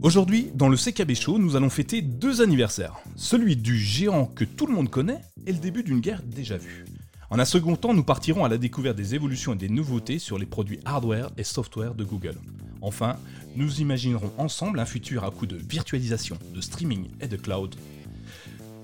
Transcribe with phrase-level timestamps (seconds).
[0.00, 2.94] Aujourd'hui, dans le CKB Show, nous allons fêter deux anniversaires.
[3.16, 6.84] Celui du géant que tout le monde connaît et le début d'une guerre déjà vue.
[7.30, 10.38] En un second temps, nous partirons à la découverte des évolutions et des nouveautés sur
[10.38, 12.36] les produits hardware et software de Google.
[12.80, 13.16] Enfin,
[13.56, 17.74] nous imaginerons ensemble un futur à coup de virtualisation, de streaming et de cloud.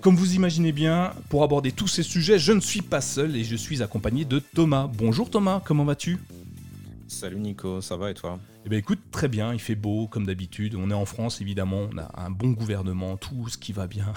[0.00, 3.44] Comme vous imaginez bien, pour aborder tous ces sujets, je ne suis pas seul et
[3.44, 4.90] je suis accompagné de Thomas.
[4.92, 6.18] Bonjour Thomas, comment vas-tu?
[7.06, 8.40] Salut Nico, ça va et toi?
[8.66, 10.74] Eh bien écoute, très bien, il fait beau comme d'habitude.
[10.74, 14.12] On est en France évidemment, on a un bon gouvernement, tout ce qui va bien.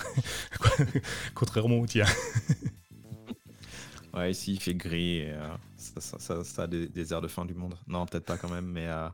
[1.35, 2.05] Contrairement au tien.
[4.13, 5.47] Ouais, ici il fait gris et euh,
[5.77, 7.75] ça, a des, airs de fin du monde.
[7.85, 9.07] Non, peut-être pas quand même, mais euh,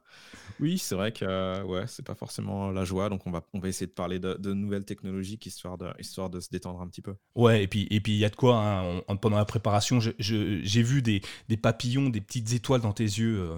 [0.61, 3.09] oui, c'est vrai que euh, ouais, c'est pas forcément la joie.
[3.09, 6.39] Donc on va, on va essayer de parler de, nouvelles technologies histoire de, histoire de
[6.39, 7.15] se détendre un petit peu.
[7.35, 8.55] Ouais, et puis et puis il y a de quoi.
[8.55, 13.49] Hein, pendant la préparation, j'ai vu des, des, papillons, des petites étoiles dans tes yeux.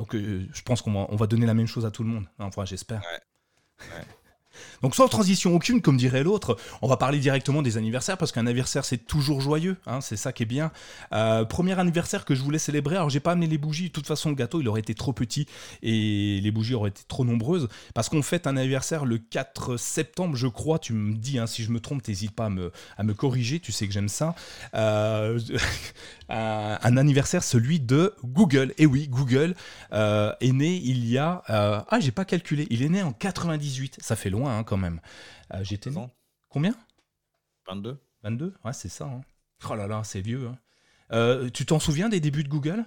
[0.00, 2.24] Donc je pense qu'on va, on va donner la même chose à tout le monde.
[2.38, 3.02] Enfin, j'espère.
[4.82, 8.46] Donc sans transition aucune, comme dirait l'autre, on va parler directement des anniversaires parce qu'un
[8.46, 10.70] anniversaire c'est toujours joyeux, hein, c'est ça qui est bien.
[11.12, 14.06] Euh, premier anniversaire que je voulais célébrer, alors j'ai pas amené les bougies, de toute
[14.06, 15.46] façon le gâteau il aurait été trop petit
[15.82, 20.36] et les bougies auraient été trop nombreuses parce qu'on fête un anniversaire le 4 septembre
[20.36, 23.60] je crois, tu me dis hein, si je me trompe, t'hésites pas à me, corriger,
[23.60, 24.34] tu sais que j'aime ça.
[24.74, 25.38] Euh,
[26.28, 29.54] un anniversaire celui de Google, et oui Google
[29.92, 31.42] euh, est né il y a...
[31.48, 35.00] ah j'ai pas calculé, il est né en 98, ça fait loin hein, quand même.
[35.54, 35.90] Euh, j'étais
[36.48, 36.74] Combien
[37.68, 37.98] 22.
[38.22, 39.04] 22 Ouais, c'est ça.
[39.06, 39.20] Hein.
[39.68, 40.48] Oh là là, c'est vieux.
[40.48, 40.58] Hein.
[41.12, 42.84] Euh, tu t'en souviens des débuts de Google?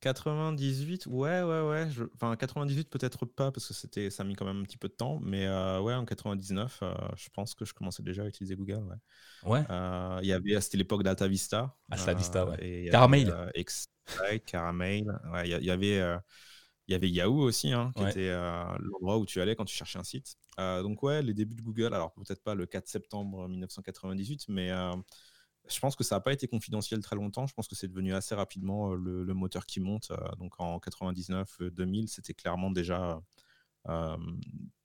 [0.00, 1.88] 98, euh, ouais, ouais, ouais.
[2.14, 4.88] Enfin, 98 peut-être pas parce que c'était, ça a mis quand même un petit peu
[4.88, 6.82] de temps, mais ouais, en 99,
[7.16, 8.84] je pense que je commençais déjà à utiliser Google.
[9.44, 9.64] Ouais.
[10.22, 11.74] Il y avait, c'était l'époque d'Alta Vista.
[12.14, 12.88] Vista, ouais.
[12.90, 13.34] Caramel.
[14.46, 15.20] Caramel.
[15.32, 16.02] Ouais, il y, avait
[16.90, 19.76] il y avait Yahoo aussi, hein, qui était euh, l'endroit où tu allais quand tu
[19.76, 20.36] cherchais un site.
[20.58, 24.72] Euh, donc ouais, les débuts de Google, alors peut-être pas le 4 septembre 1998, mais
[24.72, 24.96] euh,
[25.68, 27.46] je pense que ça n'a pas été confidentiel très longtemps.
[27.46, 30.10] Je pense que c'est devenu assez rapidement le, moteur qui monte.
[30.38, 33.22] donc en 99-2000, c'était clairement déjà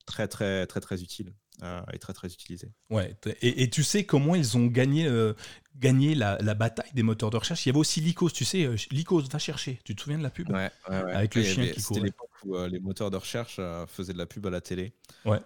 [0.05, 2.71] très très très très utile euh, et très très utilisé.
[2.89, 3.15] Ouais.
[3.41, 5.33] Et, tu sais comment ils ont gagné euh,
[5.77, 7.65] gagné la, bataille des moteurs de recherche?
[7.65, 9.79] Il y avait aussi Lycos, tu sais, euh, Lycos va chercher.
[9.83, 10.49] Tu te souviens de la pub?
[10.49, 14.25] Ouais, Avec le chien qui C'était l'époque où les moteurs de recherche faisaient de la
[14.25, 14.93] pub à la télé.
[15.25, 15.39] Ouais.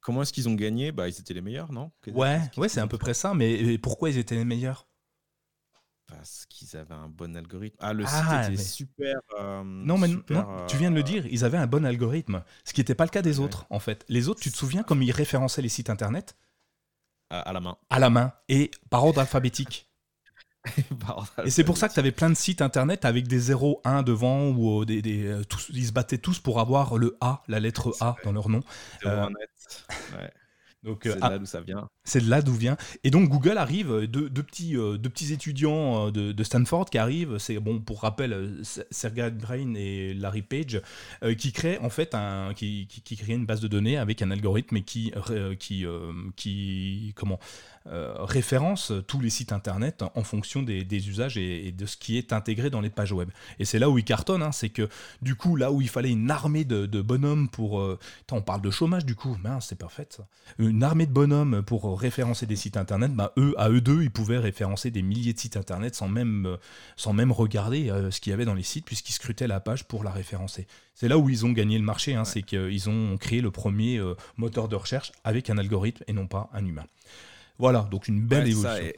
[0.00, 0.92] comment est-ce qu'ils ont gagné?
[0.92, 1.90] Bah ils étaient les meilleurs, non?
[2.08, 3.34] Ouais, ouais, c'est à peu près ça.
[3.34, 4.86] Mais pourquoi ils étaient les meilleurs?
[6.16, 7.76] Parce qu'ils avaient un bon algorithme.
[7.80, 9.16] Ah, le ah, site était super.
[9.40, 12.42] Euh, non, mais non, tu viens de le euh, dire, ils avaient un bon algorithme.
[12.64, 14.04] Ce qui n'était pas le cas des autres, en fait.
[14.08, 16.36] Les autres, tu te souviens comme ils référençaient les sites internet?
[17.30, 17.78] À, la main.
[17.88, 19.90] À la main et par ordre alphabétique.
[21.44, 24.02] et c'est pour ça que tu avais plein de sites internet avec des 0, 1
[24.02, 27.58] devant ou euh, des, des tous, ils se battaient tous pour avoir le A, la
[27.58, 28.60] lettre A dans leur nom.
[29.06, 30.30] Euh, ouais.
[30.82, 31.88] Donc, c'est ah, là d'où ça vient.
[32.04, 32.76] C'est de là d'où vient.
[33.04, 37.38] Et donc Google arrive, euh, deux, petits, euh, petits étudiants euh, de, Stanford qui arrivent,
[37.38, 40.82] c'est bon pour rappel, Sergey Brin et Larry Page,
[41.38, 44.80] qui créent en fait un, qui, qui, créent une base de données avec un algorithme
[44.80, 45.12] qui,
[45.60, 45.86] qui,
[46.36, 47.38] qui comment,
[47.86, 52.70] référence tous les sites internet en fonction des, usages et, de ce qui est intégré
[52.70, 53.30] dans les pages web.
[53.60, 54.88] Et c'est là où ils cartonnent, hein, c'est que
[55.20, 57.74] du coup là où il fallait une armée de, bonhommes pour,
[58.32, 60.26] on parle de chômage du coup, c'est parfait ça
[60.58, 64.10] une armée de bonhommes pour référencer des sites internet, bah, eux, à eux deux, ils
[64.10, 66.56] pouvaient référencer des milliers de sites internet sans même, euh,
[66.96, 69.84] sans même regarder euh, ce qu'il y avait dans les sites, puisqu'ils scrutaient la page
[69.84, 70.66] pour la référencer.
[70.94, 73.98] C'est là où ils ont gagné le marché, hein, c'est qu'ils ont créé le premier
[73.98, 76.86] euh, moteur de recherche avec un algorithme et non pas un humain.
[77.58, 78.92] Voilà, donc une belle évolution.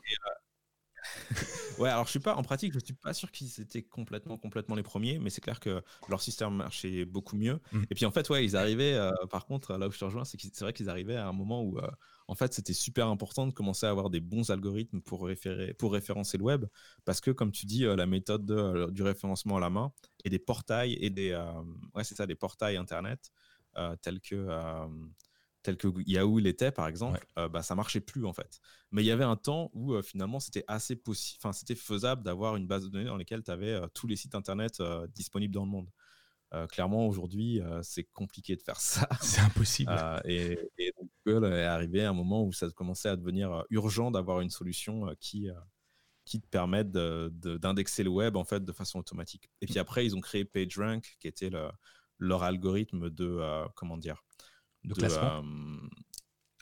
[1.78, 4.75] ouais, alors je suis pas en pratique, je suis pas sûr qu'ils étaient complètement complètement
[4.75, 7.60] les premiers, mais c'est clair que leur système marchait beaucoup mieux.
[7.72, 7.83] Mmh.
[7.91, 8.94] Et puis en fait, ouais, ils arrivaient.
[8.94, 11.33] Euh, par contre, là où je te rejoins, c'est c'est vrai qu'ils arrivaient à un
[11.33, 11.88] moment où euh,
[12.28, 15.92] en fait c'était super important de commencer à avoir des bons algorithmes pour référer, pour
[15.92, 16.66] référencer le web,
[17.04, 18.47] parce que comme tu dis, euh, la méthode
[18.92, 19.92] du référencement à la main
[20.24, 21.34] et des portails et des
[21.94, 23.30] ouais c'est ça, des portails internet
[24.03, 24.47] tels que
[25.65, 28.60] tel que Yahoo l'était par exemple, euh, bah, ça marchait plus en fait.
[28.92, 32.22] Mais il y avait un temps où euh, finalement c'était assez possible, enfin c'était faisable
[32.22, 34.80] d'avoir une base de données dans laquelle tu avais euh, tous les sites internet
[35.15, 35.88] disponibles dans le monde.
[36.68, 39.09] clairement aujourd'hui c'est compliqué de faire ça.
[39.20, 39.92] C'est impossible.
[40.24, 40.59] et,
[41.26, 45.06] Google est arrivé à un moment où ça commençait à devenir urgent d'avoir une solution
[45.21, 45.48] qui
[46.24, 49.50] qui te permette d'indexer le web en fait de façon automatique.
[49.60, 51.68] Et puis après ils ont créé PageRank qui était le,
[52.18, 54.22] leur algorithme de comment dire
[54.84, 55.42] de, classement.
[55.42, 55.88] Euh,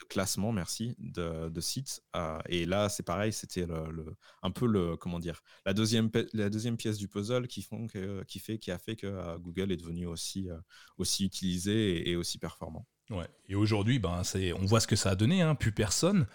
[0.09, 2.01] classement, merci, de, sites.
[2.47, 6.77] et là, c'est pareil, c'était le, un peu le, comment dire, la deuxième, la deuxième
[6.77, 7.87] pièce du puzzle qui, font
[8.27, 10.49] qui, fait, qui a fait que Google est devenu aussi,
[10.97, 12.85] aussi utilisé et aussi performant.
[13.09, 13.27] Ouais.
[13.49, 14.21] Et aujourd'hui, ben,
[14.59, 15.55] on voit ce que ça a donné, hein.
[15.55, 16.25] plus personne.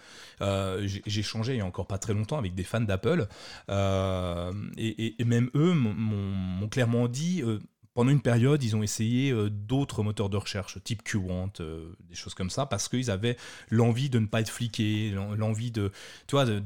[0.41, 3.27] Euh, j'ai changé il n'y a encore pas très longtemps avec des fans d'Apple,
[3.69, 7.59] euh, et, même eux m'ont clairement dit, euh,
[7.95, 12.51] pendant une période, ils ont essayé d'autres moteurs de recherche, type QWant, des choses comme
[12.51, 13.35] ça, parce qu'ils avaient
[13.69, 15.91] l'envie de ne pas être fliqués, l'envie de,
[16.27, 16.59] tu de,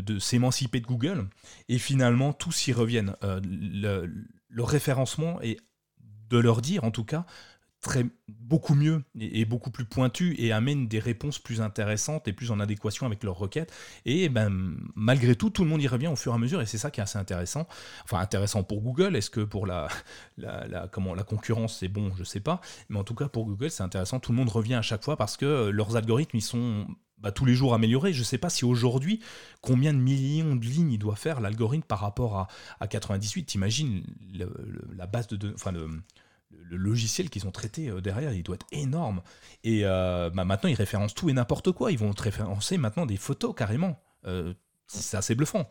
[0.00, 1.28] de, s'émanciper de Google,
[1.68, 3.14] et finalement, tous y reviennent.
[3.22, 4.10] Le,
[4.48, 5.58] le référencement est
[6.30, 7.26] de leur dire, en tout cas,
[8.28, 12.60] beaucoup mieux et, beaucoup plus pointu et amène des réponses plus intéressantes et plus en
[12.60, 13.72] adéquation avec leurs requêtes.
[14.04, 16.66] Et ben, malgré tout, tout le monde y revient au fur et à mesure et
[16.66, 17.66] c'est ça qui est assez intéressant.
[18.04, 19.16] Enfin, intéressant pour Google.
[19.16, 19.88] Est-ce que pour la,
[20.38, 22.12] la, comment, la concurrence, c'est bon?
[22.16, 22.60] Je sais pas.
[22.88, 24.20] Mais en tout cas, pour Google, c'est intéressant.
[24.20, 26.86] Tout le monde revient à chaque fois parce que leurs algorithmes, ils sont
[27.18, 28.12] bah, tous les jours améliorés.
[28.12, 29.20] Je ne sais pas si aujourd'hui,
[29.60, 32.48] combien de millions de lignes il doit faire l'algorithme par rapport à,
[32.80, 33.44] à 98.
[33.44, 34.04] T'imagines
[34.96, 35.72] la base de, enfin
[36.64, 39.22] le logiciel qu'ils ont traité euh, derrière, il doit être énorme.
[39.64, 41.92] Et euh, bah, maintenant, ils référencent tout et n'importe quoi.
[41.92, 44.02] Ils vont référencer maintenant des photos carrément.
[44.26, 44.54] Euh,
[44.88, 45.68] c'est assez bluffant.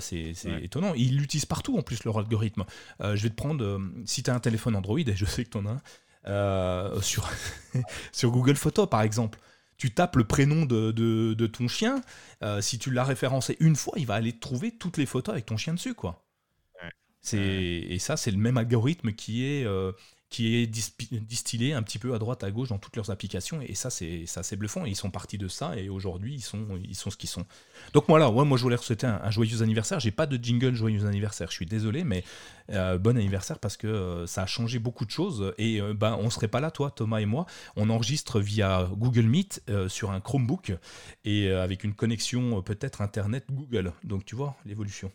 [0.00, 0.92] c'est étonnant.
[0.94, 2.64] Ils l'utilisent partout en plus, leur algorithme.
[2.98, 5.58] je vais te prendre, si tu as un téléphone Android, et je sais que tu
[5.58, 5.80] en as
[6.28, 7.30] un, sur,
[8.12, 9.38] sur Google Photos par exemple
[9.76, 12.02] tu tapes le prénom de, de, ton chien,
[12.60, 15.56] si tu l'as référencé une fois, il va aller trouver toutes les photos avec ton
[15.56, 16.29] chien dessus, quoi.
[17.32, 19.92] Et ça, c'est le même algorithme qui est, euh,
[20.30, 23.60] qui est distillé un petit peu à droite, à gauche dans toutes leurs applications.
[23.60, 24.86] Et ça, c'est assez bluffant.
[24.86, 25.76] Et ils sont partis de ça.
[25.76, 27.44] Et aujourd'hui, ils sont, ils sont ce qu'ils sont.
[27.92, 30.00] Donc voilà, ouais, moi, je voulais souhaiter un, joyeux anniversaire.
[30.00, 31.48] J'ai pas de jingle joyeux anniversaire.
[31.50, 32.24] Je suis désolé, mais
[32.70, 35.52] euh, bon anniversaire parce que euh, ça a changé beaucoup de choses.
[35.58, 37.44] Et ben, on serait pas là, toi, Thomas et moi.
[37.76, 40.72] On enregistre via Google Meet sur un Chromebook
[41.24, 43.92] et avec une connexion peut-être Internet Google.
[44.04, 45.12] Donc tu vois l'évolution.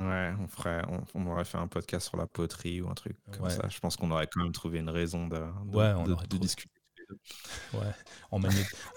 [0.00, 0.82] Ouais, on ferait,
[1.14, 3.68] on, aurait fait un podcast sur la poterie ou un truc comme ça.
[3.68, 5.40] Je pense qu'on aurait quand même trouvé une raison de,
[6.26, 6.73] de discuter.
[7.72, 7.80] Ouais.
[8.30, 8.40] En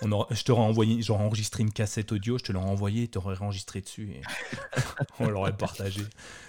[0.02, 3.40] on je t'aurais envoyé, j'aurais enregistré une cassette audio, je te l'aurais envoyé, tu aurais
[3.42, 4.22] enregistré dessus et
[5.20, 6.02] on l'aurait partagé.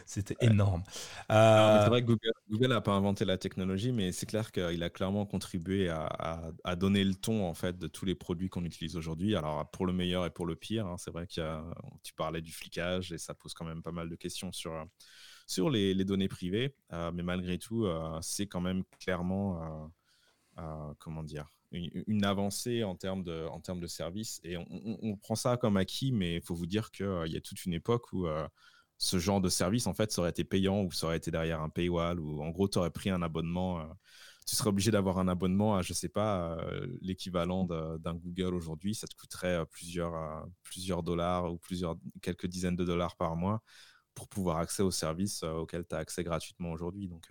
[0.06, 0.82] C'était énorme.
[1.30, 2.12] Euh, c'est vrai que
[2.50, 6.76] Google n'a pas inventé la technologie, mais c'est clair qu'il a clairement contribué à, à,
[6.76, 9.36] donner le ton en fait de tous les produits qu'on utilise aujourd'hui.
[9.36, 11.60] Alors pour le meilleur et pour le pire, hein, c'est vrai que
[12.02, 14.86] tu parlais du flicage et ça pose quand même pas mal de questions sur
[15.46, 19.90] sur les, les données privées, euh, mais malgré tout, euh, c'est quand même clairement
[20.98, 24.40] comment dire, une, avancée en termes de, en termes de services.
[24.44, 27.40] Et on, prend ça comme acquis, mais il faut vous dire qu'il euh, y a
[27.40, 28.46] toute une époque où euh,
[28.98, 31.68] ce genre de service, en fait, ça été payant ou ça aurait été derrière un
[31.68, 33.80] paywall, ou en gros, tu aurais pris un abonnement.
[33.80, 33.84] Euh,
[34.46, 36.56] tu serais obligé d'avoir un abonnement à, je sais pas,
[37.02, 38.94] l'équivalent d'un Google aujourd'hui.
[38.94, 43.62] Ça te coûterait plusieurs, plusieurs dollars ou plusieurs, quelques dizaines de dollars par mois
[44.14, 47.08] pour pouvoir accéder aux services auxquels tu as accès gratuitement aujourd'hui.
[47.08, 47.28] Donc,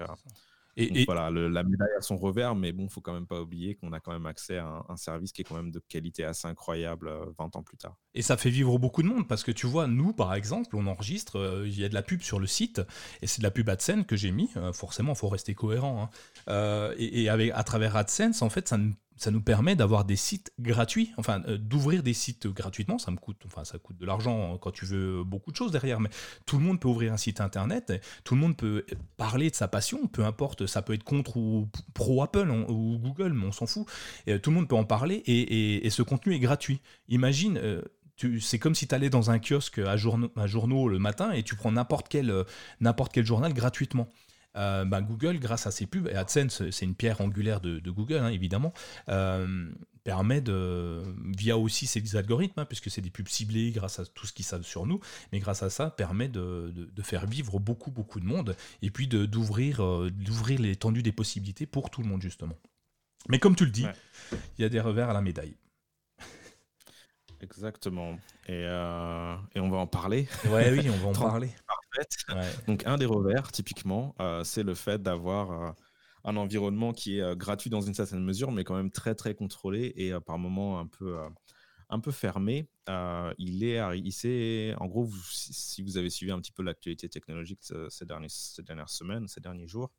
[0.77, 3.93] et, voilà, la médaille a son revers, mais bon, faut quand même pas oublier qu'on
[3.93, 7.09] a quand même accès à un, service qui est quand même de qualité assez incroyable
[7.09, 7.97] 20 euh, ans plus tard.
[8.13, 10.85] Et ça fait vivre beaucoup de monde parce que tu vois, nous par exemple, on
[10.85, 12.81] enregistre, euh, il y a de la pub sur le site
[13.21, 14.51] et c'est de la pub AdSense que j'ai mis.
[14.55, 16.09] Euh, forcément, il faut rester cohérent.
[16.47, 16.93] Hein.
[16.97, 20.15] et, et avec, à travers AdSense, en fait, ça ne ça nous permet d'avoir des
[20.15, 22.97] sites gratuits, enfin euh, d'ouvrir des sites gratuitement.
[22.97, 25.99] Ça me coûte, enfin ça coûte de l'argent quand tu veux beaucoup de choses derrière,
[25.99, 26.09] mais
[26.45, 28.85] tout le monde peut ouvrir un site internet, tout le monde peut
[29.17, 33.33] parler de sa passion, peu importe, ça peut être contre ou pro Apple ou Google,
[33.33, 33.85] mais on s'en fout.
[34.27, 36.81] Et, tout le monde peut en parler et, ce contenu est gratuit.
[37.09, 37.57] Imagine.
[37.57, 37.81] Euh,
[38.39, 41.69] c'est comme si tu allais dans un kiosque à, journaux, le matin et tu prends
[41.69, 42.43] euh,
[42.79, 44.07] n'importe quel journal gratuitement.
[44.57, 48.17] Euh, bah, Google, grâce à ses pubs, et AdSense, c'est une pierre angulaire de, Google,
[48.17, 48.73] hein, évidemment,
[49.09, 49.69] euh,
[50.03, 51.03] permet de,
[51.37, 54.45] via aussi ses algorithmes, hein, puisque c'est des pubs ciblées grâce à tout ce qu'ils
[54.45, 54.99] savent sur nous,
[55.31, 56.73] mais grâce à ça, permet de,
[57.03, 61.89] faire vivre beaucoup, beaucoup de monde, et puis d'ouvrir euh, d'ouvrir l'étendue des possibilités pour
[61.89, 62.55] tout le monde, justement.
[63.29, 63.85] Mais comme tu le dis,
[64.57, 65.55] il y a des revers à la médaille.
[67.41, 68.17] Exactement.
[68.47, 70.27] Et, et, on va en parler.
[70.45, 71.51] Ouais, oui, on va en parler.
[72.67, 75.71] Donc, un des revers, typiquement, euh, c'est le fait d'avoir euh,
[76.23, 79.33] un environnement qui est euh, gratuit dans une certaine mesure, mais quand même très, très
[79.33, 81.17] contrôlé et par moments un peu,
[81.89, 82.69] un peu fermé.
[83.37, 88.05] il est, il en gros, si vous avez suivi un petit peu l'actualité technologique ces,
[88.05, 89.91] derniers, ces dernières semaines, ces derniers jours,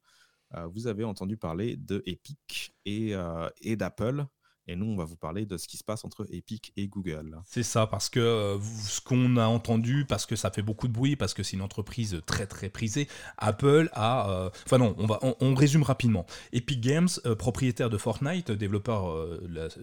[0.72, 3.14] vous avez entendu parler de Epic et,
[3.60, 4.26] et d'Apple
[4.68, 7.40] Et nous, on va vous parler de ce qui se passe entre Epic et Google.
[7.46, 10.92] C'est ça, parce que euh, ce qu'on a entendu, parce que ça fait beaucoup de
[10.92, 13.08] bruit, parce que c'est une entreprise très très prisée,
[13.38, 14.30] Apple a...
[14.30, 16.26] Euh, enfin non, on, va, on, résume rapidement.
[16.52, 19.38] Epic Games, euh, propriétaire de Fortnite, développeur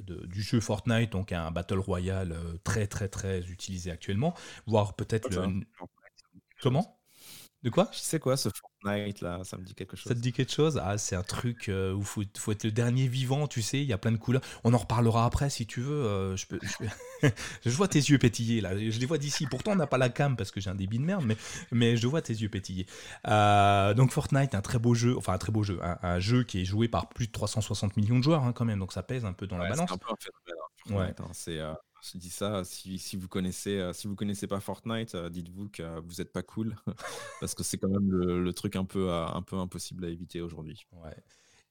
[0.06, 4.36] du jeu Fortnite, donc un Battle Royale très très très utilisé actuellement,
[4.68, 5.62] voire peut-être le...
[6.62, 7.00] Comment?
[7.66, 7.90] De quoi?
[7.92, 10.08] Je sais quoi ce Fortnite là, ça me dit quelque chose.
[10.08, 10.80] Ça te dit quelque chose?
[10.84, 13.88] Ah, c'est un truc euh, où il faut, être le dernier vivant, tu sais, il
[13.88, 14.44] y a plein de couleurs.
[14.64, 16.06] On en reparlera après si tu veux.
[16.06, 16.60] Euh, je, peux,
[17.66, 19.48] je, vois tes yeux pétiller là, je les vois d'ici.
[19.48, 21.38] Pourtant, on n'a pas la cam parce que j'ai un débit de merde, mais,
[21.72, 22.86] mais je vois tes yeux pétiller.
[23.28, 26.62] Euh, donc, Fortnite, un très beau jeu, enfin un très beau jeu, un, jeu qui
[26.62, 29.26] est joué par plus de 360 millions de joueurs hein, quand même, donc ça pèse
[29.26, 29.90] un peu dans la balance.
[29.90, 30.62] C'est un peu un phénomène.
[30.88, 31.16] Hein, ouais.
[31.18, 31.60] Hein, c'est
[32.14, 36.22] dis ça, si, vous connaissez, euh, si vous connaissez pas Fortnite, euh, dites-vous que vous
[36.22, 36.76] êtes pas cool,
[37.40, 40.42] parce que c'est quand même le, truc un peu, euh, un peu impossible à éviter
[40.42, 40.86] aujourd'hui.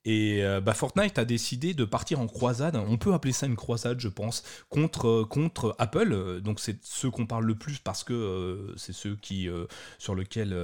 [0.07, 2.75] Et bah, Fortnite a décidé de partir en croisade.
[2.75, 6.41] On peut appeler ça une croisade, je pense, contre, contre Apple.
[6.41, 9.49] Donc c'est ceux qu'on parle le plus parce que c'est ceux qui,
[9.97, 10.55] sur lesquels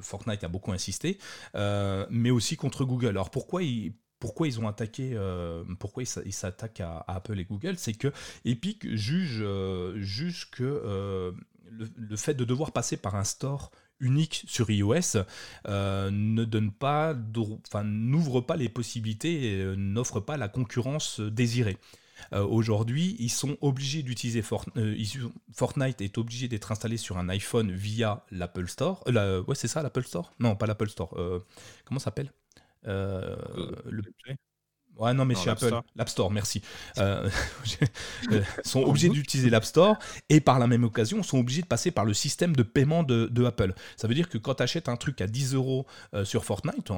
[0.00, 1.18] Fortnite a beaucoup insisté,
[1.54, 3.08] mais aussi contre Google.
[3.08, 7.76] Alors pourquoi ils pourquoi ils ont attaqué, euh, pourquoi ils s'attaquent à, Apple et Google,
[7.76, 8.12] c'est que
[8.44, 10.02] Epic juge, euh,
[10.52, 11.32] que euh,
[11.68, 13.70] le, fait de devoir passer par un store
[14.00, 15.24] unique sur iOS
[15.66, 17.14] ne donne pas,
[17.66, 21.78] enfin n'ouvre pas les possibilités, et n'offre pas la concurrence désirée.
[22.32, 28.68] Aujourd'hui, ils sont obligés d'utiliser Fortnite est obligé d'être installé sur un iPhone via l'Apple
[28.68, 29.04] Store.
[29.06, 30.34] ouais, c'est ça, l'Apple Store?
[30.40, 31.14] Non, pas l'Apple Store.
[31.84, 32.30] comment ça s'appelle?
[32.30, 32.45] euh,
[32.84, 34.02] le,
[34.98, 36.62] Ouais, non, mais chez Apple, l'App Store, merci.
[36.98, 37.28] Euh,
[38.32, 39.98] euh, sont obligés d'utiliser l'App Store
[40.30, 43.44] et par la même occasion sont obligés de passer par le système de paiement de,
[43.44, 43.74] Apple.
[43.96, 46.90] Ça veut dire que quand tu achètes un truc à 10 euros euh, sur Fortnite,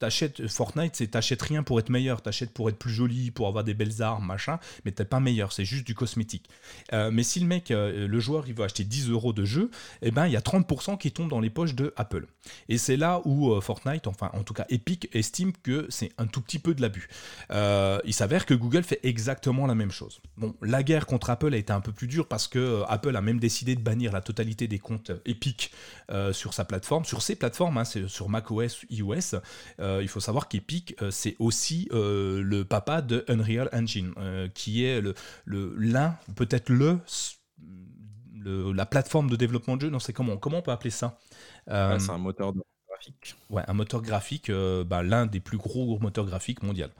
[0.00, 3.64] achètes Fortnite, c'est t'achètes rien pour être meilleur, t'achètes pour être plus joli, pour avoir
[3.64, 6.48] des belles armes, machin, mais t'es pas meilleur, c'est juste du cosmétique.
[6.92, 9.70] mais si le mec, le joueur, il veut acheter 10 euros de jeu,
[10.02, 12.26] eh ben il y a 30% qui tombent dans les poches de Apple.
[12.68, 16.40] Et c'est là où Fortnite, enfin en tout cas Epic, estime que c'est un tout
[16.40, 17.08] petit peu de l'abus.
[17.50, 20.20] Euh, il s'avère que Google fait exactement la même chose.
[20.36, 23.14] Bon, la guerre contre Apple a été un peu plus dure parce que euh, Apple
[23.16, 25.72] a même décidé de bannir la totalité des comptes Epic
[26.10, 29.40] euh, sur sa plateforme, sur ses plateformes, hein, sur macOS, iOS.
[29.78, 34.14] il faut savoir qu'Epic, c'est aussi le papa de Unreal Engine,
[34.54, 35.14] qui est le,
[35.46, 36.98] l'un, peut-être le,
[38.72, 39.90] la plateforme de développement de jeu.
[39.90, 41.18] Non, c'est comment Comment on peut appeler ça?
[41.66, 41.74] C'est
[42.10, 42.62] un moteur de
[43.50, 46.90] Ouais, un moteur graphique, euh, bah, l'un des plus gros moteurs graphiques mondial.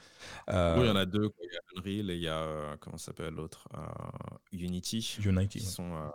[0.50, 1.30] Euh, oui, il y en a deux.
[1.42, 3.68] Il y a Unreal et il y a, euh, comment s'appelle l'autre
[4.52, 5.18] Unity.
[5.24, 5.58] Unity.
[5.58, 6.12] Qui, sont, font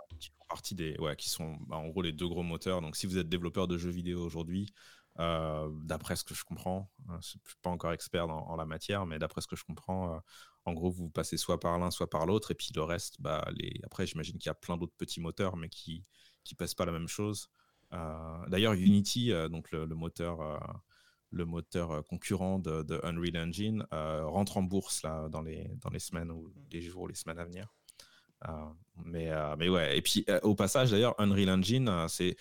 [0.50, 0.98] partie des.
[1.00, 2.82] Ouais, qui sont bah, en gros les deux gros moteurs.
[2.82, 4.74] Donc si vous êtes développeur de jeux vidéo aujourd'hui,
[5.17, 9.05] d'après ce que je comprends, je ne suis pas encore expert dans, en la matière,
[9.05, 10.22] mais d'après ce que je comprends,
[10.65, 12.51] en gros, vous passez soit par l'un, soit par l'autre.
[12.51, 13.79] Et puis le reste, bah, les...
[13.84, 16.05] après, j'imagine qu'il y a plein d'autres petits moteurs, mais qui
[16.51, 17.50] ne passent pas la même chose.
[17.93, 20.58] Euh, d'ailleurs, Unity, euh, donc le, moteur euh,
[21.34, 26.32] le moteur concurrent de, Unreal Engine rentre en bourse là, dans, les, dans les semaines
[26.32, 27.68] ou les jours ou les semaines à venir.
[29.06, 32.36] mais, mais ouais, et puis au passage d'ailleurs, Unreal Engine, c'est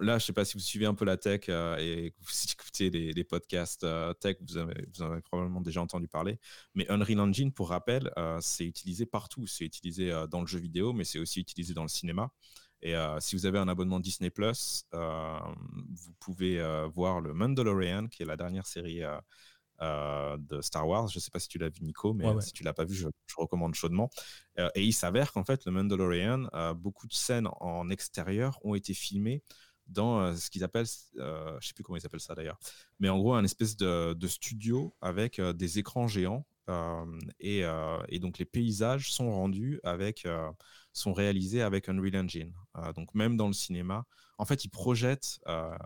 [0.00, 2.90] là, je sais pas si vous suivez un peu la tech et que vous écoutez
[2.90, 3.86] les, podcasts
[4.20, 6.38] tech, vous avez, vous avez probablement déjà entendu parler.
[6.74, 9.46] Mais Unreal Engine, pour rappel, c'est utilisé partout.
[9.46, 12.30] C'est utilisé dans le jeu vidéo, mais c'est aussi utilisé dans le cinéma.
[12.82, 15.38] Et euh, si vous avez un abonnement Disney Plus, euh,
[15.90, 19.02] vous pouvez euh, voir le Mandalorian, qui est la dernière série
[19.80, 21.08] de Star Wars.
[21.08, 22.94] Je ne sais pas si tu l'as vu, Nico, mais si tu l'as pas vu,
[22.94, 24.10] je, recommande chaudement.
[24.74, 29.42] et il s'avère qu'en fait, le Mandalorian, beaucoup de scènes en extérieur ont été filmées
[29.86, 32.58] dans ce qu'ils appellent, je ne sais plus comment ils appellent ça d'ailleurs,
[32.98, 36.46] mais en gros un espèce de, de studio avec des écrans géants.
[37.38, 37.64] Et,
[38.08, 40.26] et, donc les paysages sont rendus avec
[40.96, 42.52] sont réalisés avec Unreal Engine.
[42.76, 44.06] Euh, donc même dans le cinéma,
[44.38, 45.76] en fait, ils projettent, euh,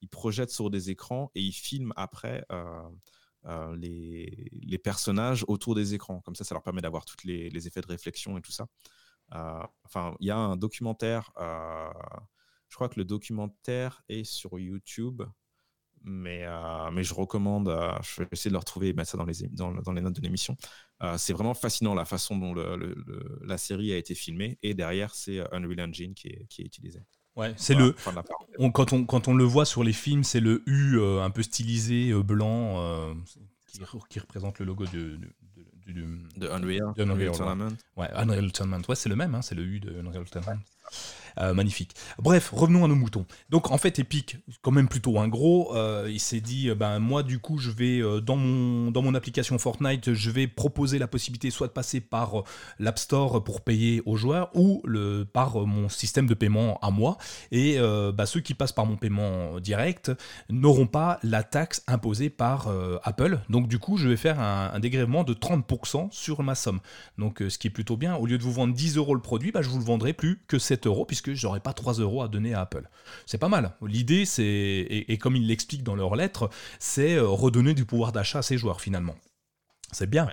[0.00, 6.20] ils projettent sur des écrans et ils filment après euh, les, personnages autour des écrans.
[6.20, 8.66] Comme ça, ça leur permet d'avoir tous les, les, effets de réflexion et tout ça.
[9.84, 11.30] enfin, il y a un documentaire.
[11.38, 15.22] je crois que le documentaire est sur YouTube
[16.04, 16.44] mais,
[16.92, 17.68] mais je recommande,
[18.02, 20.16] je vais essayer de le retrouver et mettre ça dans les, dans, dans les notes
[20.16, 20.56] de l'émission.
[21.02, 22.54] Euh, c'est vraiment fascinant la façon dont
[23.42, 24.58] la série a été filmée.
[24.62, 27.00] Et derrière, c'est euh, Unreal Engine qui est, qui est utilisé.
[27.34, 27.96] Ouais, c'est le.
[28.72, 31.42] quand, on, quand on le voit sur les films, c'est le U euh, un peu
[31.42, 33.14] stylisé, blanc,
[34.10, 35.18] qui, représente le logo de,
[35.86, 37.76] de, Unreal, Unreal, Tournament.
[37.96, 38.84] Ouais, Unreal Tournament.
[38.86, 40.60] Ouais, c'est le même, hein, c'est le U de Unreal Tournament.
[41.38, 41.94] Magnifique.
[42.18, 43.26] Bref, revenons à nos moutons.
[43.50, 45.74] Donc en fait, Epic, quand même plutôt un gros,
[46.06, 50.46] il s'est dit, ben moi du coup, je vais dans mon application Fortnite, je vais
[50.46, 52.44] proposer la possibilité soit de passer par
[52.78, 54.82] l'App Store pour payer aux joueurs ou
[55.32, 57.18] par mon système de paiement à moi.
[57.50, 57.78] Et
[58.14, 60.12] bah, ceux qui passent par mon paiement direct
[60.50, 62.68] n'auront pas la taxe imposée par
[63.04, 63.40] Apple.
[63.48, 66.80] Donc du coup, je vais faire un, dégrèvement de 30% sur ma somme.
[67.18, 68.16] Donc ce qui est plutôt bien.
[68.16, 70.42] Au lieu de vous vendre 10 euros le produit, bah, je vous le vendrai plus
[70.46, 72.88] que 7 euros j'aurai pas 3 euros à donner à Apple.
[73.26, 73.74] C'est pas mal.
[73.82, 78.40] L'idée, c'est, et, comme ils l'expliquent dans leur lettre, c'est euh, redonner du pouvoir d'achat
[78.40, 79.14] à ses joueurs finalement.
[79.92, 80.28] C'est bien.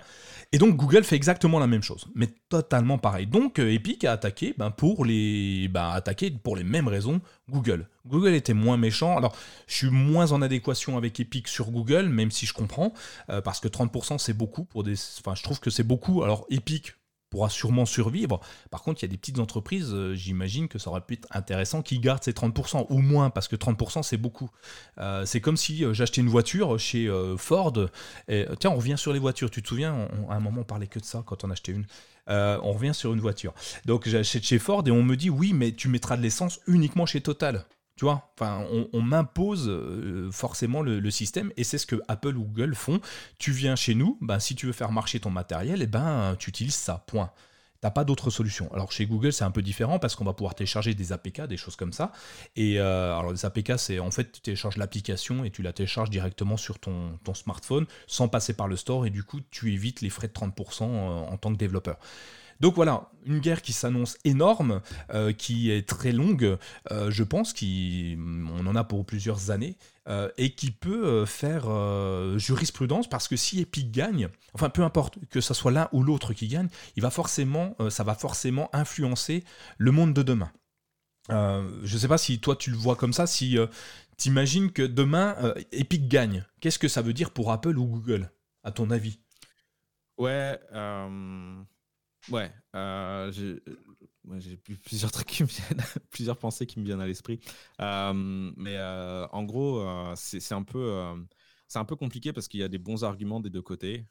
[0.52, 3.26] Et donc Google fait exactement la même chose, mais totalement pareil.
[3.26, 6.02] Donc euh, Epic a attaqué ben, pour les ben,
[6.42, 7.86] pour les mêmes raisons Google.
[8.04, 9.16] Google était moins méchant.
[9.16, 9.36] Alors
[9.68, 12.92] je suis moins en adéquation avec Epic sur Google, même si je comprends,
[13.28, 14.94] euh, parce que 30% c'est beaucoup pour des.
[15.20, 16.24] Enfin je trouve que c'est beaucoup.
[16.24, 16.94] Alors Epic
[17.30, 18.40] pourra sûrement survivre.
[18.70, 21.28] Par contre, il y a des petites entreprises, euh, j'imagine que ça aurait pu être
[21.30, 24.50] intéressant, qui gardent ces 30%, ou moins, parce que 30% c'est beaucoup.
[24.98, 27.72] Euh, c'est comme si euh, j'achetais une voiture chez Ford,
[28.58, 30.98] tiens, on revient sur les voitures, tu te souviens, à un moment on parlait que
[30.98, 31.86] de ça quand on achetait une.
[32.26, 33.54] on revient sur une voiture.
[33.84, 37.06] Donc j'achète chez Ford et on me dit oui, mais tu mettras de l'essence uniquement
[37.06, 37.64] chez Total.
[38.00, 42.74] Tu vois, on, m'impose euh, forcément le, système et c'est ce que Apple ou Google
[42.74, 42.98] font.
[43.36, 46.48] Tu viens chez nous, ben, si tu veux faire marcher ton matériel, eh ben, tu
[46.48, 47.30] utilises ça, point.
[47.82, 48.72] T'as pas d'autre solution.
[48.72, 51.58] Alors chez Google, c'est un peu différent parce qu'on va pouvoir télécharger des APK, des
[51.58, 52.12] choses comme ça.
[52.56, 56.08] Et euh, alors les APK, c'est en fait tu télécharges l'application et tu la télécharges
[56.08, 60.00] directement sur ton, ton, smartphone sans passer par le store et du coup tu évites
[60.00, 61.98] les frais de 30% euh, en tant que développeur.
[62.60, 66.58] Donc voilà, une guerre qui s'annonce énorme, euh, qui est très longue,
[66.90, 69.76] euh, je pense, qu'on en a pour plusieurs années,
[70.08, 71.68] euh, et qui peut faire
[72.38, 76.34] jurisprudence, parce que si Epic gagne, enfin peu importe que ce soit l'un ou l'autre
[76.34, 79.44] qui gagne, il va forcément, ça va forcément influencer
[79.78, 80.52] le monde de demain.
[81.28, 83.56] je ne sais pas si toi tu le vois comme ça, si
[84.18, 85.36] tu imagines que demain
[85.72, 88.30] Epic gagne, qu'est-ce que ça veut dire pour Apple ou Google,
[88.64, 89.18] à ton avis?
[90.18, 90.58] Ouais,
[92.30, 97.40] Ouais, euh, j'ai plusieurs trucs qui me viennent, plusieurs pensées qui me viennent à l'esprit.
[97.80, 98.12] Euh,
[98.56, 99.84] mais euh, en gros,
[100.14, 101.26] c'est un peu,
[101.66, 104.06] c'est un peu compliqué parce qu'il y a des bons arguments des deux côtés.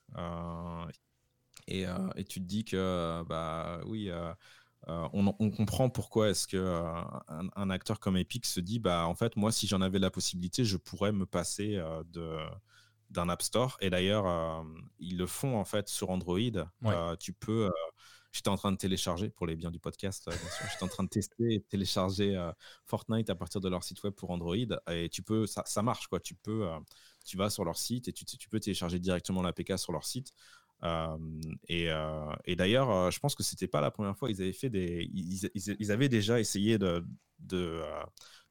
[1.68, 1.84] Et,
[2.16, 4.10] et, tu te dis que, bah oui.
[4.88, 6.84] on, on, comprend pourquoi est-ce que
[7.28, 10.66] un, acteur comme Epic se dit bah en fait moi si j'en avais la possibilité
[10.66, 11.80] je pourrais me passer
[12.12, 12.40] de
[13.10, 13.78] d'un App Store.
[13.82, 14.64] Et d'ailleurs, euh,
[15.00, 16.40] ils le font en fait sur Android.
[16.86, 17.66] Euh, tu peux.
[17.66, 17.70] Euh,
[18.32, 20.30] j'étais en train de télécharger pour les biens du podcast.
[20.72, 22.38] J'étais en train de tester et télécharger
[22.86, 24.56] Fortnite à partir de leur site web pour Android.
[24.92, 26.20] Et tu peux, ça, marche quoi.
[26.20, 26.68] Tu peux,
[27.26, 30.34] tu vas sur leur site et tu, tu peux télécharger directement l'APK sur leur site.
[31.68, 31.90] Et,
[32.46, 34.30] et d'ailleurs, je pense que c'était pas la première fois.
[34.30, 37.06] Ils avaient fait des, ils, ils, avaient déjà essayé de,
[37.40, 37.82] de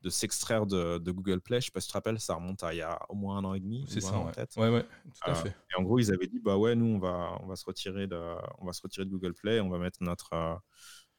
[0.03, 1.61] de s'extraire de, Google Play.
[1.61, 3.39] Je sais pas si tu te rappelles, ça remonte à il y a au moins
[3.39, 3.85] un an et demi.
[3.89, 4.55] C'est ça, en tête.
[4.57, 5.49] Ouais, ouais, tout à fait.
[5.49, 8.07] Et en gros, ils avaient dit bah ouais, nous on va on va se retirer
[8.07, 8.17] de
[8.59, 10.61] on va se retirer de Google Play, on va mettre notre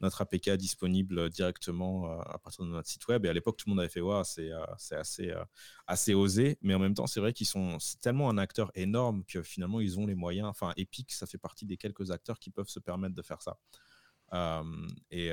[0.01, 3.25] notre APK disponible directement euh, à partir de notre site web.
[3.25, 5.33] Et à l'époque, tout le monde avait fait ouais, c'est c'est assez
[5.88, 9.41] assez osé, mais en même temps, c'est vrai qu'ils sont tellement un acteur énorme que
[9.41, 10.47] finalement ils ont les moyens.
[10.47, 13.57] Enfin, Epic, ça fait partie des quelques acteurs qui peuvent se permettre de faire ça.
[15.12, 15.31] Et,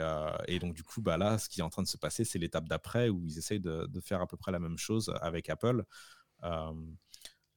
[0.49, 2.39] et, donc, du coup, bah, là, ce qui est en train de se passer, c'est
[2.39, 5.51] l'étape d'après où ils essayent de, de, faire à peu près la même chose avec
[5.51, 5.85] Apple.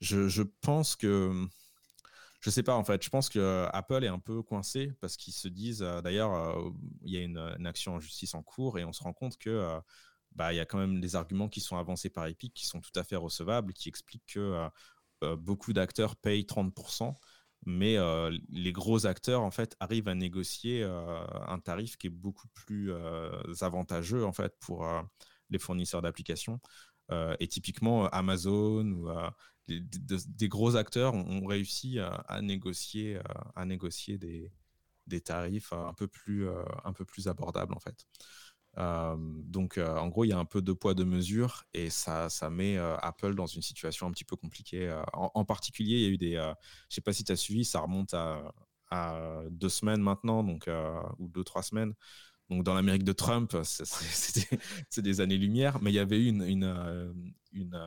[0.01, 1.47] Je, je, pense que.
[2.39, 3.03] Je sais pas, en fait.
[3.03, 5.81] Je pense que Apple est un peu coincé parce qu'ils se disent.
[6.03, 6.57] D'ailleurs,
[7.03, 9.79] il y a une, action en justice en cours et on se rend compte que.
[10.35, 12.79] Bah, il y a quand même des arguments qui sont avancés par Epic qui sont
[12.79, 14.69] tout à fait recevables, qui expliquent que
[15.21, 17.15] beaucoup d'acteurs payent 30%
[17.65, 22.11] mais euh, les gros acteurs en fait arrivent à négocier euh, un tarif qui est
[22.11, 24.87] beaucoup plus euh, avantageux en fait pour
[25.49, 26.59] les fournisseurs d'applications.
[27.39, 29.09] et typiquement Amazon ou
[29.69, 33.19] des, gros acteurs ont, réussi à, négocier,
[33.55, 34.51] à négocier des,
[35.07, 36.47] des tarifs un peu plus,
[36.83, 38.05] un peu plus abordables en fait
[38.77, 42.49] donc, en gros, il y a un peu de poids, de mesure, et ça, ça
[42.49, 44.89] met Apple dans une situation un petit peu compliquée.
[45.13, 46.53] En, particulier, il y a eu des.
[46.89, 50.69] je sais pas si tu as suivi, ça remonte à, deux semaines maintenant, donc,
[51.17, 51.93] ou deux, trois semaines.
[52.49, 57.13] Donc, dans l'Amérique de Trump, c'est des années-lumière, mais il y avait eu une, une,
[57.51, 57.79] une,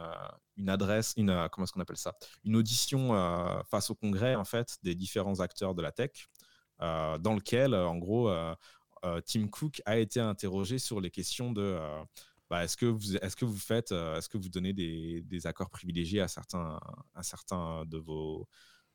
[0.57, 2.15] une adresse, une, comment est-ce qu'on appelle ça?
[2.45, 3.09] Une audition
[3.69, 6.29] face au Congrès, en fait, des différents acteurs de la tech,
[6.79, 8.31] dans lequel, en gros,
[9.05, 12.05] euh, Tim Cook a été interrogé sur les questions de euh,
[12.49, 15.47] bah, est-ce que vous est-ce que vous faites euh, est-ce que vous donnez des, des,
[15.47, 16.79] accords privilégiés à certains
[17.15, 18.49] à certains de vos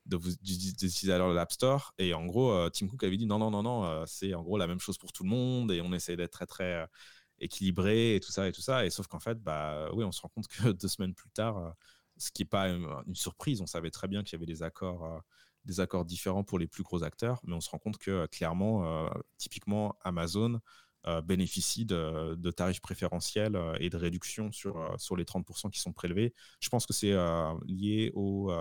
[0.08, 4.06] de de l'App Store et en gros Tim Cook avait dit non non non non
[4.06, 6.46] c'est en gros la même chose pour tout le monde et on essaie d'être très
[6.46, 6.88] très
[7.40, 8.86] équilibré et tout ça et tout ça.
[8.86, 11.74] Et sauf qu'en fait, bah oui, on se rend compte que deux semaines plus tard,
[12.18, 15.22] ce qui n'est pas une, surprise, on savait très bien qu'il y avait des accords,
[15.66, 19.10] des accords différents pour les plus gros acteurs, mais on se rend compte que clairement,
[19.38, 20.60] typiquement Amazon
[21.24, 26.34] bénéficie de, tarifs préférentiels et de réductions sur, sur les 30% qui sont prélevés.
[26.60, 27.16] Je pense que c'est
[27.68, 28.52] lié au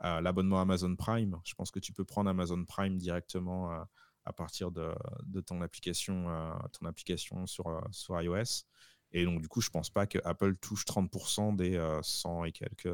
[0.00, 1.38] l'abonnement Amazon Prime.
[1.44, 3.70] Je pense que tu peux prendre Amazon Prime directement
[4.24, 4.94] à partir de,
[5.46, 6.26] ton application,
[6.78, 8.64] ton application sur, sur iOS.
[9.12, 12.88] Et donc, du coup, je pense pas que Apple touche 30% des 100 et quelques,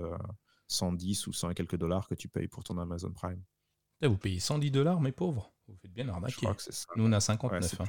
[0.68, 3.42] 110 ou 100 et quelques dollars que tu payes pour ton Amazon Prime.
[4.02, 5.52] vous payez 110 dollars, mes pauvres?
[5.68, 6.46] Vous faites bien arnaquer.
[6.96, 7.80] Nous, on a 59.
[7.80, 7.86] Ouais,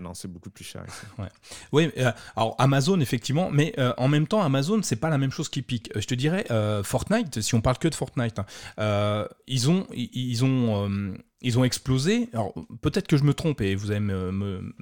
[0.00, 0.84] non, c'est beaucoup plus cher.
[1.18, 1.28] Ouais.
[1.72, 5.30] Oui, euh, alors Amazon, effectivement, mais euh, en même temps, Amazon, c'est pas la même
[5.30, 5.90] chose qui pique.
[5.94, 10.44] Je te dirais, euh, Fortnite, si on parle que de Fortnite, hein, ils ont, ils
[10.44, 12.28] ont ils ont explosé.
[12.32, 14.72] Alors peut-être que je me trompe et vous allez me,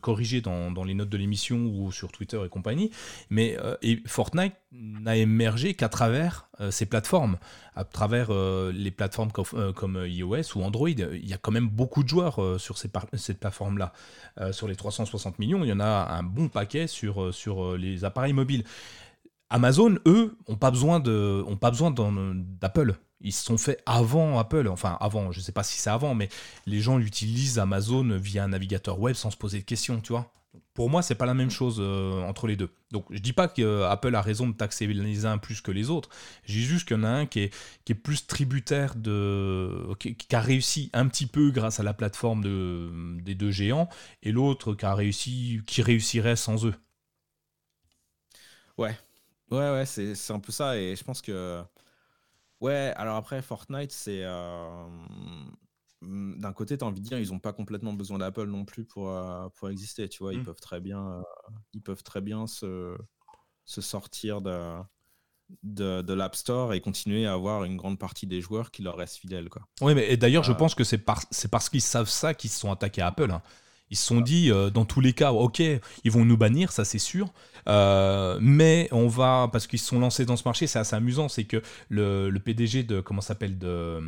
[0.00, 2.90] corriger dans, les notes de l'émission ou sur Twitter et compagnie,
[3.30, 3.76] mais euh,
[4.06, 7.38] Fortnite n'a émergé qu'à travers euh, ces plateformes,
[7.74, 10.88] à travers euh, les plateformes comme, iOS ou Android.
[10.88, 13.92] Il y a quand même beaucoup de joueurs sur ces, ces plateformes-là.
[14.52, 18.32] sur les 360 millions, il y en a un bon paquet sur, sur les appareils
[18.32, 18.64] mobiles.
[19.50, 22.94] Amazon, eux, n'ont pas besoin d'Apple.
[23.20, 26.14] Ils se sont faits avant Apple, enfin avant, je ne sais pas si c'est avant,
[26.14, 26.28] mais
[26.66, 30.32] les gens utilisent Amazon via un navigateur web sans se poser de questions, tu vois.
[30.74, 32.70] Pour moi, c'est pas la même chose euh, entre les deux.
[32.92, 36.08] Donc, je dis pas qu'Apple a raison de taxer les uns plus que les autres.
[36.46, 37.54] Dis juste qu'il y en a un qui est,
[37.84, 39.92] qui est plus tributaire de.
[39.98, 43.88] Qui, a réussi un petit peu grâce à la plateforme de, des deux géants,
[44.22, 46.74] et l'autre qui a réussi, qui réussirait sans eux.
[48.78, 48.96] Ouais,
[49.50, 50.78] ouais, ouais, c'est un peu ça.
[50.78, 51.60] Et je pense que
[52.60, 54.22] Ouais, alors après, Fortnite, c'est.
[54.24, 54.84] Euh,
[56.02, 58.84] d'un côté, tu as envie de dire, ils n'ont pas complètement besoin d'Apple non plus
[58.84, 60.08] pour, euh, pour exister.
[60.08, 60.44] Tu vois, ils mmh.
[60.44, 61.22] peuvent très bien, euh,
[61.72, 62.96] ils peuvent très bien se,
[63.64, 64.78] se sortir de,
[65.62, 68.96] de, de l'App Store et continuer à avoir une grande partie des joueurs qui leur
[68.96, 69.48] restent fidèles.
[69.48, 69.62] Quoi.
[69.80, 72.70] Oui, mais d'ailleurs, je pense que c'est c'est parce qu'ils savent ça qu'ils se sont
[72.70, 73.30] attaqués à Apple.
[73.30, 73.42] Hein.
[73.90, 76.98] Ils se sont dit, dans tous les cas, ok, ils vont nous bannir, ça c'est
[76.98, 77.32] sûr.
[77.68, 81.28] Euh, mais on va, parce qu'ils se sont lancés dans ce marché, c'est assez amusant,
[81.28, 84.00] c'est que le, le, PDG de, comment s'appelle, de,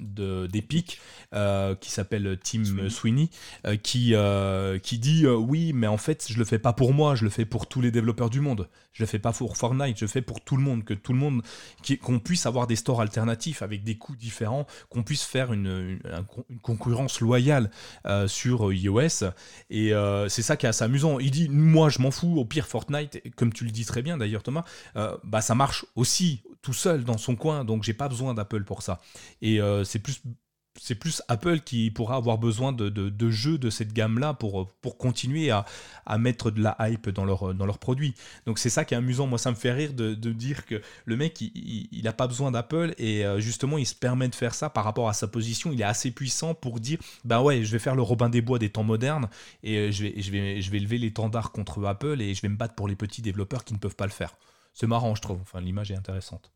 [0.00, 1.00] d'Epic,
[1.34, 3.30] euh, qui s'appelle Tim Sweeney,
[3.66, 4.14] euh, qui,
[4.82, 7.44] qui dit oui, mais en fait, je le fais pas pour moi, je le fais
[7.44, 8.68] pour tous les développeurs du monde.
[8.92, 11.14] Je le fais pas pour Fortnite, je le fais pour tout le monde, que tout
[11.14, 11.42] le monde,
[12.02, 16.58] qu'on puisse avoir des stores alternatifs avec des coûts différents, qu'on puisse faire une, une,
[16.60, 17.70] concurrence loyale
[18.26, 19.30] sur iOS.
[19.70, 19.92] Et
[20.28, 21.18] c'est ça qui est assez amusant.
[21.18, 24.18] Il dit, moi, je m'en fous, au pire, Fortnite comme tu le dis très bien
[24.18, 24.64] d'ailleurs Thomas,
[24.96, 28.64] euh, bah ça marche aussi tout seul dans son coin, donc j'ai pas besoin d'Apple
[28.64, 29.00] pour ça.
[29.42, 29.98] Et euh, c'est
[30.94, 35.50] plus Apple qui pourra avoir besoin de, de, jeux de cette gamme-là pour, pour continuer
[35.50, 35.66] à,
[36.18, 38.14] mettre de la hype dans leurs leur produits.
[38.46, 39.26] Donc c'est ça qui est amusant.
[39.26, 42.94] Moi, ça me fait rire de, dire que le mec, il n'a pas besoin d'Apple
[42.98, 45.72] et euh, justement, il se permet de faire ça par rapport à sa position.
[45.72, 48.58] Il est assez puissant pour dire, bah ouais, je vais faire le Robin des Bois
[48.58, 49.28] des temps modernes
[49.62, 52.56] et je vais, je vais, je vais lever l'étendard contre Apple et je vais me
[52.56, 54.36] battre pour les petits développeurs qui ne peuvent pas le faire.
[54.72, 55.40] C'est marrant, je trouve.
[55.40, 56.52] Enfin, l'image est intéressante.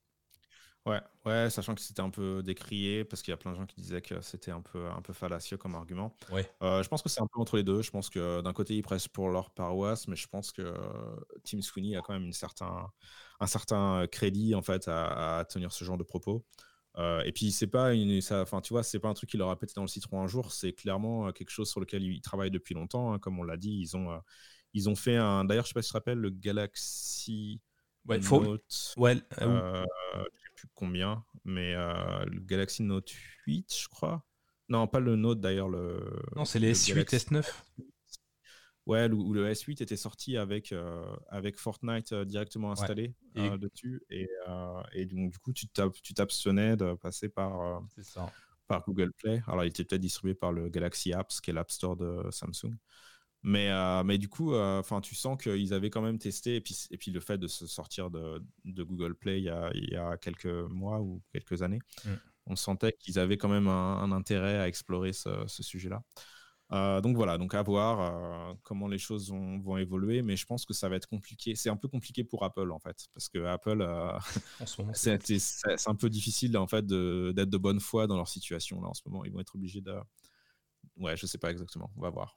[0.87, 3.66] Ouais, ouais, sachant que c'était un peu décrié, parce qu'il y a plein de gens
[3.66, 6.14] qui disaient que c'était un peu, un peu fallacieux comme argument.
[6.31, 6.48] Ouais.
[6.62, 7.83] Euh, je pense que c'est un peu entre les deux.
[7.83, 10.72] Je pense que d'un côté, ils pressent pour leur paroisse, mais je pense que
[11.42, 12.88] Tim Sweeney a quand même une certain,
[13.40, 16.46] un certain crédit en fait à, tenir ce genre de propos.
[16.98, 19.50] Euh, et puis c'est pas une, enfin tu vois, c'est pas un truc qu'il leur
[19.50, 20.52] a pété dans le citron un jour.
[20.52, 23.12] C'est clairement quelque chose sur lequel ils travaillent depuis longtemps.
[23.12, 23.18] Hein.
[23.18, 24.18] comme on l'a dit, ils ont, euh,
[24.72, 25.44] ils ont fait un.
[25.44, 27.61] D'ailleurs, je sais pas si tu te rappelles le Galaxy.
[28.09, 29.16] Ouais, Note, ouais,
[30.55, 33.11] plus combien, mais euh, le Galaxy Note
[33.47, 34.25] 8, je crois.
[34.69, 35.69] Non, pas le Note d'ailleurs.
[35.69, 37.47] Le, non, c'est les S8, S9.
[38.87, 44.03] Ouais, où le S8 était sorti avec, euh, avec Fortnite euh, directement installé dessus.
[44.11, 44.29] Et,
[44.92, 47.83] et, donc, du coup, tu t'abstenais de passer par,
[48.69, 49.42] par Google Play.
[49.49, 52.77] Alors, il était peut-être distribué par le Galaxy Apps, qui est l'App Store de Samsung.
[53.42, 56.57] Mais, euh, mais du coup, euh, tu sens qu'ils avaient quand même testé.
[56.57, 59.51] Et puis, et puis le fait de se sortir de, de Google Play il y,
[59.51, 62.11] a, il y, a, quelques mois ou quelques années, mm.
[62.46, 66.03] on sentait qu'ils avaient quand même un, intérêt à explorer ce, ce sujet-là.
[66.72, 70.75] Euh, donc voilà, donc à voir comment les choses vont, évoluer, mais je pense que
[70.75, 71.55] ça va être compliqué.
[71.55, 73.87] C'est un peu compliqué pour Apple en fait, parce que Apple,
[74.94, 78.94] c'est un peu difficile en fait d'être de, bonne foi dans leur situation là en
[78.94, 79.25] ce moment.
[79.25, 79.94] Ils vont être obligés de,
[80.96, 82.37] ouais, je sais pas exactement, on va voir.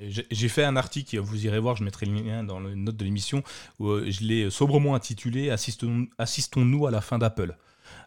[0.00, 3.04] J'ai fait un article, vous irez voir, je mettrai le lien dans les notes de
[3.04, 3.42] l'émission,
[3.78, 7.56] où euh, je l'ai sobrement intitulé Assistons-nous à la fin d'Apple.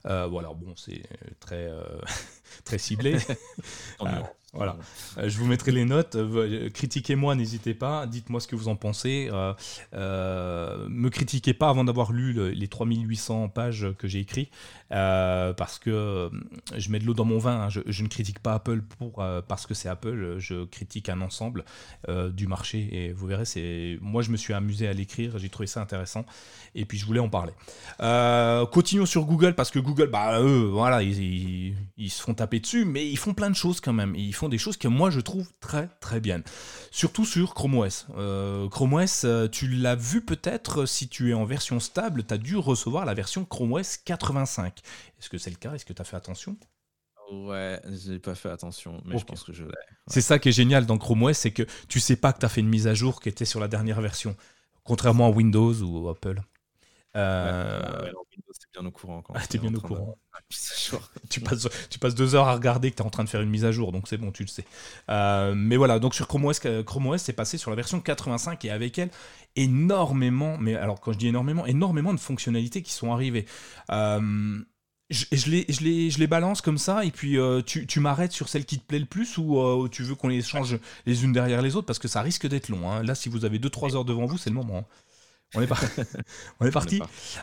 [0.05, 1.03] Euh, voilà, bon, c'est
[1.39, 1.81] très, euh,
[2.65, 3.17] très ciblé.
[4.53, 4.77] Voilà.
[5.17, 6.15] Euh, je vous mettrai les notes.
[6.15, 8.07] Euh, critiquez-moi, n'hésitez pas.
[8.07, 9.29] Dites-moi ce que vous en pensez.
[9.31, 14.51] Euh, me critiquez pas avant d'avoir lu les 3800 pages que j'ai écrites.
[14.89, 16.31] parce que
[16.75, 17.63] je mets de l'eau dans mon vin.
[17.63, 17.69] Hein.
[17.69, 20.37] Je, ne critique pas Apple pour, parce que c'est Apple.
[20.39, 21.65] Je critique un ensemble
[22.07, 22.87] du marché.
[22.91, 25.37] Et vous verrez, c'est moi, je me suis amusé à l'écrire.
[25.37, 26.25] J'ai trouvé ça intéressant.
[26.73, 27.53] Et puis, je voulais en parler.
[28.71, 32.85] continuons sur Google parce que Google, bah, eux, voilà, ils, ils, se font taper dessus,
[32.85, 34.15] mais ils font plein de choses quand même.
[34.15, 36.41] Ils font des choses que moi je trouve très très bien.
[36.91, 38.07] Surtout sur Chrome OS.
[38.17, 42.33] Euh, Chrome OS, euh, tu l'as vu peut-être si tu es en version stable, tu
[42.33, 44.79] as dû recevoir la version Chrome OS 85.
[45.19, 45.73] Est-ce que c'est le cas?
[45.73, 46.57] Est-ce que tu as fait attention?
[47.31, 49.71] Ouais, j'ai pas fait attention, mais je pense que je l'ai.
[50.07, 52.45] C'est ça qui est génial dans Chrome OS, c'est que tu sais pas que tu
[52.45, 54.35] as fait une mise à jour qui était sur la dernière version,
[54.83, 56.41] contrairement à Windows ou Apple.
[57.17, 58.11] Euh...
[58.77, 59.21] bien au courant.
[59.21, 60.17] Quand ah, t'es bien au courant.
[61.29, 63.41] tu, passes, tu passes deux heures à regarder que tu es en train de faire
[63.41, 64.65] une mise à jour, donc c'est bon, tu le sais.
[65.09, 68.63] Euh, mais voilà, donc sur Chrome OS, Chrome OS c'est passé sur la version 85
[68.65, 69.09] et avec elle,
[69.55, 73.45] énormément, mais alors quand je dis énormément, énormément de fonctionnalités qui sont arrivées.
[73.91, 74.59] Euh,
[75.09, 78.01] je, je, les, je, les, je les balance comme ça et puis euh, tu, tu
[78.01, 81.23] m'arrêtes sur celle qui te plaît le plus ou tu veux qu'on les change les
[81.23, 82.91] unes derrière les autres parce que ça risque d'être long.
[82.91, 83.03] Hein.
[83.03, 84.79] Là, si vous avez 2-3 heures devant vous, c'est le moment.
[84.79, 84.85] Hein.
[85.55, 85.69] On est,
[86.59, 87.01] on est parti.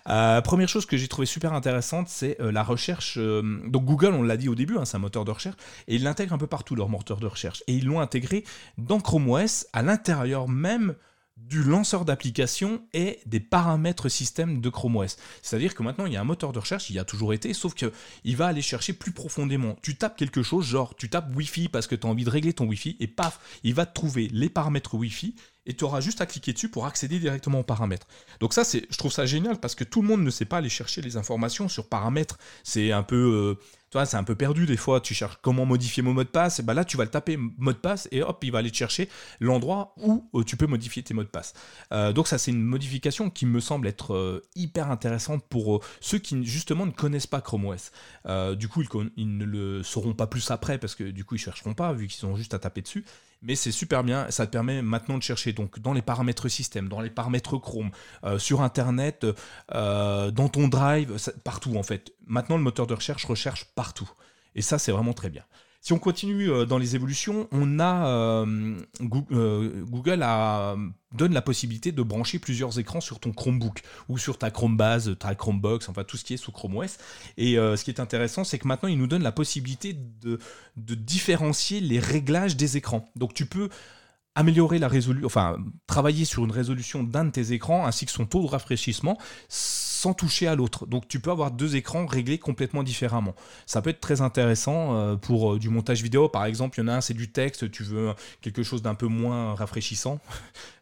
[0.08, 3.16] Euh, première chose que j'ai trouvé super intéressante, c'est euh, la recherche.
[3.18, 5.56] Euh, donc Google, on l'a dit au début, hein, c'est un moteur de recherche,
[5.88, 7.62] et ils l'intègrent un peu partout, leur moteur de recherche.
[7.66, 8.44] Et ils l'ont intégré
[8.78, 10.94] dans Chrome OS, à l'intérieur même
[11.36, 15.16] du lanceur d'application et des paramètres système de Chrome OS.
[15.42, 17.52] C'est-à-dire que maintenant, il y a un moteur de recherche, il y a toujours été,
[17.54, 19.76] sauf qu'il va aller chercher plus profondément.
[19.82, 22.52] Tu tapes quelque chose, genre tu tapes Wi-Fi parce que tu as envie de régler
[22.52, 25.34] ton Wi-Fi, et paf, il va te trouver les paramètres Wi-Fi,
[25.66, 28.06] et tu auras juste à cliquer dessus pour accéder directement aux paramètres.
[28.40, 30.68] Donc ça, je trouve ça génial parce que tout le monde ne sait pas aller
[30.68, 32.38] chercher les informations sur paramètres.
[32.64, 33.64] C'est un peu, euh,
[34.04, 35.00] c'est un peu perdu des fois.
[35.00, 37.36] Tu cherches comment modifier mon mot de passe, et ben là tu vas le taper
[37.36, 39.08] mot de passe et hop, il va aller te chercher
[39.40, 41.54] l'endroit où euh, tu peux modifier tes mots de passe.
[41.92, 46.44] Euh, donc ça, c'est une modification qui me semble être hyper intéressante pour ceux qui
[46.44, 47.92] justement ne connaissent pas Chrome OS.
[48.56, 51.38] du coup, ils, ils, ne le sauront pas plus après parce que du coup, ils
[51.38, 53.04] chercheront pas vu qu'ils ont juste à taper dessus
[53.44, 54.30] mais c'est super bien.
[54.30, 57.90] Ça te permet maintenant de chercher donc dans les paramètres système, dans les paramètres Chrome,
[58.24, 59.26] euh, sur Internet,
[59.74, 62.12] euh, dans ton Drive, partout en fait.
[62.26, 64.10] Maintenant, le moteur de recherche recherche partout.
[64.54, 65.44] Et ça, c'est vraiment très bien.
[65.84, 68.74] Si on continue euh, dans les évolutions, euh,
[69.32, 70.24] euh, Google
[71.12, 75.34] donne la possibilité de brancher plusieurs écrans sur ton Chromebook ou sur ta Chromebase, ta
[75.34, 76.96] Chromebox, enfin tout ce qui est sous Chrome OS.
[77.36, 81.80] Et ce qui est intéressant, c'est que maintenant, il nous donne la possibilité de différencier
[81.80, 83.04] les réglages des écrans.
[83.14, 83.68] Donc tu peux
[84.34, 88.26] améliorer la résolution, enfin travailler sur une résolution d'un de tes écrans ainsi que son
[88.26, 89.18] taux de rafraîchissement
[89.48, 90.86] sans toucher à l'autre.
[90.86, 93.34] Donc tu peux avoir deux écrans réglés complètement différemment.
[93.66, 96.28] Ça peut être très intéressant euh, pour euh, du montage vidéo.
[96.28, 98.94] Par exemple, il y en a un, c'est du texte, tu veux quelque chose d'un
[98.94, 100.18] peu moins rafraîchissant.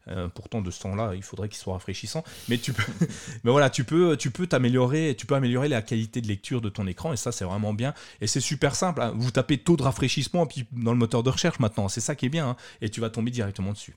[0.09, 2.25] Euh, pourtant, de ce temps-là, il faudrait qu'il soit rafraîchissant.
[2.49, 2.83] Mais tu peux,
[3.45, 6.69] mais voilà, tu peux, tu peux t'améliorer, tu peux améliorer la qualité de lecture de
[6.69, 7.95] ton écran et ça, c'est vraiment bien.
[8.21, 9.01] Et c'est super simple.
[9.01, 9.15] Hein.
[9.17, 11.89] Vous tapez taux de rafraîchissement dans le moteur de recherche maintenant.
[11.89, 12.57] C'est ça qui est bien hein.
[12.81, 13.95] et tu vas tomber directement dessus.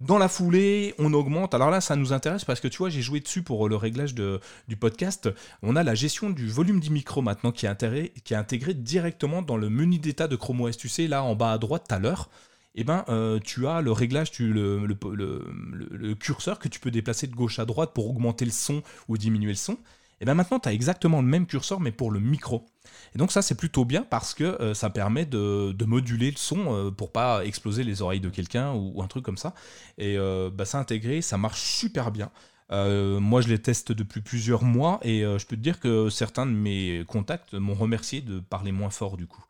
[0.00, 1.54] Dans la foulée, on augmente.
[1.54, 4.14] Alors là, ça nous intéresse parce que tu vois, j'ai joué dessus pour le réglage
[4.14, 5.30] du podcast.
[5.62, 9.40] On a la gestion du volume du micro maintenant qui est intégré, qui est directement
[9.40, 10.76] dans le menu d'état de Chrome OS.
[10.76, 12.28] Tu sais, là en bas à droite tout à l'heure,
[12.76, 17.34] eh ben, euh, tu as le réglage, tu, le, curseur que tu peux déplacer de
[17.34, 19.78] gauche à droite pour augmenter le son ou diminuer le son.
[20.20, 22.66] Et bien maintenant, tu as exactement le même curseur, mais pour le micro.
[23.14, 26.74] Et donc ça, c'est plutôt bien parce que euh, ça permet de, moduler le son
[26.74, 29.54] euh, pour pas exploser les oreilles de quelqu'un ou, un truc comme ça.
[29.98, 32.30] Et euh, bah, ça intégré, ça marche super bien.
[32.70, 36.52] moi, je les teste depuis plusieurs mois et je peux te dire que certains de
[36.52, 39.44] mes contacts m'ont remercié de parler moins fort du coup.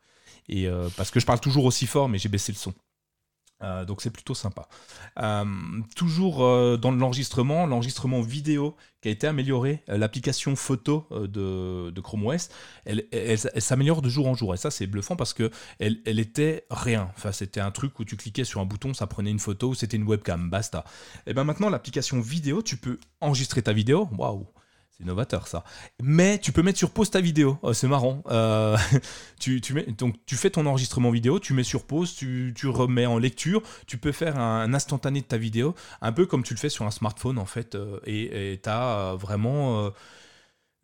[0.49, 2.73] Et parce que je parle toujours aussi fort, mais j'ai baissé le son.
[3.63, 4.67] Euh, donc c'est plutôt sympa.
[5.19, 5.45] Euh,
[5.95, 12.49] toujours euh, dans l'enregistrement, l'enregistrement vidéo qui a été amélioré, l'application photo de, Chrome OS,
[12.85, 14.53] elle, s'améliore de jour en jour.
[14.53, 17.11] Et ça c'est bluffant parce que elle, était rien.
[17.15, 19.97] Enfin c'était un truc où tu cliquais sur un bouton, ça prenait une photo, c'était
[19.97, 20.83] une webcam, basta.
[21.25, 24.09] Et bien maintenant l'application vidéo, tu peux enregistrer ta vidéo.
[24.17, 24.47] Waouh
[24.97, 25.63] c'est novateur ça.
[26.01, 27.59] Mais tu peux mettre sur pause ta vidéo.
[27.61, 28.23] Oh, c'est marrant.
[28.29, 28.77] Euh,
[29.39, 33.19] tu, mets, donc, tu fais ton enregistrement vidéo, tu mets sur pause, tu, remets en
[33.19, 33.61] lecture.
[33.85, 36.85] Tu peux faire un, instantané de ta vidéo, un peu comme tu le fais sur
[36.85, 37.75] un smartphone en fait.
[37.75, 39.89] Euh, et tu as vraiment euh,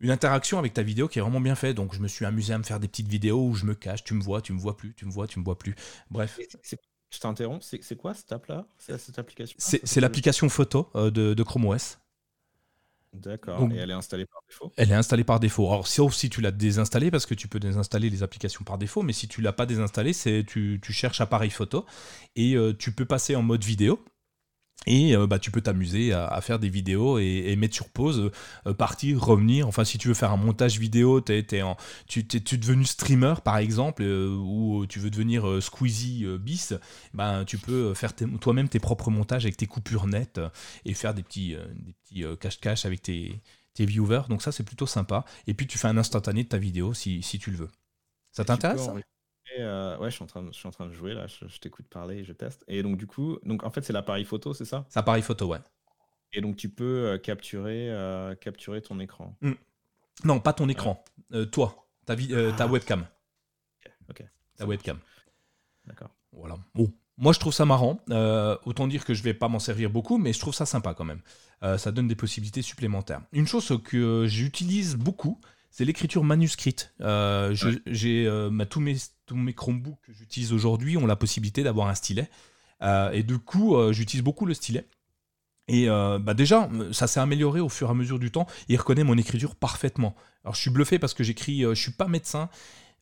[0.00, 1.76] une interaction avec ta vidéo qui est vraiment bien faite.
[1.76, 4.04] Donc je me suis amusé à me faire des petites vidéos où je me cache,
[4.04, 5.74] tu me vois, tu me vois plus, tu me vois, tu me vois plus.
[6.10, 6.38] Bref.
[7.10, 8.66] Je t'interromps, c'est quoi cette app-là?
[8.76, 9.56] C'est cette application?
[9.58, 11.98] C'est l'application photo de, de Chrome OS.
[13.14, 13.68] D'accord.
[13.72, 14.72] Et elle est installée par défaut?
[14.76, 15.66] Elle est installée par défaut.
[15.68, 19.02] Alors, sauf si tu l'as désinstallée, parce que tu peux désinstaller les applications par défaut,
[19.02, 21.86] mais si tu l'as pas désinstallée, c'est tu, tu cherches appareil photo
[22.34, 24.04] et euh, tu peux passer en mode vidéo.
[24.86, 28.30] Et euh, bah, tu peux t'amuser à, faire des vidéos et, mettre sur pause,
[28.66, 29.66] euh, partir, revenir.
[29.66, 33.34] Enfin, si tu veux faire un montage vidéo, tu es, en, tu, es, devenu streamer
[33.42, 36.74] par exemple, ou tu veux devenir Squeezie bis,
[37.14, 40.40] ben, tu peux faire toi-même tes propres montages avec tes coupures nettes
[40.84, 43.40] et faire des petits, des petits cache-cache avec tes,
[43.72, 44.22] tes viewers.
[44.28, 45.24] Donc ça, c'est plutôt sympa.
[45.46, 47.70] Et puis tu fais un instantané de ta vidéo si, si tu le veux.
[48.32, 48.88] Ça t'intéresse
[49.60, 51.58] euh, ouais, je suis, en train de, je suis en train de jouer là, je,
[51.58, 52.64] t'écoute parler et je teste.
[52.68, 54.84] Et donc, du coup, donc, en fait, c'est l'appareil photo, c'est ça?
[54.88, 55.58] C'est l'appareil photo, ouais.
[56.32, 59.36] Et donc, tu peux euh, capturer, euh, capturer ton écran.
[59.40, 59.52] Hmm.
[60.24, 61.02] Non, pas ton écran.
[61.52, 62.22] toi, ta, ta
[62.58, 62.66] ah.
[62.66, 63.06] webcam.
[64.08, 64.24] Ok.
[64.56, 64.98] Ta webcam.
[65.86, 66.10] D'accord.
[66.32, 66.56] Voilà.
[66.74, 68.00] Bon, moi, je trouve ça marrant.
[68.64, 71.04] autant dire que je vais pas m'en servir beaucoup, mais je trouve ça sympa quand
[71.04, 71.20] même.
[71.78, 73.22] ça donne des possibilités supplémentaires.
[73.32, 75.40] Une chose que j'utilise beaucoup,
[75.74, 76.94] c'est l'écriture manuscrite.
[77.00, 77.52] Euh,
[77.86, 78.94] j'ai euh, tous mes
[79.26, 82.28] tous mes Chromebooks que j'utilise aujourd'hui ont la possibilité d'avoir un stylet.
[82.82, 84.86] Euh, et du coup, j'utilise beaucoup le stylet.
[85.66, 88.46] Et bah déjà, ça s'est amélioré au fur et à mesure du temps.
[88.68, 90.14] Il reconnaît mon écriture parfaitement.
[90.44, 92.50] Alors je suis bluffé parce que j'écris, je suis pas médecin,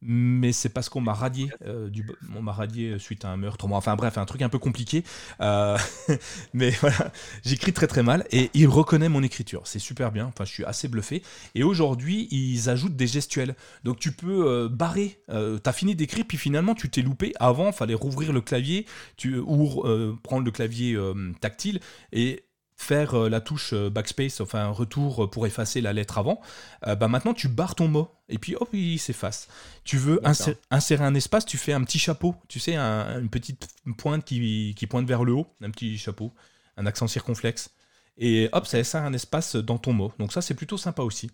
[0.02, 2.04] mais c'est parce qu'on m'a radié, euh, du,
[2.36, 3.66] on m'a radié suite à un meurtre.
[3.70, 5.04] Enfin bref, un truc un peu compliqué.
[5.40, 5.78] Euh,
[6.54, 7.12] mais voilà,
[7.44, 9.62] j'écris très très mal et il reconnaît mon écriture.
[9.64, 10.26] C'est super bien.
[10.26, 11.22] Enfin, je suis assez bluffé.
[11.54, 13.54] Et aujourd'hui, ils ajoutent des gestuels.
[13.84, 15.20] Donc tu peux euh, barrer.
[15.62, 17.32] T'as fini d'écrire, puis finalement tu t'es loupé.
[17.38, 18.86] Avant, il fallait rouvrir le clavier,
[19.16, 19.82] tu, ou
[20.22, 20.98] prendre le clavier
[21.40, 21.80] tactile
[22.12, 22.44] et
[22.82, 26.40] faire euh, la touche euh, backspace, enfin un retour pour effacer la lettre avant,
[26.86, 29.48] euh, bah maintenant tu barres ton mot et puis hop, il s'efface.
[29.84, 33.68] Tu veux insérer, un espace, tu fais un petit chapeau, tu sais, une petite
[33.98, 36.32] pointe qui, qui, pointe vers le haut, un petit chapeau,
[36.76, 37.70] un accent circonflexe.
[38.18, 40.12] Et hop, ça insère un espace dans ton mot.
[40.18, 41.30] Donc ça, c'est plutôt sympa aussi.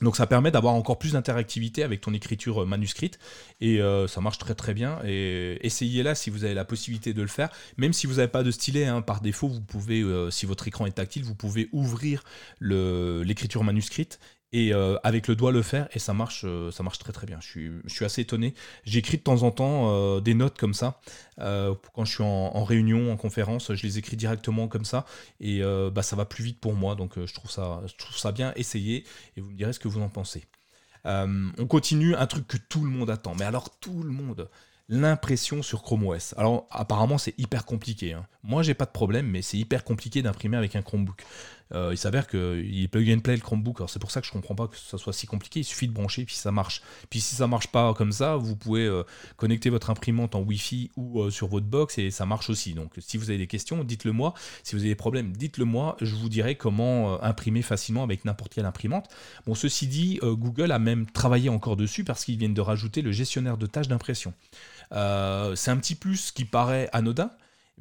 [0.00, 3.18] Donc ça permet d'avoir encore plus d'interactivité avec ton écriture euh, manuscrite
[3.60, 4.98] et euh, ça marche très très bien.
[5.04, 7.50] Et essayez-la si vous avez la possibilité de le faire.
[7.76, 10.66] Même si vous n'avez pas de stylet, hein, par défaut, vous pouvez, euh, si votre
[10.66, 12.24] écran est tactile, vous pouvez ouvrir
[12.60, 14.18] l'écriture manuscrite
[14.52, 17.26] et euh, avec le doigt le faire et ça marche euh, ça marche très très
[17.26, 17.38] bien.
[17.40, 18.54] Je suis, assez étonné.
[18.84, 21.00] J'écris de temps en temps euh, des notes comme ça.
[21.38, 25.06] Quand je suis en, réunion en conférence je les écris directement comme ça.
[25.40, 25.62] Et
[25.92, 26.94] bah, ça va plus vite pour moi.
[26.94, 29.04] Donc je trouve ça je trouve ça bien essayez
[29.36, 30.44] et vous me direz ce que vous en pensez.
[31.04, 32.14] On continue.
[32.14, 33.34] Un truc que tout le monde attend.
[33.34, 34.48] Mais alors tout le monde.
[34.88, 36.34] L'impression sur Chrome OS.
[36.36, 38.12] Alors apparemment c'est hyper compliqué.
[38.12, 38.26] Hein.
[38.42, 41.22] Moi j'ai pas de problème, mais c'est hyper compliqué d'imprimer avec un Chromebook.
[41.74, 43.80] Euh, il s'avère qu'il plug and play le Chromebook.
[43.88, 45.60] C'est pour ça que je comprends pas que ça soit si compliqué.
[45.60, 46.82] Il suffit de brancher puis ça marche.
[47.10, 49.04] Puis si ça marche pas comme ça, vous pouvez euh,
[49.36, 52.74] connecter votre imprimante en Wi-Fi ou euh, sur votre box et ça marche aussi.
[52.74, 54.34] Donc si vous avez des questions, dites-le moi.
[54.62, 55.96] Si vous avez des problèmes, dites-le moi.
[56.00, 59.08] Je vous dirai comment imprimer facilement avec n'importe quelle imprimante.
[59.46, 63.12] Bon, ceci dit, Google a même travaillé encore dessus parce qu'ils viennent de rajouter le
[63.12, 64.34] gestionnaire de tâches d'impression.
[64.90, 67.30] c'est un petit plus qui paraît anodin,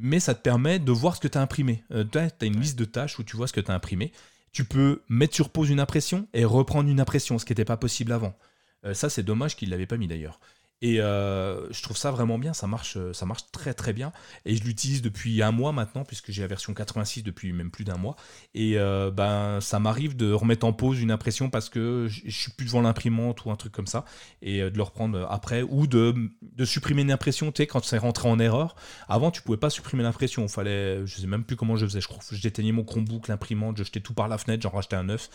[0.02, 1.84] mais ça te permet de voir ce que tu as imprimé.
[1.92, 4.12] Euh, tu as une liste de tâches où tu vois ce que tu as imprimé.
[4.52, 7.78] Tu peux mettre sur pause une impression et reprendre une impression, ce qui n'était pas
[7.78, 8.36] possible avant.
[8.84, 10.40] Euh, ça, c'est dommage qu'il ne l'avait pas mis d'ailleurs.
[10.82, 14.12] Et euh, je trouve ça vraiment bien, ça marche, euh, ça marche très très bien.
[14.46, 17.84] Et je l'utilise depuis un mois maintenant, puisque j'ai la version 86 depuis même plus
[17.84, 18.16] d'un mois.
[18.56, 22.52] Et euh, ben, ça m'arrive de remettre en pause une impression parce que je suis
[22.52, 24.06] plus devant l'imprimante ou un truc comme ça,
[24.42, 28.00] et de le reprendre après, ou de, de supprimer une impression, tu sais, quand c'est
[28.00, 28.76] rentré en erreur.
[29.08, 32.08] Avant, tu pouvais pas supprimer l'impression, fallait, je sais même plus comment je faisais, je
[32.08, 35.30] crois, j'éteignais mon Chromebook, l'imprimante, je jetais tout par la fenêtre, j'en rachetais un neuf,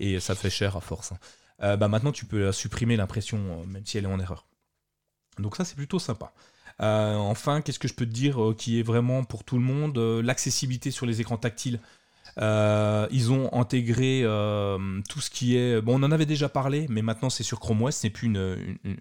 [0.00, 1.12] et ça fait cher à force.
[1.12, 1.76] Hein.
[1.76, 4.48] bah maintenant, tu peux supprimer l'impression, même si elle est en erreur.
[5.38, 6.32] Donc ça, c'est plutôt sympa.
[6.80, 9.64] Euh, enfin, qu'est-ce que je peux te dire euh, qui est vraiment pour tout le
[9.64, 11.80] monde euh, L'accessibilité sur les écrans tactiles.
[12.40, 14.22] ils ont intégré
[15.08, 15.80] tout ce qui est.
[15.80, 18.32] Bon, on en avait déjà parlé, mais maintenant c'est sur Chrome OS, c'est plus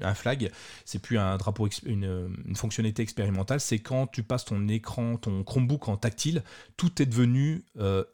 [0.02, 0.50] un flag,
[0.86, 3.60] c'est plus un drapeau, une, fonctionnalité expérimentale.
[3.60, 6.42] C'est quand tu passes ton écran, ton Chromebook en tactile,
[6.78, 7.64] tout est devenu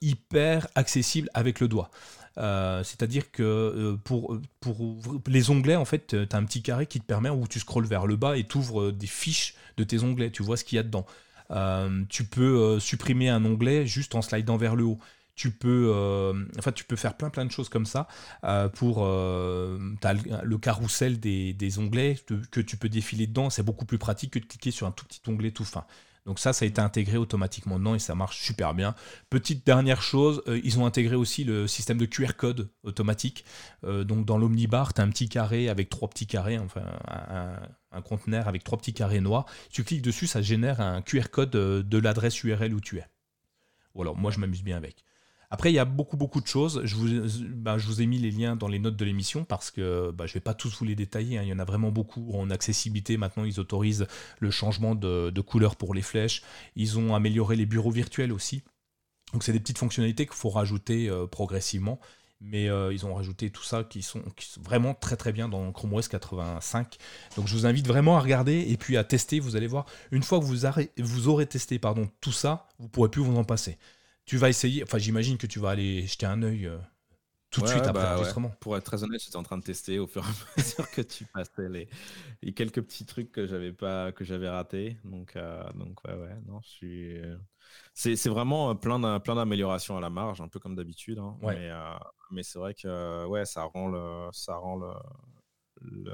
[0.01, 1.89] hyper accessible avec le doigt.
[2.37, 6.87] Euh, c'est-à-dire que euh, pour, pour les onglets, en fait, tu as un petit carré
[6.87, 9.83] qui te permet où tu scrolles vers le bas et tu ouvres des fiches de
[9.83, 10.31] tes onglets.
[10.31, 11.05] Tu vois ce qu'il y a dedans.
[11.51, 14.99] Euh, tu peux supprimer un onglet juste en slidant vers le haut
[15.35, 15.91] tu peux,
[16.59, 18.07] enfin, tu peux faire plein plein de choses comme ça
[18.75, 22.17] pour as le, carrousel des, des onglets
[22.51, 23.49] que tu peux défiler dedans.
[23.49, 25.85] C'est beaucoup plus pratique que de cliquer sur un tout petit onglet tout fin.
[26.25, 28.95] Donc ça, ça a été intégré automatiquement dedans et ça marche super bien.
[29.29, 33.43] Petite dernière chose, euh, ils ont intégré aussi le système de QR code automatique.
[33.83, 36.83] Euh, donc dans l'omnibar, tu as un petit carré avec trois petits carrés, enfin
[37.91, 39.45] un, conteneur avec trois petits carrés noirs.
[39.69, 43.05] Tu cliques dessus, ça génère un QR code euh, de l'adresse URL où tu es.
[43.93, 45.03] Voilà, moi je m'amuse bien avec.
[45.53, 46.81] Après, il y a beaucoup, beaucoup de choses.
[46.83, 47.07] Je vous,
[47.53, 50.25] bah, je vous ai mis les liens dans les notes de l'émission parce que bah,
[50.25, 51.37] je ne vais pas tous vous les détailler.
[51.37, 51.43] Hein.
[51.43, 52.31] Il y en a vraiment beaucoup.
[52.33, 54.07] En accessibilité, maintenant, ils autorisent
[54.39, 56.41] le changement de, couleur pour les flèches.
[56.75, 58.63] Ils ont amélioré les bureaux virtuels aussi.
[59.31, 61.99] Donc, c'est des petites fonctionnalités qu'il faut rajouter euh, progressivement
[62.41, 64.21] mais euh, ils ont rajouté tout ça qui sont,
[64.61, 66.97] vraiment très très bien dans Chrome OS 85.
[67.37, 69.39] Donc je vous invite vraiment à regarder et puis à tester.
[69.39, 70.57] Vous allez voir, une fois que vous,
[70.97, 73.77] vous aurez testé pardon, tout ça, vous pourrez plus vous en passer.
[74.25, 76.77] Tu vas essayer, enfin j'imagine que tu vas aller jeter un œil euh,
[77.49, 78.49] tout de suite après bah l'enregistrement.
[78.59, 81.01] Pour être très honnête, j'étais en train de tester au fur et à mesure que
[81.01, 84.97] tu passais les, quelques petits trucs que j'avais pas que j'avais ratés.
[85.03, 87.21] Donc euh, donc ouais ouais non, je suis
[87.93, 91.19] c'est vraiment plein d'améliorations à la marge, un peu comme d'habitude.
[91.19, 91.37] Hein.
[91.41, 91.69] Mais,
[92.31, 94.93] mais c'est vrai que ouais, ça rend le, ça rend le,
[95.81, 96.13] le,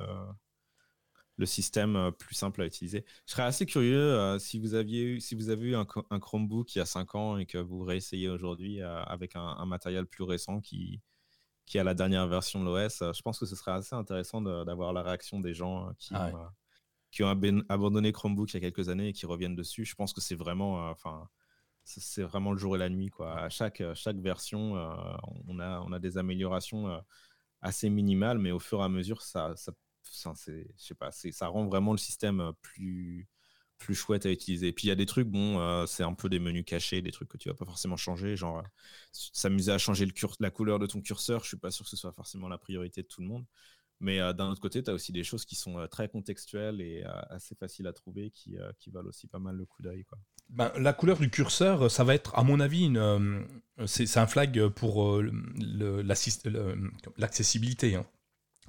[1.45, 3.05] système plus simple à utiliser.
[3.25, 6.79] Je serais assez curieux si vous aviez si vous avez eu un, un, Chromebook il
[6.79, 11.01] y a 5 ans et que vous réessayez aujourd'hui avec un, matériel plus récent qui,
[11.65, 12.99] qui a la dernière version de l'OS.
[12.99, 16.47] Je pense que ce serait assez intéressant d'avoir la réaction des gens qui, ah ont,
[17.11, 17.29] qui ont
[17.69, 19.85] abandonné Chromebook il y a quelques années et qui reviennent dessus.
[19.85, 21.29] Je pense que c'est vraiment, enfin,
[21.97, 23.09] c'est vraiment le jour et la nuit.
[23.09, 23.37] Quoi.
[23.39, 24.93] À chaque, chaque version, euh,
[25.47, 26.99] on, a, on a des améliorations euh,
[27.61, 29.71] assez minimales, mais au fur et à mesure, ça, ça,
[30.12, 33.28] ça, rend vraiment le système euh, plus,
[33.78, 34.68] plus chouette à utiliser.
[34.68, 37.12] Et puis il y a des trucs, bon, c'est un peu des menus cachés, des
[37.12, 38.64] trucs que tu vas pas forcément changer, genre
[39.12, 40.07] s'amuser à changer
[40.39, 43.01] la couleur de ton curseur, je suis pas sûr que ce soit forcément la priorité
[43.01, 43.45] de tout le monde.
[44.01, 47.55] Mais d'un autre côté, tu as aussi des choses qui sont très contextuelles et assez
[47.55, 48.57] faciles à trouver qui,
[48.88, 50.05] valent aussi pas mal le coup d'œil.
[50.49, 53.45] Ben, la couleur du curseur, ça va être, à mon avis, une,
[53.86, 55.22] c'est, un flag pour
[57.18, 57.95] l'accessibilité.
[57.95, 58.05] Hein.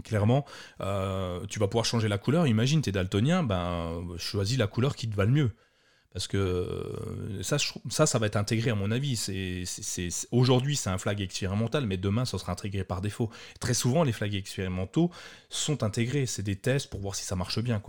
[0.02, 0.44] Clairement,
[0.78, 2.46] tu vas pouvoir changer la couleur.
[2.46, 5.50] Imagine, tu es daltonien, ben, choisis la couleur qui te va le mieux.
[6.12, 7.58] Parce que euh, ça,
[8.06, 9.14] ça, va être intégré à mon avis.
[10.32, 13.30] Aujourd'hui, c'est un flag expérimental, mais demain, ça sera intégré par défaut.
[13.60, 15.10] Très souvent, les flags expérimentaux
[15.50, 16.26] sont intégrés.
[16.26, 17.80] C'est des tests pour voir si ça marche bien.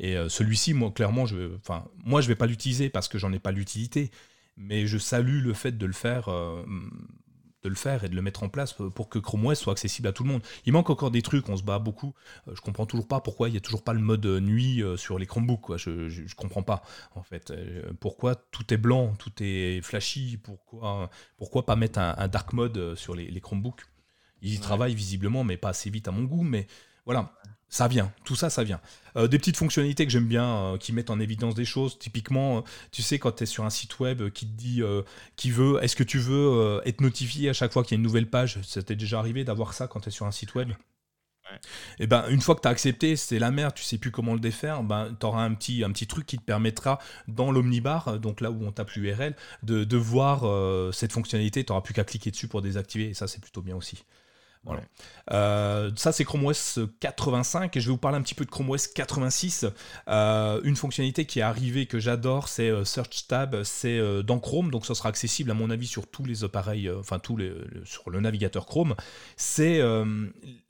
[0.00, 3.32] Et euh, celui-ci, moi, clairement, je, enfin, moi, je vais pas l'utiliser parce que j'en
[3.32, 4.10] ai pas l'utilité.
[4.56, 6.64] Mais je salue le fait de le faire euh,
[7.68, 10.08] de le faire et de le mettre en place pour que Chrome OS soit accessible
[10.08, 10.42] à tout le monde.
[10.66, 12.14] Il manque encore des trucs, on se bat beaucoup.
[12.48, 14.82] Euh, je comprends toujours pas pourquoi il n'y a toujours pas le mode euh, nuit
[14.82, 15.60] euh, sur les Chromebooks.
[15.60, 15.76] Quoi.
[15.76, 16.82] Je, je, comprends pas
[17.14, 17.52] en fait.
[18.00, 23.14] Pourquoi tout est blanc, tout est flashy Pourquoi, pourquoi pas mettre un, dark mode sur
[23.14, 23.82] les, les Chromebooks?
[24.40, 26.42] Ils y travaillent visiblement, mais pas assez vite à mon goût.
[26.42, 26.66] Mais
[27.04, 27.32] voilà,
[27.68, 28.80] ça vient, tout ça, ça vient.
[29.16, 31.98] Euh, des petites fonctionnalités que j'aime bien, euh, qui mettent en évidence des choses.
[31.98, 32.60] Typiquement, euh,
[32.92, 34.82] tu sais, quand tu es sur un site web qui te dit,
[35.36, 38.02] qui veut, est-ce que tu veux être notifié à chaque fois qu'il y a une
[38.02, 38.60] nouvelle page?
[38.62, 40.70] Ça t'est déjà arrivé d'avoir ça quand tu es sur un site web?
[41.98, 44.10] Et eh ben une fois que tu as accepté, c'est la merde, tu sais plus
[44.10, 47.50] comment le défaire, ben tu auras un petit, un petit truc qui te permettra dans
[47.50, 50.42] l'omnibar, donc là où on tape l'URL, de, de voir
[50.92, 53.76] cette fonctionnalité, tu n'auras plus qu'à cliquer dessus pour désactiver, et ça c'est plutôt bien
[53.76, 54.04] aussi.
[55.30, 58.50] Euh, ça, c'est Chrome OS 85 et je vais vous parler un petit peu de
[58.50, 59.66] Chrome OS 86.
[60.08, 64.70] Euh, une fonctionnalité qui est arrivée que j'adore, c'est euh, Search Tab, c'est dans Chrome,
[64.70, 67.52] donc ça sera accessible à mon avis sur tous les appareils, enfin tous les,
[67.84, 68.94] sur le navigateur Chrome.
[69.36, 69.80] C'est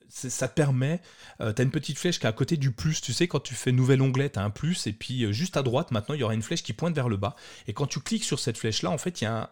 [0.09, 1.01] ça permet,
[1.39, 3.55] tu as une petite flèche qui est à côté du plus, tu sais, quand tu
[3.55, 6.25] fais nouvel onglet, tu as un plus, et puis juste à droite, maintenant, il y
[6.25, 7.37] aura une flèche qui pointe vers le bas.
[7.67, 9.49] Et quand tu cliques sur cette flèche-là, en fait, il y a un,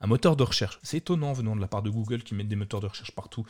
[0.00, 0.78] un moteur de recherche.
[0.82, 3.44] C'est étonnant venant de la part de Google qui met des moteurs de recherche partout.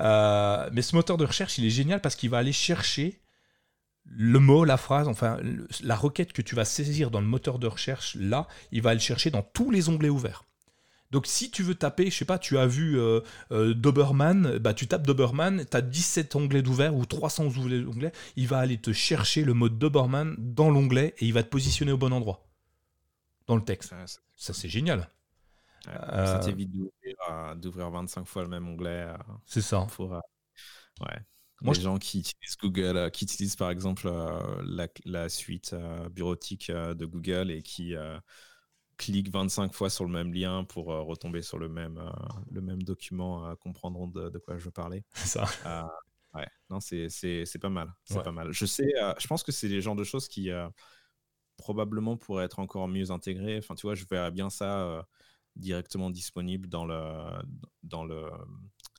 [0.00, 3.20] Euh, mais ce moteur de recherche, il est génial parce qu'il va aller chercher
[4.04, 5.38] le mot, la phrase, enfin
[5.82, 9.00] la requête que tu vas saisir dans le moteur de recherche, là, il va le
[9.00, 10.44] chercher dans tous les onglets ouverts.
[11.10, 13.20] Donc si tu veux taper, je sais pas, tu as vu euh,
[13.52, 18.48] euh, Doberman, bah, tu tapes Doberman, tu as 17 onglets d'ouvert ou 300 onglets, il
[18.48, 21.96] va aller te chercher le mot Doberman dans l'onglet et il va te positionner au
[21.96, 22.46] bon endroit
[23.46, 23.94] dans le texte.
[24.36, 25.08] Ça c'est génial.
[25.86, 26.70] Ça t'évite
[27.56, 29.08] d'ouvrir 25 fois le même onglet.
[29.08, 29.86] Euh, c'est ça.
[29.92, 30.20] Pour, euh,
[31.00, 31.18] ouais.
[31.62, 34.10] Moi, les gens qui utilisent Google, euh, qui utilisent par exemple
[34.64, 35.74] la, la, suite
[36.10, 37.94] bureautique de Google et qui
[38.98, 42.00] cliquent 25 fois sur le même lien pour retomber sur le même,
[42.50, 45.04] le même document, comprendront de, de, quoi je veux parler.
[45.14, 45.46] Ça.
[46.34, 47.92] ouais, non, c'est pas mal.
[48.04, 48.52] C'est pas mal.
[48.52, 50.50] Je sais, je pense que c'est les genres de choses qui
[51.56, 53.56] probablement pourraient être encore mieux intégrées.
[53.56, 55.06] Enfin, tu vois, je verrais bien ça
[55.56, 57.30] directement disponible dans le,
[57.82, 58.30] dans le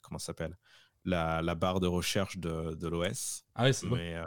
[0.02, 0.58] comment s'appelle?
[1.06, 3.46] La, la, barre de recherche de, de l'OS.
[3.56, 4.24] Ah ouais, c'est mais, euh,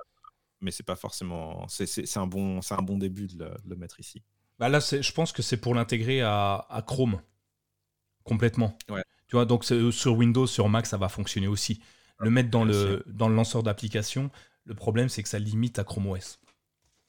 [0.61, 1.67] mais c'est pas forcément.
[1.69, 4.23] C'est un, bon, un bon début de le, mettre ici.
[4.59, 7.21] Bah là, je pense que c'est pour l'intégrer à, à, Chrome
[8.25, 8.79] complètement.
[8.89, 9.03] Ouais.
[9.29, 11.81] Tu vois, donc sur Windows, sur Mac, ça va fonctionner aussi.
[12.19, 14.31] Le mettre dans le, dans le lanceur d'application,
[14.65, 16.39] le problème, c'est que ça limite à Chrome OS.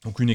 [0.04, 0.34] Donc une,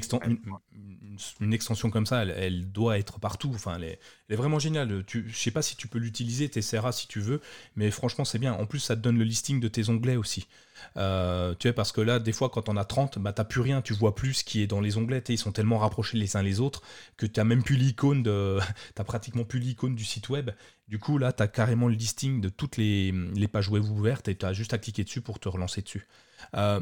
[1.42, 3.52] une, extension comme ça, elle, doit être partout.
[3.54, 3.98] Enfin, elle
[4.30, 5.04] est, vraiment géniale.
[5.06, 7.42] Tu, je sais pas si tu peux l'utiliser, tu essaieras si tu veux,
[7.76, 8.54] mais franchement c'est bien.
[8.54, 10.48] En plus, ça te donne le listing de tes onglets aussi.
[10.96, 13.62] Euh, tu sais, parce que là, des fois, quand on a 30, bah, t'as plus
[13.62, 15.24] rien, tu vois plus ce qui est dans les onglets.
[15.28, 16.82] Ils sont tellement rapprochés les uns les autres
[17.18, 18.60] que tu même plus l'icône de.
[18.96, 20.52] t'as pratiquement plus l'icône du site web.
[20.88, 24.30] Du coup, là, tu as carrément le listing de toutes les, les pages web ouvertes
[24.30, 26.08] et tu as juste à cliquer dessus pour te relancer dessus.
[26.56, 26.80] Euh,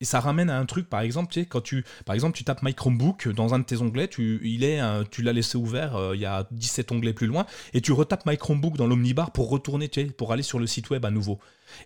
[0.00, 2.44] et ça ramène à un truc, par exemple, tu sais, quand tu, par exemple, tu
[2.44, 5.96] tapes My Chromebook dans un de tes onglets, tu, il est, tu l'as laissé ouvert,
[5.96, 9.32] euh, il y a 17 onglets plus loin, et tu retapes My Chromebook dans l'omnibar
[9.32, 11.38] pour retourner, tu sais, pour aller sur le site web à nouveau.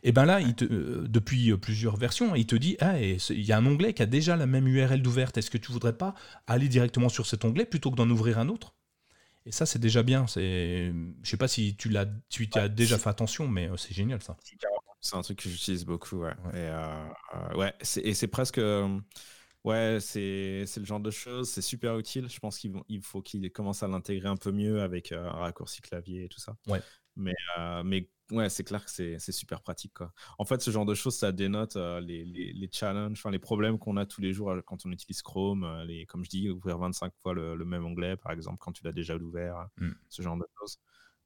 [0.03, 3.53] Et ben là, il te, euh, depuis plusieurs versions, il te dit, ah, il y
[3.53, 5.39] a un onglet qui a déjà la même URL d'ouverte.
[5.39, 6.15] Est-ce que tu voudrais pas
[6.47, 8.75] aller directement sur cet onglet plutôt que d'en ouvrir un autre?
[9.45, 10.27] Et ça, c'est déjà bien.
[10.29, 10.93] Je
[11.25, 14.37] sais pas si tu l'as, tu as déjà fait attention, mais c'est génial ça.
[15.03, 16.33] C'est un truc que j'utilise beaucoup, ouais.
[16.53, 18.59] Et, euh, euh, ouais, et c'est presque.
[18.59, 19.01] Euh,
[19.65, 22.29] ouais, c'est le genre de choses, c'est super utile.
[22.31, 25.81] Je pense qu'il il faut qu'il commence à l'intégrer un peu mieux avec un raccourci
[25.83, 26.57] clavier et tout ça.
[26.69, 26.81] Ouais.
[27.17, 27.35] Mais,
[27.85, 29.93] mais ouais, c'est clair que c'est super pratique.
[29.93, 30.13] Quoi.
[30.39, 33.81] En fait, ce genre de choses, ça dénote les, les, les, challenges, enfin, les problèmes
[33.81, 35.83] qu'on a tous les jours quand on utilise Chrome.
[35.85, 38.93] Les, comme je dis, ouvrir 25 fois le, même onglet, par exemple, quand tu l'as
[38.93, 39.91] déjà ouvert, mmh.
[40.09, 40.79] ce genre de choses.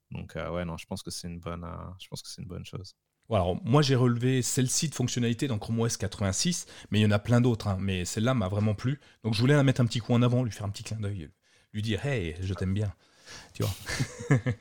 [0.09, 1.65] Donc, ouais, non, je pense que c'est une bonne,
[1.99, 2.95] je pense que c'est une bonne chose.
[3.29, 7.11] Alors, moi, j'ai relevé celle-ci de fonctionnalité dans Chrome OS 86, mais il y en
[7.11, 7.67] a plein d'autres.
[7.67, 7.77] Hein.
[7.79, 8.99] mais celle-là m'a vraiment plu.
[9.23, 10.97] Donc, je voulais la mettre un petit coup en avant, lui faire un petit clin
[10.97, 11.29] d'œil,
[11.73, 12.93] lui dire Hey, je t'aime bien.
[13.53, 13.73] Tu vois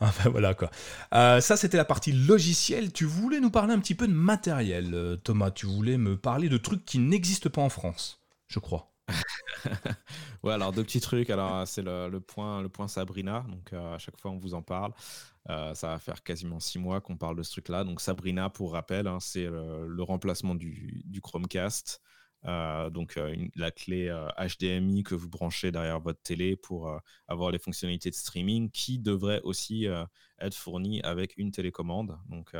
[0.00, 0.70] Enfin, voilà quoi.
[1.14, 2.92] Euh, ça, c'était la partie logicielle.
[2.92, 5.50] Tu voulais nous parler un petit peu de matériel, euh, Thomas?
[5.50, 8.92] Tu voulais me parler de trucs qui n'existent pas en France, je crois.
[10.42, 11.30] ouais, alors deux petits trucs.
[11.30, 13.44] Alors, c'est le, point, le point Sabrina.
[13.48, 14.92] Donc, euh, à chaque fois, on vous en parle.
[15.50, 17.84] Euh, ça va faire quasiment six mois qu'on parle de ce truc-là.
[17.84, 22.02] Donc Sabrina, pour rappel, hein, c'est le, remplacement du, Chromecast.
[22.44, 27.58] Euh, donc euh, la clé HDMI que vous branchez derrière votre télé pour avoir les
[27.58, 29.86] fonctionnalités de streaming qui devrait aussi
[30.38, 32.18] être fournie avec une télécommande.
[32.28, 32.54] Donc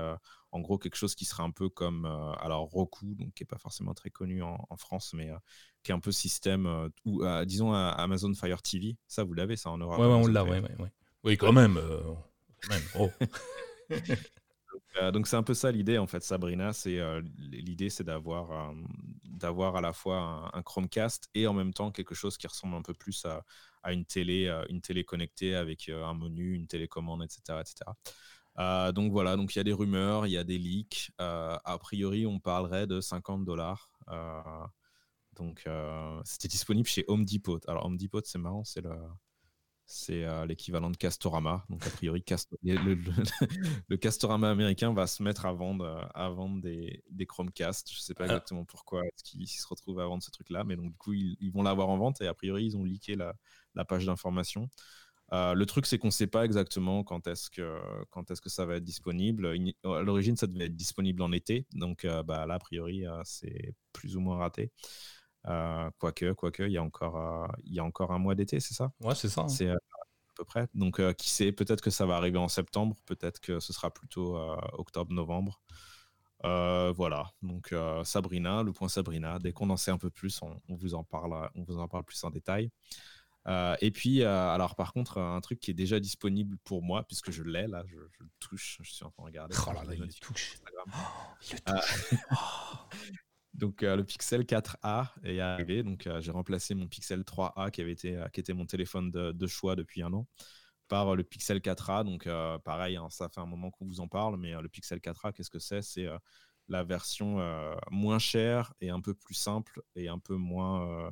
[0.51, 2.07] en gros quelque chose qui serait un peu comme
[2.41, 5.31] alors Roku, donc qui est pas forcément très connu en, France, mais
[5.83, 8.97] qui est un peu système ou disons Amazon Fire TV.
[9.07, 11.79] Ça vous l'avez ça en Europe Ouais, ouais on l'a, ouais, ouais, Oui quand même.
[12.99, 13.11] Oh.
[14.97, 16.73] Euh, donc c'est un peu ça l'idée en fait, Sabrina.
[16.73, 18.75] C'est euh, l'idée, c'est d'avoir euh,
[19.25, 22.83] d'avoir à la fois un, Chromecast et en même temps quelque chose qui ressemble un
[22.83, 23.45] peu plus à,
[23.83, 28.93] à une télé, une télé connectée avec un menu, une télécommande, etc., etc.
[28.93, 31.13] donc voilà, donc il y a des rumeurs, il y a des leaks.
[31.19, 33.91] a priori, on parlerait de 50 dollars.
[35.37, 35.69] donc
[36.25, 37.61] c'était disponible chez Home Depot.
[37.69, 38.97] Alors Home Depot, c'est marrant, c'est le
[39.91, 41.65] c'est euh, l'équivalent de Castorama.
[41.71, 42.23] Donc, a priori,
[42.63, 47.91] le, Castorama américain va se mettre à vendre, euh, à vendre des, des Chromecast.
[47.91, 48.27] Je ne sais pas ah.
[48.27, 51.63] exactement pourquoi est-ce se retrouvent à vendre ce truc-là, mais donc, du coup, ils, vont
[51.63, 53.35] l'avoir en vente et a priori, ils ont leaké la,
[53.75, 54.69] la page d'information.
[55.33, 57.81] Euh, le truc, c'est qu'on ne sait pas exactement quand est-ce que,
[58.11, 59.47] quand est que ça va être disponible.
[59.85, 61.67] À l'origine, ça devait être disponible en été.
[61.73, 64.71] Donc, bah, là, a priori, c'est plus ou moins raté.
[65.49, 68.61] Euh, quoique, quoique, il y a encore, euh, il y a encore un mois d'été,
[68.61, 68.93] c'est ça?
[69.01, 69.43] Ouais, c'est ça.
[69.43, 69.49] Hein.
[69.49, 70.69] C'est euh, à peu près.
[70.75, 74.37] Donc, qui sait Peut-être que ça va arriver en septembre, peut-être que ce sera plutôt
[74.73, 75.61] octobre-novembre.
[76.43, 77.75] voilà, donc
[78.05, 79.39] Sabrina, le point Sabrina.
[79.39, 82.05] Dès qu'on en sait un peu plus, on, vous en parle, on vous en parle
[82.05, 82.71] plus en détail.
[83.81, 87.43] et puis, alors par contre, un truc qui est déjà disponible pour moi, puisque je
[87.43, 89.57] l'ai là, je, le touche, je suis en train de regarder.
[89.67, 90.59] Oh là là, il le touche.
[90.87, 90.99] Oh,
[91.51, 92.15] il le touche.
[93.59, 95.83] Donc le Pixel 4a est arrivé.
[95.83, 99.75] Donc j'ai remplacé mon Pixel 3a qui avait été qui était mon téléphone de, choix
[99.75, 100.27] depuis un an
[100.87, 102.05] par le Pixel 4a.
[102.05, 102.29] Donc
[102.63, 105.51] pareil, hein, ça fait un moment qu'on vous en parle, mais le Pixel 4a, qu'est-ce
[105.51, 105.83] que c'est?
[105.83, 106.07] C'est
[106.69, 107.41] la version
[107.91, 111.11] moins chère et un peu plus simple et un peu moins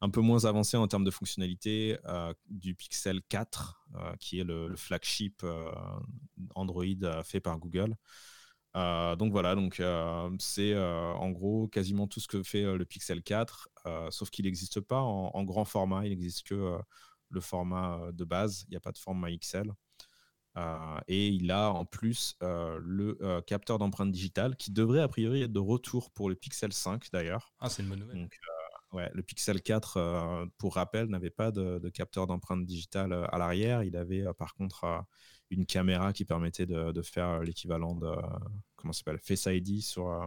[0.00, 1.96] un peu moins avancée en termes de fonctionnalité
[2.48, 3.86] du Pixel 4,
[4.18, 5.46] qui est le flagship
[6.56, 7.94] Android fait par Google.
[8.76, 12.84] Euh, donc voilà, donc euh, c'est euh, en gros quasiment tout ce que fait le
[12.84, 13.68] Pixel 4,
[14.10, 16.78] sauf qu'il n'existe pas en, grand format, il n'existe que
[17.30, 19.72] le format de base, il n'y a pas de format XL.
[21.08, 25.60] et il a en plus le capteur d'empreinte digitale qui devrait a priori être de
[25.60, 27.54] retour pour le Pixel 5 d'ailleurs.
[27.60, 28.28] Ah, c'est une bonne nouvelle.
[28.92, 33.84] ouais, le Pixel 4, pour rappel, n'avait pas de, de capteur d'empreinte digitale à l'arrière.
[33.84, 35.06] Il avait par contre
[35.50, 38.10] une caméra qui permettait de, faire l'équivalent de
[38.76, 40.26] comment s'appelle Face ID sur euh,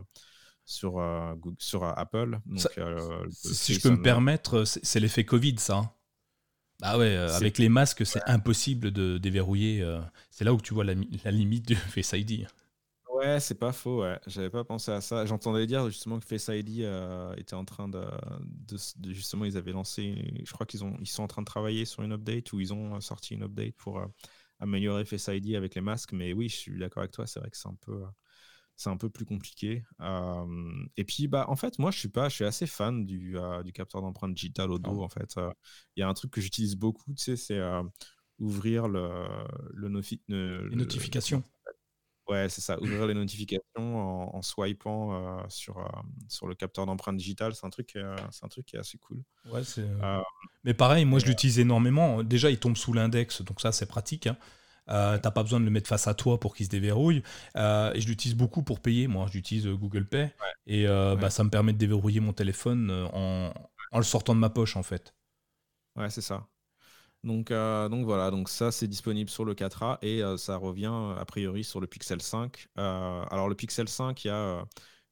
[0.66, 2.40] sur euh, sur Apple.
[2.78, 5.96] Euh, si je peux me permettre, c'est l'effet Covid, ça.
[6.80, 9.86] Bah ouais, avec les masques, c'est impossible de déverrouiller.
[10.30, 10.94] c'est là où tu vois la,
[11.32, 12.48] limite du Face ID.
[13.14, 14.18] Ouais, c'est pas faux, ouais.
[14.28, 15.26] J'avais pas pensé à ça.
[15.26, 16.88] J'entendais dire justement que Face ID
[17.36, 18.06] était en train de,
[19.08, 20.32] Justement, ils avaient lancé.
[20.46, 23.02] Je crois qu'ils ils sont en train de travailler sur une update ou ils ont
[23.02, 24.02] sorti une update pour
[24.60, 26.14] améliorer Face ID avec les masques.
[26.14, 27.28] Mais oui, je suis d'accord avec toi.
[27.28, 28.06] C'est vrai que c'est un peu
[28.80, 29.84] c'est un peu plus compliqué.
[30.96, 33.74] et puis, bah, en fait, moi, je suis pas, je suis assez fan du, du
[33.74, 35.04] capteur d'empreinte digital au dos.
[35.04, 35.36] En fait,
[35.98, 37.60] il y a un truc que j'utilise beaucoup, tu sais, c'est
[38.40, 39.28] ouvrir le,
[39.74, 41.44] le, les notifications.
[42.30, 42.80] Ouais, c'est ça.
[42.80, 45.86] Ouvrir les notifications en, swipant sur,
[46.30, 47.98] sur le capteur d'empreinte digitale, c'est un truc,
[48.32, 49.22] c'est un truc qui est assez cool.
[49.52, 49.62] Ouais,
[50.64, 52.24] Mais pareil, moi, je l'utilise énormément.
[52.24, 54.28] Déjà, il tombe sous l'index, donc ça, c'est pratique.
[54.28, 54.38] Hein.
[54.90, 57.24] Euh, t'as pas besoin de le mettre face à toi pour qu'il se déverrouille.
[57.56, 59.08] Euh, et je l'utilise beaucoup pour payer.
[59.08, 60.32] Moi, j'utilise euh, Google Pay.
[60.68, 63.54] Et bah, ça me permet de déverrouiller mon téléphone en,
[63.94, 65.14] le sortant de ma poche, en fait.
[65.96, 66.48] Ouais, c'est ça.
[67.24, 71.66] Donc, donc voilà, donc ça c'est disponible sur le 4A et ça revient a priori
[71.66, 72.68] sur le Pixel 5.
[72.78, 74.64] alors le Pixel 5, il y a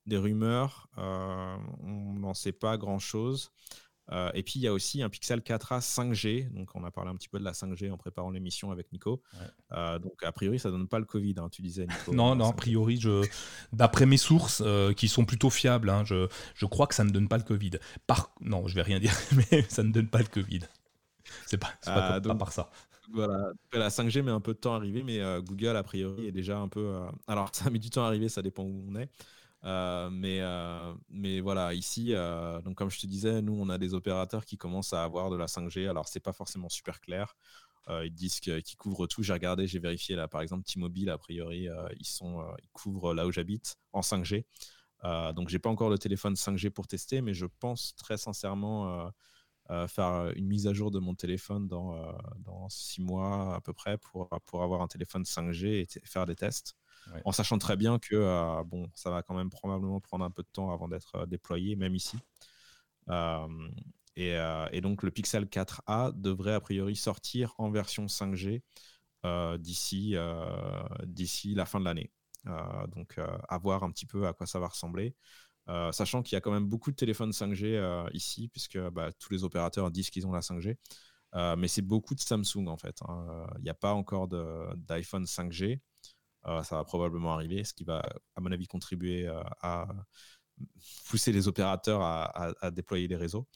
[0.06, 3.52] des rumeurs, on n'en sait pas grand chose.
[4.12, 6.52] Euh, et puis il y a aussi un Pixel 4a 5G.
[6.54, 9.22] Donc on a parlé un petit peu de la 5G en préparant l'émission avec Nico.
[9.74, 12.14] Euh, donc a priori ça donne pas le Covid, hein, tu disais Nico.
[12.14, 13.00] non, non, a priori,
[13.74, 17.12] d'après mes sources euh, qui sont plutôt fiables, hein, je, je, crois que ça ne
[17.12, 17.72] donne pas le Covid.
[18.06, 18.34] Par...
[18.42, 19.14] Non, je vais rien dire,
[19.52, 20.62] mais ça ne donne pas le Covid.
[21.46, 22.70] C'est pas, pas, pas, par ça.
[23.14, 26.32] Voilà, la 5G met un peu de temps à arriver, mais Google a priori est
[26.32, 27.02] déjà un peu.
[27.28, 29.10] Alors ça met du temps à arriver, ça dépend où on est.
[29.68, 33.78] Euh, mais, euh, mais voilà, ici, euh, donc comme je te disais, nous, on a
[33.78, 35.90] des opérateurs qui commencent à avoir de la 5G.
[35.90, 37.36] Alors, c'est pas forcément super clair.
[38.04, 39.24] ils disent qu'ils couvrent tout.
[39.24, 41.68] J'ai regardé, j'ai vérifié là, par exemple, T-Mobile, a priori,
[42.00, 44.46] ils, sont, couvrent là où j'habite en 5G.
[45.36, 49.12] donc, j'ai pas encore le téléphone 5G pour tester, mais je pense très sincèrement
[49.88, 51.96] faire une mise à jour de mon téléphone dans,
[52.40, 56.36] dans six mois à peu près pour, pour avoir un téléphone 5G et faire des
[56.36, 56.76] tests
[57.26, 60.44] en sachant très bien que euh, bon, ça va quand même probablement prendre un peu
[60.44, 62.18] de temps avant d'être euh, déployé, même ici.
[63.10, 63.48] Euh,
[64.16, 68.64] et, donc le Pixel 4a devrait a priori sortir en version 5G
[69.60, 70.16] d'ici
[71.54, 72.12] la fin de l'année.
[72.96, 75.16] donc à voir un petit peu à quoi ça va ressembler.
[75.92, 79.44] sachant qu'il y a quand même beaucoup de téléphones 5G ici, puisque bah, tous les
[79.44, 80.78] opérateurs disent qu'ils ont la 5G.
[81.56, 83.00] mais c'est beaucoup de Samsung en fait.
[83.08, 83.46] Hein.
[83.60, 85.80] Il n'y a pas encore d'iPhone 5G.
[86.46, 88.02] Euh, ça va probablement arriver, ce qui va,
[88.36, 89.88] à mon avis, contribuer euh, à
[91.10, 93.48] pousser les opérateurs à, déployer les réseaux.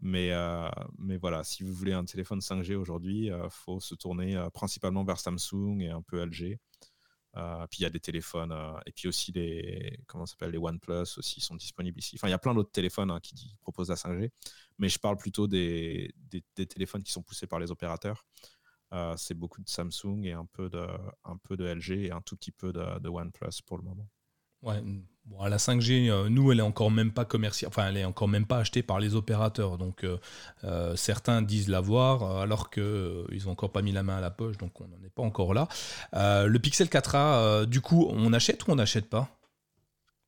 [0.00, 0.68] Mais, euh,
[0.98, 5.20] mais voilà, si vous voulez un téléphone 5G aujourd'hui, il faut se tourner principalement vers
[5.20, 6.58] Samsung et un peu LG.
[7.70, 8.52] puis il y a des téléphones,
[8.86, 12.16] et puis aussi les, comment s'appelle, les OnePlus aussi sont disponibles ici.
[12.18, 14.30] Enfin, il y a plein d'autres téléphones hein, qui proposent la 5G,
[14.78, 16.12] mais je parle plutôt des,
[16.56, 18.24] des, téléphones qui sont poussés par les opérateurs.
[18.92, 20.84] Euh, c'est beaucoup de Samsung et un peu de,
[21.24, 24.08] un peu de LG et un tout petit peu de, OnePlus pour le moment.
[24.62, 24.82] Ouais,
[25.24, 28.28] bon, la 5G, euh, nous, elle est encore même pas commerciale, enfin, elle est encore
[28.28, 29.78] même pas achetée par les opérateurs.
[29.78, 34.20] Donc, euh, certains disent l'avoir, alors qu'ils ils n'ont encore pas mis la main à
[34.20, 35.68] la poche, donc on n'en est pas encore là.
[36.12, 39.39] le Pixel 4a, du coup, on achète ou on n'achète pas?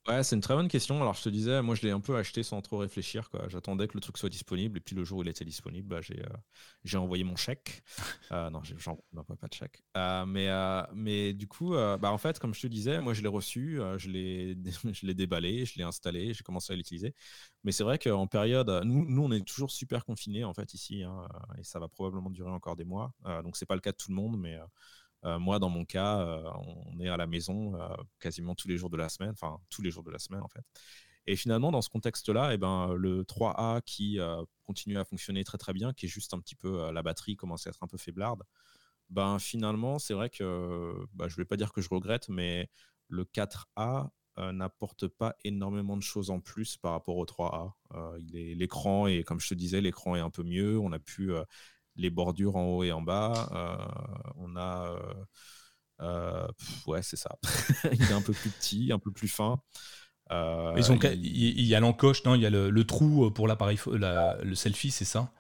[0.09, 1.01] Ouais, c'est une très bonne question.
[1.01, 3.31] Alors, je te disais, moi, je l'ai un peu acheté sans trop réfléchir.
[3.31, 3.47] Quoi.
[3.49, 4.79] J'attendais que le truc soit disponible.
[4.79, 6.29] Et puis, le jour où il était disponible, bah, j'ai, euh,
[6.83, 7.83] j'ai envoyé mon chèque.
[8.33, 9.83] Euh, non, j'en n'envoie pas de chèque.
[9.95, 10.49] Euh, mais,
[10.95, 14.09] mais du coup, bah, en fait, comme je te disais, moi, je l'ai reçu, je,
[14.09, 14.57] l'ai,
[14.93, 17.15] je l'ai déballé, je l'ai installé, j'ai commencé à l'utiliser.
[17.63, 21.03] Mais c'est vrai qu'en période, nous, nous, on est toujours super confinés, en fait, ici.
[21.03, 21.29] Hein,
[21.59, 23.13] et ça va probablement durer encore des mois.
[23.45, 24.59] donc, c'est pas le cas de tout le monde, mais
[25.25, 26.43] moi, dans mon cas, euh,
[26.93, 27.89] on est à la maison euh,
[28.21, 30.49] quasiment tous les jours de la semaine, enfin tous les jours de la semaine en
[30.49, 30.65] fait.
[31.27, 34.19] Et finalement, dans ce contexte-là, eh ben, le 3A qui
[34.65, 37.65] continue à fonctionner très très bien, qui est juste un petit peu la batterie commence
[37.69, 38.43] à être un peu faiblarde,
[39.09, 42.69] ben finalement, c'est vrai que bah, je ne vais pas dire que je regrette, mais
[43.07, 44.11] le 4A
[44.53, 47.73] n'apporte pas énormément de choses en plus par rapport au 3A.
[48.33, 50.77] l'écran et comme je te disais, l'écran est un peu mieux.
[50.81, 51.31] On a pu
[51.97, 53.49] les bordures en haut et en bas.
[53.53, 54.89] Euh, on a.
[54.89, 55.15] Euh,
[56.01, 56.49] euh,
[56.87, 57.37] ouais, c'est ça.
[57.93, 59.61] il est un peu plus petit, un peu plus fin.
[60.31, 61.61] Ils ont, il...
[61.61, 65.31] y a l'encoche, non Il y a le, trou pour l'appareil, le selfie, c'est ça?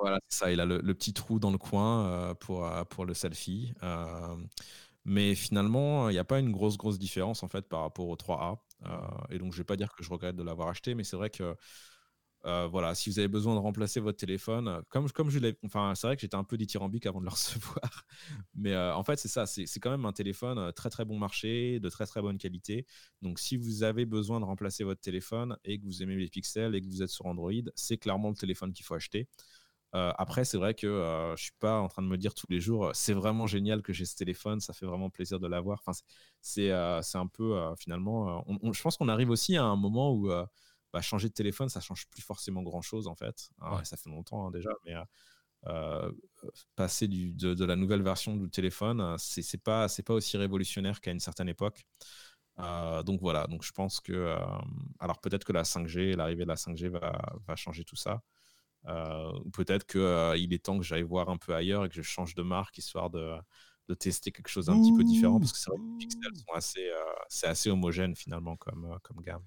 [0.00, 0.50] Voilà, c'est ça.
[0.50, 3.72] Il a le, petit trou dans le coin pour, pour le selfie.
[5.04, 8.16] mais finalement, il n'y a pas une grosse, grosse différence en fait par rapport au
[8.16, 8.58] 3A.
[9.30, 11.16] et donc, je ne vais pas dire que je regrette de l'avoir acheté, mais c'est
[11.16, 11.56] vrai que
[12.46, 15.56] euh, voilà, si vous avez besoin de remplacer votre téléphone, euh, comme, comme je l'ai.
[15.64, 18.04] Enfin, c'est vrai que j'étais un peu dithyrambique avant de le recevoir.
[18.54, 19.46] Mais euh, en fait, c'est ça.
[19.46, 22.86] C'est quand même un téléphone très, très bon marché, de très, très bonne qualité.
[23.22, 26.74] Donc, si vous avez besoin de remplacer votre téléphone et que vous aimez les pixels
[26.74, 29.28] et que vous êtes sur Android, c'est clairement le téléphone qu'il faut acheter.
[29.92, 32.90] après, c'est vrai que je suis pas en train de me dire tous les jours,
[32.94, 35.80] c'est vraiment génial que j'ai ce téléphone, ça fait vraiment plaisir de l'avoir.
[35.86, 35.98] Enfin,
[36.40, 38.44] c'est un peu finalement.
[38.72, 40.30] je pense qu'on arrive aussi à un moment où
[40.94, 43.50] bah, changer de téléphone, ça change plus forcément grand chose en fait.
[43.60, 44.94] Hein, ça fait longtemps hein, déjà, mais
[46.76, 51.10] passer du, de, la nouvelle version du téléphone, c'est pas c'est pas aussi révolutionnaire qu'à
[51.10, 51.84] une certaine époque.
[53.04, 54.36] donc voilà, donc je pense que
[55.00, 58.22] alors peut-être que la 5G, l'arrivée de la 5G va, va changer tout ça.
[58.86, 62.36] ou peut-être qu'il est temps que j'aille voir un peu ailleurs et que je change
[62.36, 63.34] de marque histoire de,
[63.88, 66.36] de tester quelque chose d'un petit peu différent parce que c'est vrai que les pixels
[66.36, 66.88] sont assez,
[67.28, 69.42] c'est assez homogène finalement comme, comme gamme.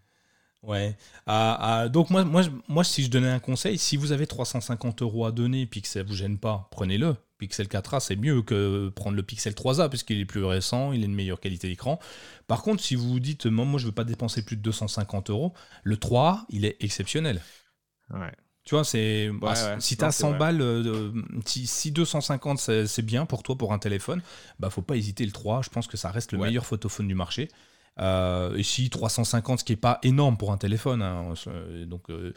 [0.64, 0.98] Ouais.
[1.26, 5.02] Ah, ah, donc moi, moi, moi, si je donnais un conseil, si vous avez 350
[5.02, 7.16] euros à donner et que ça vous gêne pas, prenez-le.
[7.38, 11.08] Pixel 4a, c'est mieux que prendre le Pixel 3a puisqu'il est plus récent, il est
[11.08, 12.00] de meilleure qualité d'écran.
[12.48, 15.30] Par contre, si vous vous dites, moi, moi je veux pas dépenser plus de 250
[15.30, 15.54] euros,
[15.84, 17.42] le 3a, il est exceptionnel.
[18.10, 18.32] Ouais.
[18.64, 21.12] Tu vois, c'est bah, si tu as 100 balles, euh,
[21.46, 24.22] si, 250 c'est bien pour toi pour un téléphone,
[24.60, 25.62] bah faut pas hésiter le 3.
[25.62, 27.48] Je pense que ça reste le meilleur photophone du marché.
[28.00, 31.34] Euh, si 350, ce qui n'est pas énorme pour un téléphone, hein,
[31.86, 32.34] donc euh,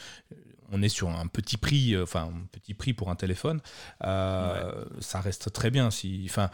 [0.70, 3.60] on est sur un petit prix, euh, enfin un petit prix pour un téléphone,
[4.00, 5.90] ça reste très bien.
[5.90, 6.50] Si, enfin,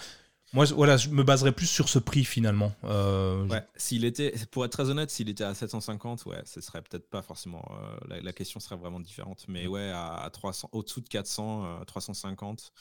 [0.52, 2.72] moi, voilà, je me baserais plus sur ce prix finalement.
[2.82, 3.64] ouais.
[3.76, 7.22] S'il était, pour être très honnête, s'il était à 750, ouais, ce serait peut-être pas
[7.22, 7.68] forcément.
[8.08, 9.44] La, question serait vraiment différente.
[9.48, 12.72] Mais ouais, à, à 300, au-dessous de 400, 350.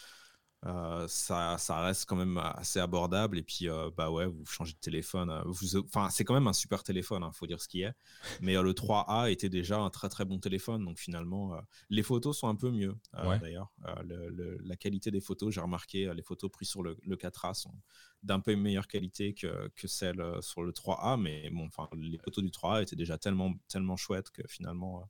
[0.66, 3.38] Euh, ça, ça, reste quand même assez abordable.
[3.38, 5.30] Et puis, euh, bah ouais, vous changez de téléphone.
[5.30, 7.84] Euh, vous, enfin, c'est quand même un super téléphone, il hein, faut dire ce qui
[7.84, 7.94] est.
[8.42, 10.84] Mais le 3A était déjà un très très bon téléphone.
[10.84, 11.56] Donc finalement,
[11.90, 13.72] les photos sont un peu mieux d'ailleurs.
[14.64, 17.74] la qualité des photos, j'ai remarqué, les photos prises sur le, 4A sont
[18.24, 21.20] d'un peu meilleure qualité que, que celles sur le 3A.
[21.20, 25.08] Mais bon, enfin, les photos du 3A étaient déjà tellement, tellement chouettes que finalement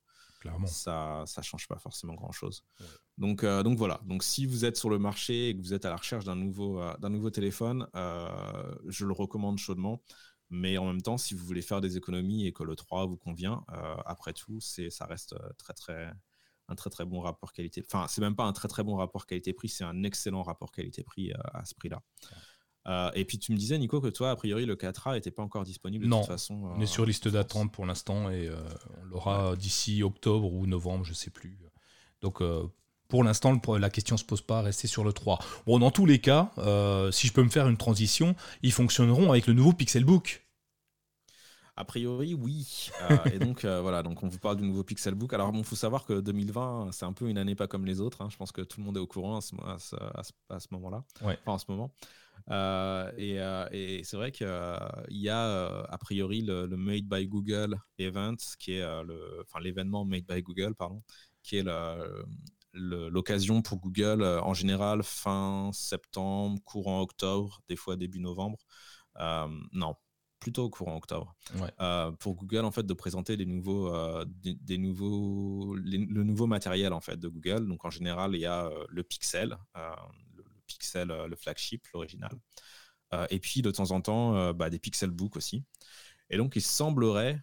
[0.65, 2.63] ça ça change pas forcément grand chose.
[3.17, 4.01] Donc euh, donc voilà.
[4.05, 6.35] Donc si vous êtes sur le marché et que vous êtes à la recherche d'un
[6.35, 10.01] nouveau euh, d'un nouveau téléphone, euh, je le recommande chaudement.
[10.51, 13.17] Mais en même temps, si vous voulez faire des économies et que le 3 vous
[13.17, 13.65] convient,
[14.05, 16.13] après tout, c'est ça reste très très
[16.67, 17.83] un très très bon rapport qualité.
[17.85, 21.33] Enfin, c'est même pas un très très bon rapport qualité-prix, c'est un excellent rapport qualité-prix
[21.33, 22.03] à ce prix-là.
[22.87, 25.43] Euh, et puis tu me disais, Nico, que toi, a priori, le 4A n'était pas
[25.43, 26.55] encore disponible de toute façon.
[26.75, 28.55] on est euh, sur liste d'attente pour l'instant et euh,
[29.01, 31.57] on l'aura d'ici octobre ou novembre, je sais plus.
[32.21, 32.41] Donc
[33.07, 35.39] pour l'instant, la question ne se pose pas, rester sur le 3.
[35.67, 36.51] Bon, dans tous les cas,
[37.11, 40.44] si je peux me faire une transition, ils fonctionneront avec le nouveau Pixelbook.
[41.77, 42.89] A priori, oui.
[43.33, 45.33] et donc, voilà, donc on vous parle du nouveau Pixelbook.
[45.33, 48.21] Alors, il faut savoir que 2020, c'est un peu une année pas comme les autres.
[48.21, 48.29] Hein.
[48.31, 49.55] Je pense que tout le monde est au courant à ce,
[50.59, 51.03] ce moment-là.
[51.21, 51.91] Enfin, en ce moment.
[52.51, 57.77] Euh, euh, et, c'est vrai qu'il y a euh, a priori le, Made by Google
[57.97, 61.01] event, qui est le, enfin l'événement Made by Google, pardon,
[61.43, 61.65] qui est
[62.73, 68.59] l'occasion pour Google en général fin septembre, courant octobre, des fois début novembre.
[69.73, 69.95] non,
[70.39, 71.35] plutôt courant octobre.
[72.19, 73.91] pour Google en fait de présenter des nouveaux,
[74.25, 77.67] des, nouveaux, le nouveau matériel en fait de Google.
[77.67, 79.57] Donc en général il y a le Pixel,
[80.65, 82.31] Pixel, euh, le flagship, l'original.
[83.13, 85.63] Euh, et puis de temps en temps, euh, bah, des Pixelbook aussi.
[86.29, 87.39] Et donc, il semblerait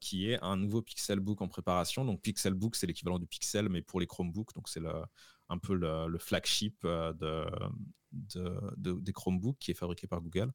[0.00, 2.02] qu'il y ait un nouveau Pixelbook en préparation.
[2.06, 4.54] Donc, Pixelbook, c'est l'équivalent du Pixel, mais pour les Chromebooks.
[4.54, 4.80] Donc, c'est
[5.50, 7.44] un peu le, flagship de,
[8.10, 10.50] des Chromebooks qui est fabriqué par Google.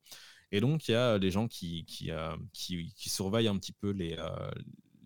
[0.52, 2.12] Et donc, il y a des gens qui, qui,
[2.54, 4.18] qui, surveillent un petit peu les,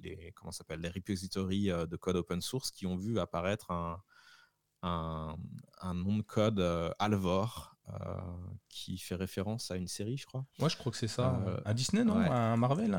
[0.03, 4.01] les, comment s'appelle, les repositories de code open source qui ont vu apparaître un,
[4.83, 7.95] un, nom de code euh, Alvor euh,
[8.69, 10.45] qui fait référence à une série, je crois.
[10.59, 11.41] Ouais, je crois que c'est ça.
[11.47, 12.17] Euh, un Disney, non?
[12.17, 12.97] Un Marvel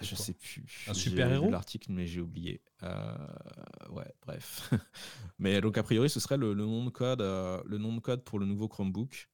[0.00, 0.86] Je sais plus.
[0.88, 1.50] Un super héros.
[1.50, 2.62] L'article, mais j'ai oublié.
[2.82, 4.70] ouais, bref.
[5.38, 8.38] mais donc a priori, ce serait le, nom de code, le nom de code pour
[8.38, 9.28] le nouveau Chromebook.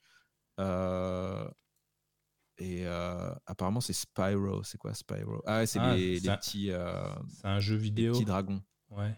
[2.61, 2.87] Et
[3.47, 4.63] apparemment, c'est Spyro.
[4.63, 5.43] C'est quoi Spyro?
[5.47, 6.71] Ah, c'est ah, les, petits.
[7.29, 8.13] c'est un jeu vidéo.
[8.13, 8.63] petits dragons.
[8.91, 9.15] Ouais.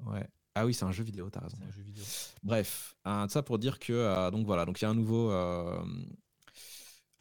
[0.00, 0.28] Ouais.
[0.54, 1.56] Ah oui, c'est un jeu vidéo, t'as raison.
[1.66, 2.04] Un jeu vidéo.
[2.42, 5.82] Bref, ça pour dire que euh, donc voilà, donc il y a un nouveau euh,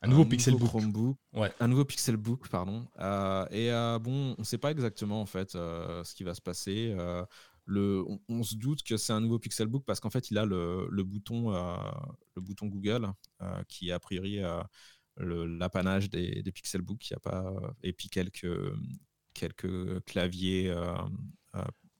[0.01, 1.51] un nouveau Pixelbook, Chromebook, ouais.
[1.59, 2.85] un nouveau Pixelbook, pardon.
[2.99, 6.95] Euh, et bon, on ne sait pas exactement en fait ce qui va se passer.
[7.65, 10.87] le, on, se doute que c'est un nouveau Pixelbook parce qu'en fait, il a le,
[10.91, 11.51] le bouton
[12.35, 13.07] le bouton Google
[13.67, 14.41] qui a priori
[15.17, 17.09] l'apanage des, des Pixelbooks.
[17.09, 17.53] Il y a pas
[17.83, 18.47] et puis quelques
[19.33, 20.73] quelques claviers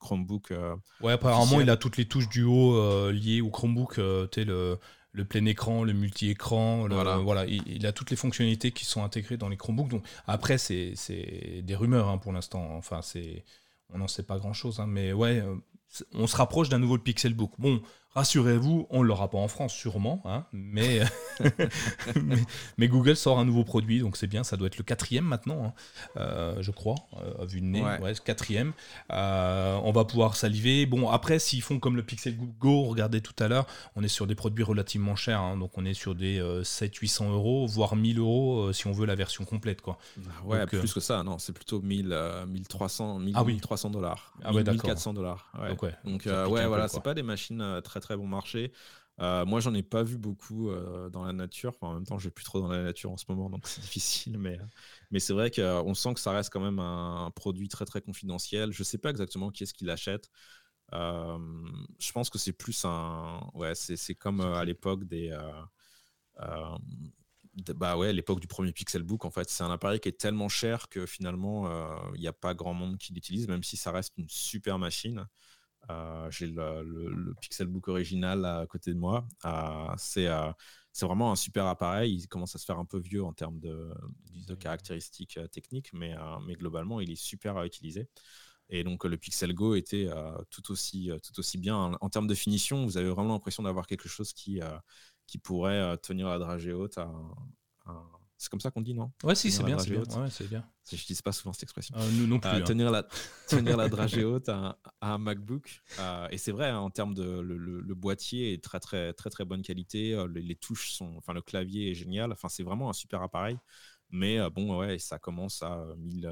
[0.04, 0.52] Chromebook.
[0.52, 3.98] Euh, ouais, apparemment, il a toutes les touches du haut euh, liées au Chromebook.
[3.98, 4.78] Euh, tu le,
[5.12, 6.88] le plein écran, le multi-écran,
[7.24, 9.90] voilà, il, a toutes les fonctionnalités qui sont intégrées dans les Chromebooks.
[9.90, 10.94] Donc après, c'est
[11.64, 12.76] des rumeurs hein, pour l'instant.
[12.76, 13.44] Enfin, c'est
[13.96, 15.44] on n'en sait pas grand-chose, hein, mais ouais,
[16.14, 17.52] on se rapproche d'un nouveau Pixelbook.
[17.60, 17.82] Bon,
[18.16, 21.02] Rassurez-vous, on ne l'aura pas en France sûrement, hein, mais,
[22.78, 25.66] mais, Google sort un nouveau produit, donc c'est bien, ça doit être le quatrième maintenant,
[25.66, 25.74] hein,
[26.18, 28.14] euh, je crois, euh, vu le nez, ouais.
[28.24, 28.74] quatrième.
[29.12, 30.86] Euh, on va pouvoir saliver.
[30.86, 34.28] Bon, après, s'ils font comme le Pixel Go, regardez tout à l'heure, on est sur
[34.28, 38.72] des produits relativement chers, hein, donc on est sur des 700-800 euros, voire 1000 euros
[38.74, 39.82] si on veut la version complète.
[39.82, 39.98] Quoi.
[40.20, 42.16] Ah ouais, plus que ça, non, c'est plutôt 1000,
[42.48, 45.52] 1300, 1300 dollars, ah 1400 dollars.
[46.06, 48.72] Donc, ouais, voilà, c'est pas des machines très très bon marché.
[49.20, 51.76] Euh, moi, j'en ai pas vu beaucoup euh, dans la nature.
[51.82, 53.82] en même temps, je vais plus trop dans la nature en ce moment, donc c'est
[53.82, 54.38] difficile.
[54.38, 54.60] Mais,
[55.12, 58.72] mais c'est vrai qu'on sent que ça reste quand même un, produit très très confidentiel.
[58.72, 60.30] Je sais pas exactement qui est-ce qui l'achète.
[60.94, 61.38] Euh,
[62.00, 63.42] je pense que c'est plus un.
[63.54, 65.32] Ouais, c'est comme à l'époque des.
[67.76, 70.90] bah ouais, l'époque du premier Pixelbook, en fait, c'est un appareil qui est tellement cher
[70.90, 71.68] que finalement,
[72.16, 75.28] il n'y a pas grand monde qui l'utilise, même si ça reste une super machine.
[75.90, 79.28] Euh, j'ai le, Pixelbook original à côté de moi.
[79.46, 80.54] Euh, euh,
[80.92, 82.16] c'est vraiment un super appareil.
[82.16, 86.14] Il commence à se faire un peu vieux en termes de, caractéristiques techniques, mais,
[86.46, 88.08] mais, globalement, il est super à utiliser.
[88.70, 90.08] Et donc, le Pixel Go était
[90.50, 91.98] tout, aussi, tout aussi bien.
[92.00, 94.60] En, termes de finition, vous avez vraiment l'impression d'avoir quelque chose qui,
[95.26, 97.12] qui pourrait tenir la dragée haute à,
[98.38, 99.12] c'est comme ça qu'on dit, non?
[99.24, 100.02] Ouais, si, c'est bien, c'est bien.
[100.02, 100.66] Ouais, bien.
[100.90, 101.96] Je n'utilise pas souvent cette expression.
[101.98, 102.50] Euh, nous non plus.
[102.50, 102.62] Euh, hein.
[102.62, 103.04] tenir, la,
[103.48, 105.82] tenir la dragée haute à, un MacBook.
[106.00, 107.24] Euh, et c'est vrai, hein, en termes de.
[107.24, 110.22] Le, boîtier est très, très, très, très bonne qualité.
[110.34, 111.16] Les, touches sont.
[111.18, 112.32] Enfin, le clavier est génial.
[112.34, 113.58] Enfin, c'est vraiment un super appareil.
[114.10, 116.30] Mais bon, ouais, ça commence à 1000.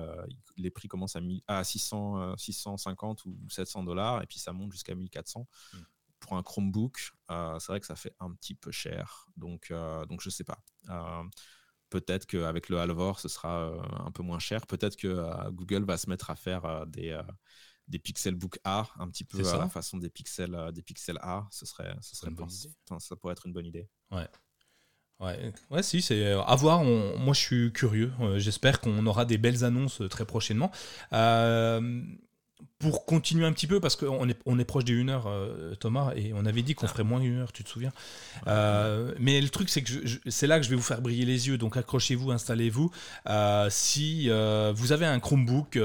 [0.57, 4.21] les prix commencent à, 1000, à 600, 650 ou 700 dollars.
[4.21, 5.47] Et puis ça monte jusqu'à 1400.
[5.73, 5.77] Hmm.
[6.19, 6.99] Pour un Chromebook,
[7.29, 9.27] c'est vrai que ça fait un petit peu cher.
[9.37, 9.71] Donc,
[10.09, 10.61] donc je sais pas.
[11.91, 14.65] Peut-être qu'avec le Halvor, ce sera euh, un peu moins cher.
[14.65, 17.19] Peut-être que euh, Google va se mettre à faire euh, des,
[17.89, 21.47] des Pixelbook A, un petit peu à la façon des Pixel, des Pixel A.
[21.51, 22.31] Ce serait, ce serait
[22.99, 23.89] ça pourrait être une bonne idée.
[24.09, 24.27] Ouais.
[25.19, 26.83] Ouais, ouais, si, c'est à voir.
[26.83, 28.11] moi, je suis curieux.
[28.37, 30.71] J'espère qu'on aura des belles annonces très prochainement.
[31.13, 32.01] Euh,
[32.81, 35.75] pour continuer un petit peu, parce qu'on est, on est proche des 1 heure, euh,
[35.75, 36.89] Thomas, et on avait dit qu'on ah.
[36.89, 37.93] ferait moins d'une heure, tu te souviens
[38.47, 39.91] euh, Mais le truc, c'est que
[40.27, 42.91] c'est là que je vais vous faire briller les yeux, donc accrochez-vous, installez-vous.
[43.29, 45.79] Euh, si vous avez un Chromebook,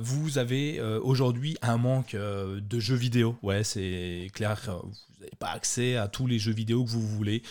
[0.00, 3.36] vous avez aujourd'hui un manque de jeux vidéo.
[3.42, 7.42] Ouais, c'est clair, vous n'avez pas accès à tous les jeux vidéo que vous voulez.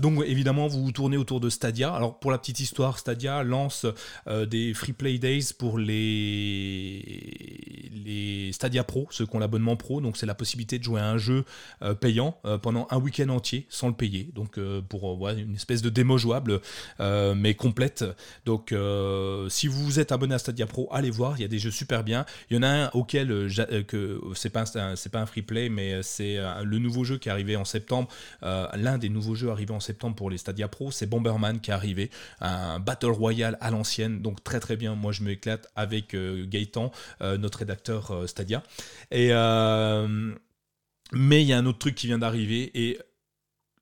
[0.00, 1.92] donc évidemment, vous vous tournez autour de Stadia.
[1.92, 3.86] Alors pour la petite histoire, Stadia lance
[4.28, 7.02] des Free Play Days pour les
[8.04, 8.11] les
[8.52, 10.00] Stadia Pro, ceux qui ont l'abonnement pro.
[10.00, 11.44] Donc c'est la possibilité de jouer à un jeu
[11.82, 14.30] euh, payant euh, pendant un week-end entier sans le payer.
[14.34, 16.60] Donc euh, pour une espèce de démo jouable
[16.98, 18.04] mais complète.
[18.44, 18.74] Donc
[19.48, 22.04] si vous êtes abonné à Stadia Pro, allez voir, il y a des jeux super
[22.04, 22.24] bien.
[22.50, 23.48] Il y en a un auquel
[23.86, 27.32] que c'est pas c'est pas un free play, mais c'est le nouveau jeu qui est
[27.32, 28.08] arrivé en septembre.
[28.42, 31.74] L'un des nouveaux jeux arrivés en septembre pour les Stadia Pro, c'est Bomberman qui est
[31.74, 32.10] arrivé,
[32.40, 34.94] un battle royale à l'ancienne, donc très très bien.
[34.94, 38.62] Moi je m'éclate avec Gaëtan, notre rédacteur euh, Stadia.
[39.14, 40.34] Euh,
[41.12, 42.98] mais il y a un autre truc qui vient d'arriver et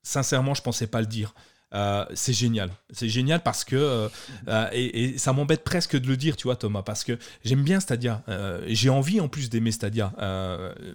[0.02, 1.34] sincèrement, je pensais pas le dire.
[1.72, 2.70] Euh, c'est génial.
[2.90, 4.08] C'est génial parce que, euh,
[4.48, 7.80] euh, et, ça m'embête presque de le dire, tu vois, Thomas, parce que j'aime bien
[7.80, 8.22] Stadia.
[8.66, 10.12] J'ai envie en plus d'aimer Stadia.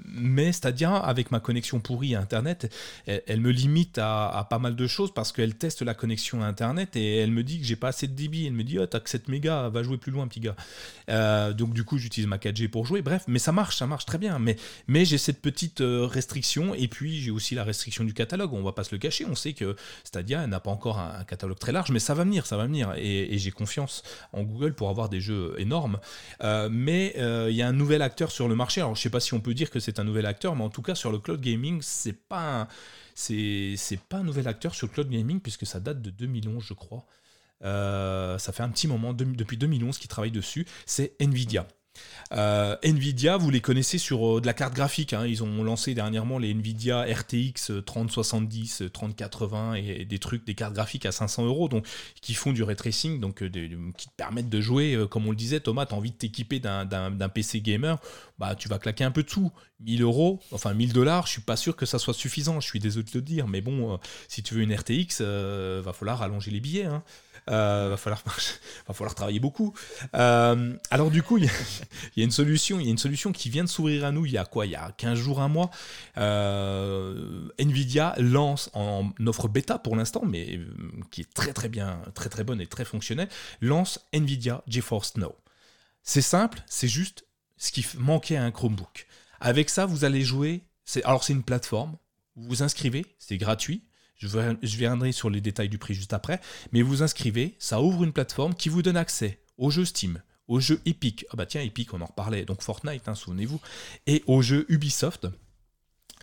[0.06, 2.74] mais Stadia, avec ma connexion pourrie à Internet,
[3.06, 6.96] elle, me limite à, pas mal de choses parce qu'elle teste la connexion à Internet
[6.96, 8.46] et elle me dit que j'ai pas assez de débit.
[8.46, 11.54] Elle me dit, oh, t'as que 7 mégas, va jouer plus loin, petit gars.
[11.54, 13.02] donc, du coup, j'utilise ma 4G pour jouer.
[13.02, 14.40] Bref, mais ça marche, ça marche très bien.
[14.40, 14.58] Mais,
[14.88, 18.54] mais j'ai cette petite restriction et puis j'ai aussi la restriction du catalogue.
[18.54, 19.26] On va pas se le cacher.
[19.26, 22.48] On sait que Stadia, n'a pas encore un, catalogue très large, mais ça va venir,
[22.48, 22.94] ça va venir.
[22.98, 24.02] Et, j'ai confiance
[24.34, 26.00] en Google pour avoir des jeux énormes.
[26.42, 28.82] Euh, mais euh, il y a un nouvel acteur sur le marché.
[28.82, 30.70] Alors je sais pas si on peut dire que c'est un nouvel acteur, mais en
[30.70, 32.68] tout cas sur le cloud gaming, c'est pas
[33.14, 33.78] c'est
[34.10, 37.06] pas un nouvel acteur sur le cloud gaming puisque ça date de 2011, je crois.
[37.64, 40.66] Euh, ça fait un petit moment, depuis 2011, qu'ils travaillent dessus.
[40.86, 41.68] C'est Nvidia.
[42.34, 45.14] Euh, Nvidia, vous les connaissez sur euh, de la carte graphique.
[45.14, 45.26] Hein.
[45.28, 51.06] Ils ont lancé dernièrement les Nvidia RTX 3070, 3080 et, des trucs, des cartes graphiques
[51.06, 51.86] à 500 euros, donc
[52.22, 53.50] qui font du ray tracing, donc euh,
[53.98, 55.06] qui te permettent de jouer.
[55.10, 58.00] comme on le disait, Thomas, as envie de t'équiper d'un PC gamer,
[58.40, 59.52] bah tu vas claquer un peu de sous.
[59.82, 62.62] 1000 euros, enfin 1000 dollars, je suis pas sûr que ça soit suffisant.
[62.62, 65.94] Je suis désolé de te le dire, mais bon, si tu veux une RTX, va
[65.94, 66.86] falloir allonger les billets.
[66.86, 67.04] Hein.
[67.50, 68.24] Euh, va falloir
[68.88, 69.74] va falloir travailler beaucoup.
[70.16, 71.46] Euh, alors du coup, il
[72.16, 74.26] y, a une solution, il y a une solution qui vient de s'ouvrir à nous.
[74.26, 74.66] Il y a quoi?
[74.66, 75.70] Il y a 15 jours, un mois.
[76.18, 80.60] Euh, Nvidia lance en offre bêta pour l'instant, mais
[81.12, 83.30] qui est très très bien, très très bonne et très fonctionnelle.
[83.62, 85.36] Lance Nvidia GeForce Now.
[86.04, 87.26] C'est simple, c'est juste
[87.58, 89.08] ce qui manquait à un Chromebook
[89.40, 90.64] Avec ça, vous allez jouer.
[91.04, 91.98] Alors, c'est une plateforme.
[92.36, 93.84] Vous vous inscrivez, c'est gratuit.
[94.16, 94.28] Je,
[94.78, 96.40] viendrai sur les détails du prix juste après.
[96.72, 100.60] Mais vous inscrivez, ça ouvre une plateforme qui vous donne accès aux jeux Steam, aux
[100.60, 101.26] jeux Epic.
[101.32, 102.46] Ah bah tiens, Epic, on en reparlait.
[102.46, 103.60] Donc Fortnite, hein, souvenez-vous.
[104.08, 105.28] Et aux jeux Ubisoft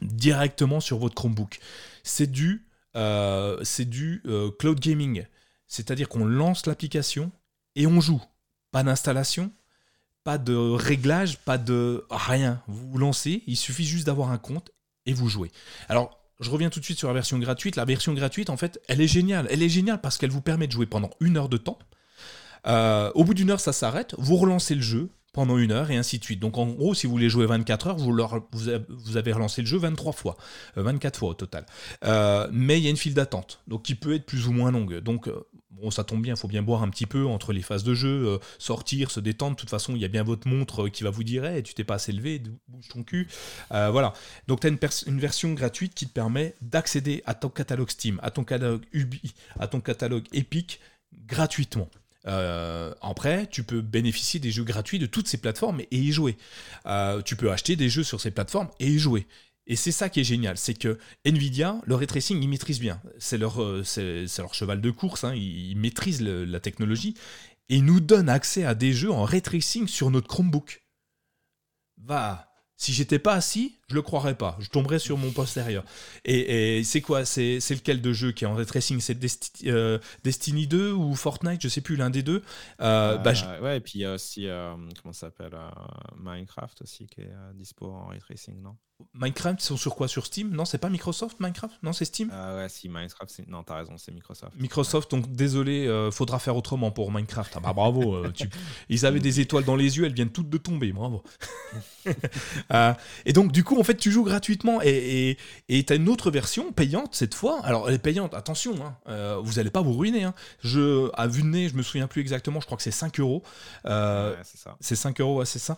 [0.01, 1.61] directement sur votre Chromebook.
[2.03, 2.67] C'est du,
[2.97, 3.63] euh,
[4.27, 5.25] euh, cloud gaming.
[5.67, 7.31] C'est-à-dire qu'on lance l'application
[7.77, 8.23] et on joue.
[8.71, 9.53] Pas d'installation,
[10.25, 12.63] pas de réglage, pas de rien.
[12.67, 14.71] Vous vous lancez, il suffit juste d'avoir un compte
[15.07, 15.51] et vous jouez.
[15.89, 17.77] Alors, je reviens tout de suite sur la version gratuite.
[17.77, 19.47] La version gratuite, en fait, elle est géniale.
[19.51, 21.79] Elle est géniale parce qu'elle vous permet de jouer pendant une heure de temps.
[22.67, 24.15] Euh, au bout d'une heure, ça s'arrête.
[24.19, 26.41] Vous relancez le jeu pendant une heure et ainsi de suite.
[26.41, 28.15] Donc en gros, si vous voulez jouer 24 heures, vous,
[28.53, 30.37] vous, avez relancé le jeu 23 fois,
[30.77, 31.65] 24 euh, fois au total.
[32.05, 34.71] Euh, mais il y a une file d'attente, donc qui peut être plus ou moins
[34.71, 34.99] longue.
[34.99, 35.29] Donc
[35.73, 37.95] bon, ça tombe bien, il faut bien boire un petit peu entre les phases de
[37.95, 39.57] jeu, sortir, se détendre.
[39.57, 41.85] De toute façon, il y a bien votre montre qui va vous dire tu t'es
[41.85, 43.29] pas assez levé, bouge ton cul.
[43.71, 44.13] voilà.
[44.49, 44.71] Donc tu as
[45.07, 49.35] une, version gratuite qui te permet d'accéder à ton catalogue Steam, à ton catalogue Ubi,
[49.59, 50.81] à ton catalogue Epic
[51.27, 51.89] gratuitement.
[52.27, 56.37] Euh, après, tu peux bénéficier des jeux gratuits de toutes ces plateformes et y jouer.
[56.87, 59.27] Euh, tu peux acheter des jeux sur ces plateformes et y jouer.
[59.67, 63.01] Et c'est ça qui est génial, c'est que Nvidia, le ray tracing, ils maîtrisent bien.
[63.19, 65.35] C'est leur, euh, c'est, leur cheval de course, hein.
[65.35, 67.15] ils, maîtrisent la technologie
[67.69, 70.83] et ils nous donnent accès à des jeux en ray tracing sur notre Chromebook.
[71.99, 72.53] Va,
[72.83, 74.57] si j'étais pas assis, je le croirais pas.
[74.59, 75.85] Je tomberais sur mon postérieur.
[76.25, 77.25] Et, c'est quoi?
[77.25, 78.99] C'est, lequel de jeu qui est en ray tracing?
[78.99, 79.17] C'est
[79.67, 81.63] euh, Destiny 2 ou Fortnite?
[81.63, 82.43] Je sais plus, l'un des deux.
[82.81, 85.57] Euh, bah, ouais, et puis il y a aussi, euh, comment ça s'appelle
[86.17, 88.77] Minecraft aussi qui est dispo en ray tracing, non?
[89.15, 90.09] Minecraft, ils sont sur quoi?
[90.09, 90.51] Sur Steam?
[90.51, 91.79] Non, c'est pas Microsoft Minecraft?
[91.83, 92.31] Non, c'est Steam?
[92.33, 93.49] Ah ouais, si Minecraft, c'est...
[93.49, 94.53] non, t'as raison, c'est Microsoft.
[94.59, 97.55] Microsoft, donc désolé, euh, faudra faire autrement pour Minecraft.
[97.57, 98.33] Ah bah bravo, euh,
[98.89, 101.23] ils avaient des étoiles dans les yeux, elles viennent toutes de tomber, bravo.
[102.73, 102.95] Euh,
[103.27, 105.37] et donc du coup, en fait, tu joues gratuitement et
[105.87, 107.61] t'as une autre version payante cette fois.
[107.65, 108.75] Alors elle est payante, attention,
[109.07, 110.25] hein, vous allez pas vous ruiner.
[110.25, 110.35] Hein.
[110.65, 113.21] Je, à vue de nez, je me souviens plus exactement, je crois que c'est 5
[113.21, 113.45] euros.
[113.85, 114.77] Ouais, c'est ça.
[114.81, 115.77] C'est 5 euros, ouais, c'est ça.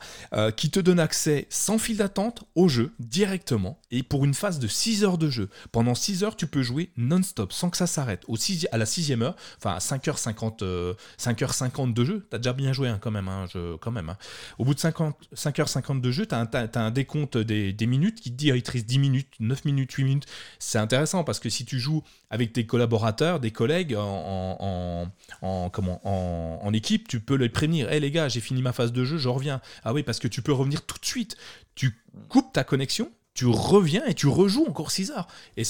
[0.56, 4.66] qui te donne accès sans fil d'attente au jeu directement et pour une phase de
[4.66, 5.48] 6 heures de jeu.
[5.70, 8.24] Pendant 6 heures, tu peux jouer non-stop sans que ça s'arrête.
[8.72, 12.98] À la 6 heure, enfin à 5h50, 5h50 de jeu, t'as déjà bien joué hein,
[13.00, 13.28] quand même.
[13.28, 13.46] Hein,
[13.80, 14.16] quand même hein.
[14.58, 18.32] Au bout de 50, 5h50 de jeu, t'as un, as, un décompte des, minutes qui
[18.32, 20.26] te dit il te 10 minutes, 9 minutes, 8 minutes.
[20.58, 25.08] C'est intéressant parce que si tu joues avec tes collaborateurs, des collègues en,
[25.40, 27.92] en, comment, en, équipe, tu peux les prévenir.
[27.92, 29.60] Hé les gars, j'ai fini ma phase de jeu, je reviens.
[29.84, 31.36] Ah oui, parce que tu peux revenir tout de suite.
[31.74, 31.98] Tu
[32.28, 35.26] coupes ta connexion, tu reviens et tu rejoues encore 6 heures.
[35.56, 35.64] Et,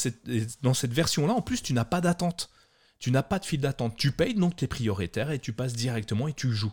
[0.63, 2.51] dans cette version-là, en plus, tu n'as pas d'attente.
[2.99, 3.97] Tu n'as pas de fil d'attente.
[3.97, 6.73] Tu payes, donc tu es prioritaire et tu passes directement et tu joues.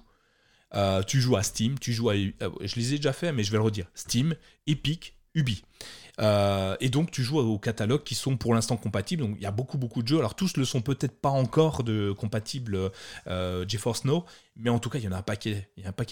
[0.73, 2.13] Euh, tu joues à Steam, tu joues à.
[2.13, 3.87] Euh, je les ai déjà fait, mais je vais le redire.
[3.93, 4.35] Steam,
[4.67, 5.63] Epic, Ubi.
[6.19, 9.23] Euh, et donc tu joues au catalogue qui sont pour l'instant compatibles.
[9.23, 10.19] Donc il y a beaucoup beaucoup de jeux.
[10.19, 12.91] Alors tous ne le sont peut-être pas encore de compatibles
[13.27, 15.67] euh, GeForce Now, mais en tout cas il y en a un paquet.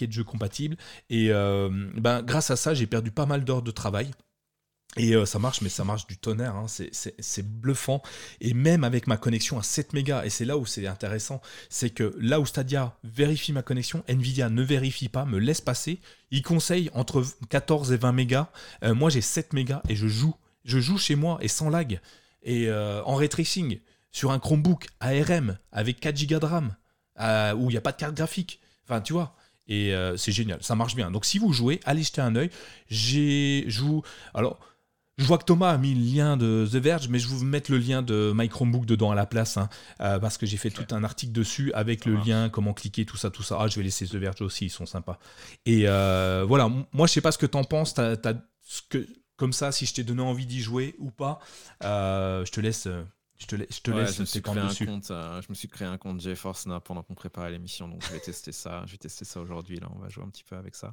[0.06, 0.76] De jeux compatibles.
[1.10, 4.10] Et ben grâce à ça j'ai perdu pas mal d'heures de travail.
[4.96, 6.66] Et euh, ça marche, mais ça marche du tonnerre, hein.
[6.68, 8.02] c'est bluffant.
[8.40, 11.90] Et même avec ma connexion à 7 mégas, et c'est là où c'est intéressant, c'est
[11.90, 16.00] que là où Stadia vérifie ma connexion, Nvidia ne vérifie pas, me laisse passer.
[16.32, 18.50] Il conseille entre 14 et 20 mégas.
[18.82, 20.34] Euh, moi j'ai 7 mégas et je joue.
[20.64, 22.00] Je joue chez moi et sans lag.
[22.42, 23.78] Et euh, en ray tracing,
[24.10, 26.76] sur un Chromebook ARM avec 4 Go de RAM,
[27.56, 28.60] où il n'y a pas de carte graphique.
[28.88, 29.36] Enfin, tu vois.
[29.68, 31.12] Et c'est génial, ça marche bien.
[31.12, 32.50] Donc si vous jouez, allez jeter un œil.
[32.88, 34.02] J'ai joue.
[34.34, 34.58] Alors
[35.20, 37.44] je vois que Thomas a mis le lien de The Verge, mais je vais vous
[37.44, 39.68] mettre le lien de My Chromebook dedans à la place, hein,
[40.00, 43.18] euh, parce que j'ai fait tout un article dessus avec le lien, comment cliquer, tout
[43.18, 43.58] ça, tout ça.
[43.60, 45.18] Ah, je vais laisser The Verge aussi, ils sont sympas.
[45.66, 49.06] Et euh, voilà, moi je sais pas ce que t'en penses, ce que,
[49.36, 51.38] comme ça, si je t'ai donné envie d'y jouer ou pas,
[51.84, 52.88] euh, je te laisse.
[53.38, 55.88] Je te, je te laisse je me, suis créé un compte, je me suis créé
[55.88, 58.82] un compte GeForce pendant qu'on préparait l'émission, donc je vais tester ça.
[58.84, 59.80] Je vais tester ça aujourd'hui.
[59.80, 60.92] Là, on va jouer un petit peu avec ça.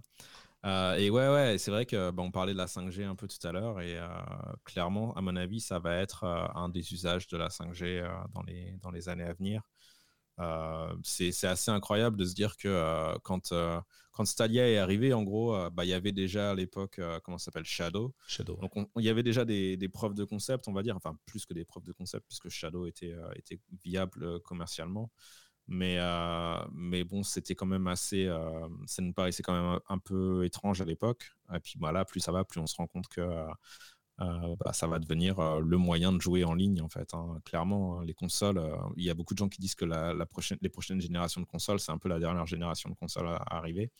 [0.67, 3.27] Euh, et ouais, ouais, c'est vrai que bah, on parlait de la 5G un peu
[3.27, 4.07] tout à l'heure, et euh,
[4.65, 8.41] clairement, à mon avis, ça va être euh, un des usages de la 5G dans,
[8.43, 9.61] les, dans les années à venir.
[11.03, 13.53] c'est assez incroyable de se dire que quand,
[14.11, 17.45] quand Stadia est arrivé, en gros, bah, il y avait déjà à l'époque, comment ça
[17.45, 18.13] s'appelle, Shadow.
[18.27, 18.57] Shadow.
[18.57, 21.45] Donc il y avait déjà des, des, preuves de concept, on va dire, enfin plus
[21.45, 25.11] que des preuves de concept, puisque Shadow était, était viable commercialement.
[25.67, 28.25] Mais, euh, mais bon, c'était quand même assez.
[28.25, 31.33] Euh, ça nous paraissait quand même un, peu étrange à l'époque.
[31.53, 34.87] Et puis voilà, plus ça va, plus on se rend compte que euh, bah, ça
[34.87, 37.13] va devenir le moyen de jouer en ligne, en fait.
[37.13, 37.39] Hein.
[37.45, 38.61] Clairement, les consoles,
[38.95, 41.45] il y a beaucoup de gens qui disent que la, prochaine, les prochaines générations de
[41.45, 43.91] consoles, c'est un peu la dernière génération de consoles à, arriver.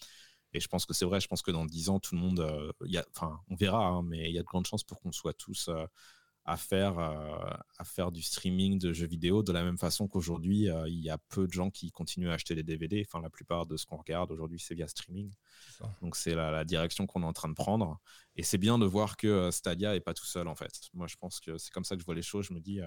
[0.54, 2.74] Et je pense que c'est vrai, je pense que dans 10 ans, tout le monde,
[3.16, 5.70] enfin, on verra, hein, mais il y a de grandes chances pour qu'on soit tous
[6.48, 10.70] à faire, euh, à faire du streaming de jeux vidéo de la même façon qu'aujourd'hui,
[10.70, 13.06] euh, il y a peu de gens qui continuent à acheter des DVD.
[13.06, 15.30] Enfin, la plupart de ce qu'on regarde aujourd'hui, c'est via streaming.
[16.02, 18.00] Donc, c'est la, direction qu'on est en train de prendre.
[18.38, 20.72] Et c'est bien de voir que euh, Stadia n'est pas tout seul, en fait.
[20.94, 22.46] Moi, je pense que c'est comme ça que je vois les choses.
[22.46, 22.80] Je me dis,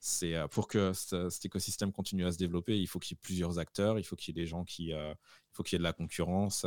[0.00, 3.58] c'est pour que cet écosystème continue à se développer, il faut qu'il y ait plusieurs
[3.58, 4.86] acteurs, il faut qu'il y ait des gens qui.
[4.86, 5.14] il
[5.52, 6.64] faut qu'il y ait de la concurrence.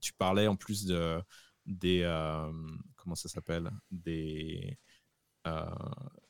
[0.00, 1.22] tu parlais en plus de.
[1.66, 2.02] Des.
[2.96, 3.70] comment ça s'appelle?
[3.90, 4.78] Des
[5.48, 5.64] euh,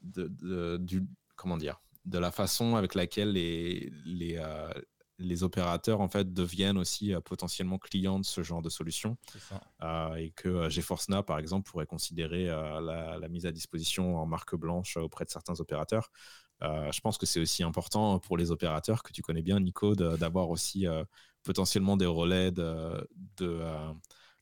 [0.03, 1.07] de, du,
[1.37, 4.73] comment dire, de la façon avec laquelle les, les, euh,
[5.19, 9.17] les opérateurs en fait deviennent aussi euh, potentiellement clients de ce genre de solution
[10.17, 14.97] et que GeForce Now par exemple pourrait considérer la, mise à disposition en marque blanche
[14.97, 16.11] auprès de certains opérateurs.
[16.63, 20.49] je pense que c'est aussi important pour les opérateurs que tu connais bien Nico d'avoir
[20.49, 20.87] aussi
[21.43, 23.07] potentiellement des relais de,
[23.37, 23.63] de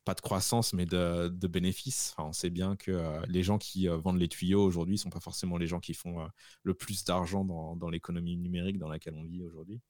[0.07, 2.14] pas de croissance, mais de, bénéfices.
[2.16, 5.11] on sait bien que euh, les gens qui euh, vendent les tuyaux aujourd'hui ne sont
[5.11, 6.26] pas forcément les gens qui font euh,
[6.62, 9.80] le plus d'argent dans, l'économie numérique dans laquelle on vit aujourd'hui.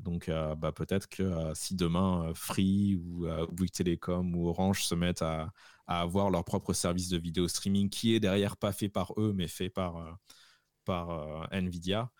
[0.00, 5.52] Donc, bah, peut-être que si demain Free ou Bouygues Telecom ou Orange se mettent à,
[5.86, 9.46] avoir leur propre service de vidéo streaming qui est derrière pas fait par eux, mais
[9.46, 10.18] fait par,
[10.84, 12.10] par Nvidia,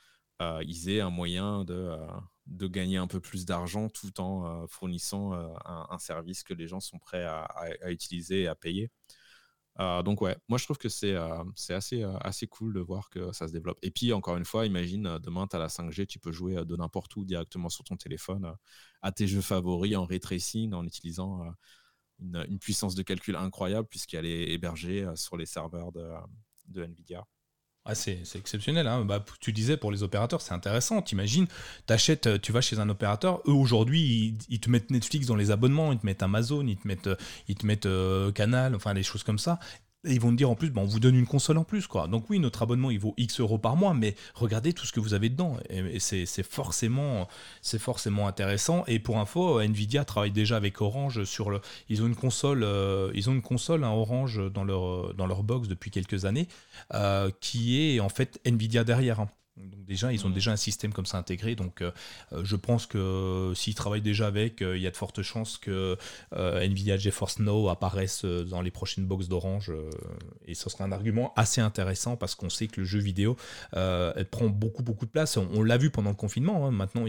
[0.41, 1.97] ils aient un moyen de
[2.47, 6.69] de gagner un peu plus d'argent tout en euh, fournissant euh, un, service que les
[6.69, 7.49] gens sont prêts à,
[7.91, 8.91] utiliser et à payer.
[9.81, 11.17] Euh, donc ouais, moi je trouve que c'est
[11.71, 13.79] assez, assez cool de voir que ça se développe.
[13.83, 16.77] Et puis encore une fois, imagine demain tu as la 5G, tu peux jouer de
[16.77, 18.55] n'importe où directement sur ton téléphone
[19.03, 20.21] à tes jeux favoris en ray
[20.73, 21.55] en utilisant
[22.21, 27.25] une, puissance de calcul incroyable puisqu'elle est hébergée sur les serveurs de Nvidia.
[27.87, 28.87] Ah, c'est exceptionnel.
[28.87, 29.05] Hein.
[29.05, 31.03] Bah, tu disais pour les opérateurs, c'est intéressant.
[31.03, 31.47] T'imagines,
[31.85, 33.43] t'achètes, tu vas chez un opérateur.
[33.47, 36.89] Eux aujourd'hui, ils, te mettent Netflix dans les abonnements, ils te mettent Amazon, ils te
[36.89, 37.11] mettent,
[37.47, 39.59] ils te mettent euh, Canal, enfin des choses comme ça
[40.05, 41.87] ils vont te dire en plus, bon, on vous donne une console en plus.
[41.87, 42.07] quoi.
[42.07, 45.01] Donc oui, notre abonnement, il vaut X euros par mois, mais regardez tout ce que
[45.01, 45.57] vous avez dedans.
[45.71, 47.29] Et, c'est forcément,
[47.79, 48.85] forcément intéressant.
[48.87, 51.61] Et pour info, Nvidia travaille déjà avec Orange sur le...
[51.89, 55.43] Ils ont une console, euh, ils ont une console, un Orange, dans leur, dans leur
[55.43, 56.49] box depuis quelques années,
[56.93, 59.21] euh, qui est en fait Nvidia derrière.
[59.21, 59.29] Hein.
[59.57, 61.55] Donc déjà, ils ont déjà un système comme ça intégré.
[61.55, 61.93] Donc euh,
[62.33, 65.59] euh, je pense que euh, s'ils travaillent déjà avec, il y a de fortes chances
[65.59, 65.97] que
[66.33, 69.73] Nvidia GeForce Now apparaisse dans les prochaines box d'Orange.
[70.47, 73.37] et ce sera un argument assez intéressant parce qu'on sait que le jeu vidéo
[73.73, 75.37] elle prend beaucoup beaucoup de place.
[75.37, 76.67] On, l'a vu pendant le confinement.
[76.67, 76.71] Hein.
[76.71, 77.05] Maintenant,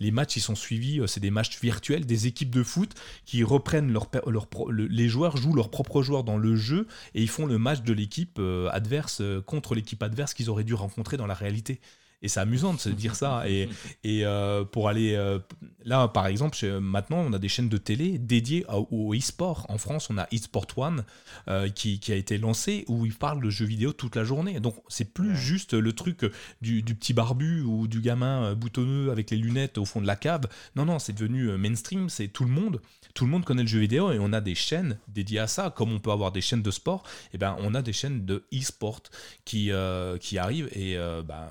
[0.00, 1.00] les matchs ils sont suivis.
[1.06, 2.94] C'est des matchs virtuels, des équipes de foot
[3.24, 7.28] qui reprennent leur, leur les joueurs jouent leurs propres joueurs dans le jeu et ils
[7.28, 8.40] font le match de l'équipe
[8.70, 11.80] adverse contre l'équipe adverse qu'ils auraient dû rencontrer dans la réalité.
[12.20, 13.48] Et c'est amusant de se dire ça.
[13.48, 13.68] Et,
[14.02, 15.14] et euh, pour aller.
[15.14, 15.38] Euh,
[15.84, 19.66] là, par exemple, maintenant, on a des chaînes de télé dédiées au, e-sport.
[19.68, 21.04] En France, on a eSport One
[21.48, 24.58] euh, qui, qui, a été lancé où ils parlent de jeux vidéo toute la journée.
[24.58, 26.24] Donc, c'est plus juste le truc
[26.60, 30.16] du, du, petit barbu ou du gamin boutonneux avec les lunettes au fond de la
[30.16, 30.48] cave.
[30.74, 32.08] Non, non, c'est devenu mainstream.
[32.08, 32.80] C'est tout le monde
[33.18, 35.72] tout le monde connaît le jeu vidéo et on a des chaînes dédiées à ça,
[35.74, 38.24] comme on peut avoir des chaînes de sport, et eh ben on a des chaînes
[38.24, 39.02] de e-sport
[39.44, 41.48] qui, euh, qui arrivent et euh, ben,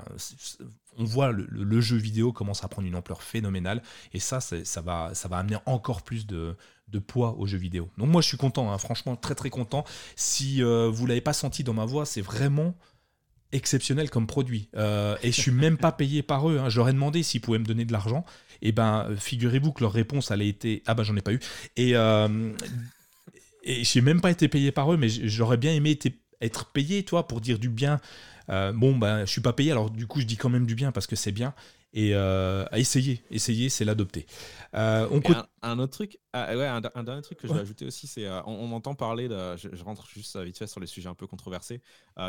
[0.98, 5.14] on voit le, jeu vidéo commence à prendre une ampleur phénoménale et ça, ça va,
[5.14, 6.56] ça va amener encore plus de,
[6.88, 7.90] de poids au jeu vidéo.
[7.98, 9.84] Donc moi je suis content, hein, franchement très très content.
[10.16, 12.76] Si euh, vous l'avez pas senti dans ma voix, c'est vraiment
[13.52, 14.70] exceptionnel comme produit.
[14.76, 16.60] et je suis même pas payé par eux.
[16.60, 16.70] Hein.
[16.70, 18.26] J'aurais demandé s'ils pouvaient me donner de l'argent
[18.62, 21.40] et eh ben figurez-vous que leur réponse allait été ah ben j'en ai pas eu
[21.76, 22.52] et euh,
[23.64, 25.98] et j'ai même pas été payé par eux mais j'aurais bien aimé
[26.42, 28.00] être payé toi pour dire du bien
[28.50, 30.76] euh, bon ben je suis pas payé alors du coup je dis quand même du
[30.76, 31.54] bien parce que c'est bien
[31.94, 33.24] et euh, à essayer.
[33.32, 34.26] Essayer, c'est l'adopter.
[34.74, 35.22] Euh, on
[35.62, 38.42] un, autre truc, ah, ouais, un, dernier truc que je vais ajouter aussi, c'est euh,
[38.46, 39.58] on, m'entend parler de.
[39.58, 41.82] Je, rentre juste vite fait sur les sujets un peu controversés.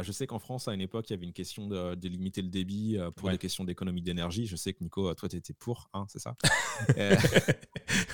[0.02, 2.48] je sais qu'en France, à une époque, il y avait une question de, limiter le
[2.48, 4.46] débit pour des questions d'économie d'énergie.
[4.46, 6.36] Je sais que Nico, toi, tu étais pour, hein, c'est ça?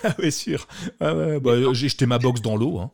[0.04, 0.66] Ah oui, sûr.
[1.00, 2.78] Ah ouais, bah, j'ai jeté ma box dans l'eau.
[2.78, 2.92] Hein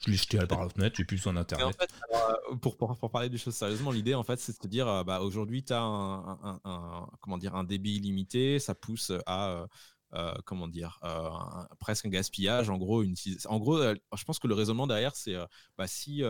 [0.00, 1.76] je l'ai jeté par la fenêtre, j'ai plus besoin d'internet.
[2.14, 5.02] Euh, pour, pour, parler des choses sérieusement, l'idée en fait, c'est de se dire, euh,
[5.04, 9.66] bah, aujourd'hui, tu as un, comment dire, un débit illimité, ça pousse à
[10.14, 11.00] euh, comment dire,
[11.80, 12.70] presque un gaspillage.
[12.70, 13.16] En gros, une,
[13.46, 15.34] en gros, je pense que le raisonnement derrière, c'est
[15.76, 16.22] bah, si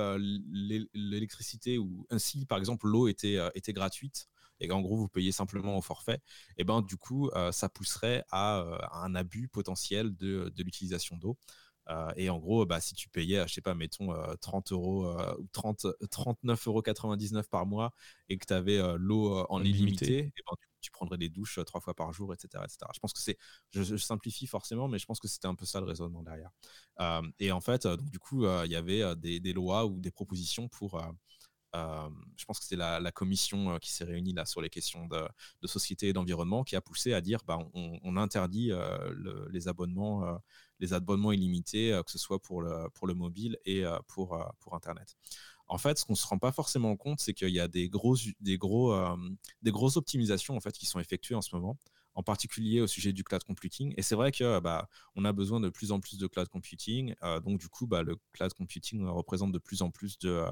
[0.94, 4.28] l'électricité ou si par exemple l'eau était, était gratuite
[4.60, 6.16] et qu'en gros vous payez simplement au forfait,
[6.56, 11.36] et eh ben du coup ça pousserait à, un abus potentiel de, de l'utilisation d'eau.
[12.16, 15.86] Et en gros, bah, si tu payais, je sais pas, mettons 30 euros ou 30,
[16.10, 17.92] 39,99 euros par mois
[18.28, 21.94] et que tu avais l'eau en illimité, et ben, tu prendrais des douches trois fois
[21.94, 22.62] par jour, etc.
[22.64, 22.78] etc.
[22.94, 23.36] Je pense que c'est,
[23.70, 26.50] je, simplifie forcément, mais je pense que c'était un peu ça le raisonnement derrière.
[27.38, 30.68] et en fait, donc, du coup, il y avait des, des, lois ou des propositions
[30.68, 31.00] pour
[31.74, 36.08] je pense que c'est la, commission qui s'est réunie là sur les questions de, société
[36.08, 38.72] et d'environnement qui a poussé à dire bah, on, interdit
[39.50, 40.38] les abonnements
[40.80, 44.34] les abonnements illimités que ce soit pour le, mobile et pour,
[44.72, 45.16] internet
[45.68, 48.26] en fait, ce qu'on se rend pas forcément compte, c'est qu'il y a des grosses
[49.96, 51.76] optimisations en fait, qui sont effectuées en ce moment,
[52.14, 53.94] en particulier au sujet du cloud computing.
[53.96, 57.14] Et c'est vrai que bah, on a besoin de plus en plus de cloud computing.
[57.44, 60.42] donc, du coup, bah, le cloud computing représente de plus en plus de,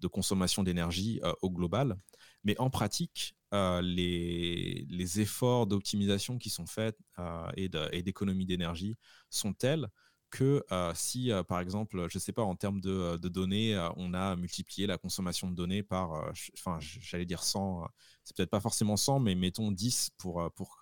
[0.00, 1.96] de consommation d'énergie euh, au global.
[2.44, 8.96] Mais en pratique, euh, les, efforts d'optimisation qui sont faits euh, et d'économie d'énergie
[9.28, 9.88] sont tels
[10.30, 10.64] que
[10.94, 14.96] si, par exemple, je ne sais pas, en termes de, données, on a multiplié la
[14.96, 17.88] consommation de données par, enfin, j'allais dire 100,
[18.22, 20.78] c'est peut-être pas forcément 100, mais mettons 10 pour, pour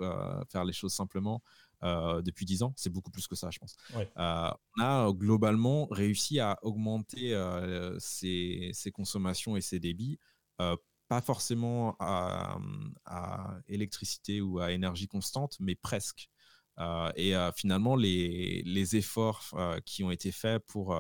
[0.51, 1.43] faire les choses simplement.
[1.85, 2.73] Euh, depuis 10 ans.
[2.77, 3.77] C'est beaucoup plus que ça, je pense.
[3.95, 7.31] Euh, on a globalement réussi à augmenter
[7.99, 10.19] ses, euh, consommations et ses débits,
[10.57, 12.59] pas forcément à,
[13.69, 16.29] électricité ou à énergie constante, mais presque.
[17.17, 20.97] et finalement, les, les efforts qui ont été faits pour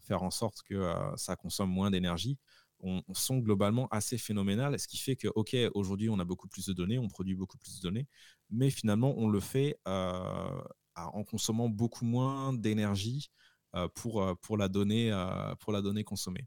[0.00, 2.38] faire en sorte que ça consomme moins d'énergie
[2.80, 6.66] on, sont globalement assez phénoménales, ce qui fait que, OK, aujourd'hui, on a beaucoup plus
[6.66, 8.06] de données, on produit beaucoup plus de données,
[8.50, 10.60] mais finalement, on le fait euh,
[10.96, 13.30] en consommant beaucoup moins d'énergie
[13.74, 15.12] euh, pour, euh, pour, la donnée,
[15.60, 16.46] pour la donnée consommée.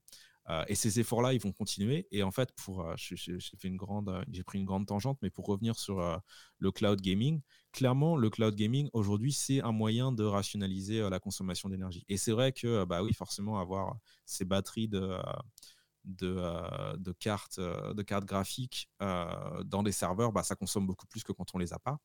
[0.68, 2.07] et ces efforts-là, ils vont continuer.
[2.11, 5.45] Et en fait, pour, j'ai fait une grande, j'ai pris une grande tangente, mais pour
[5.45, 6.02] revenir sur
[6.57, 7.41] le cloud gaming,
[7.72, 12.03] clairement, le cloud gaming aujourd'hui, c'est un moyen de rationaliser la consommation d'énergie.
[12.10, 13.95] Et c'est vrai que, bah oui, forcément, avoir
[14.26, 15.18] ces batteries de
[16.06, 21.32] de, de, cartes, de cartes graphiques dans des serveurs, bah, ça consomme beaucoup plus que
[21.32, 21.99] quand on les a pas.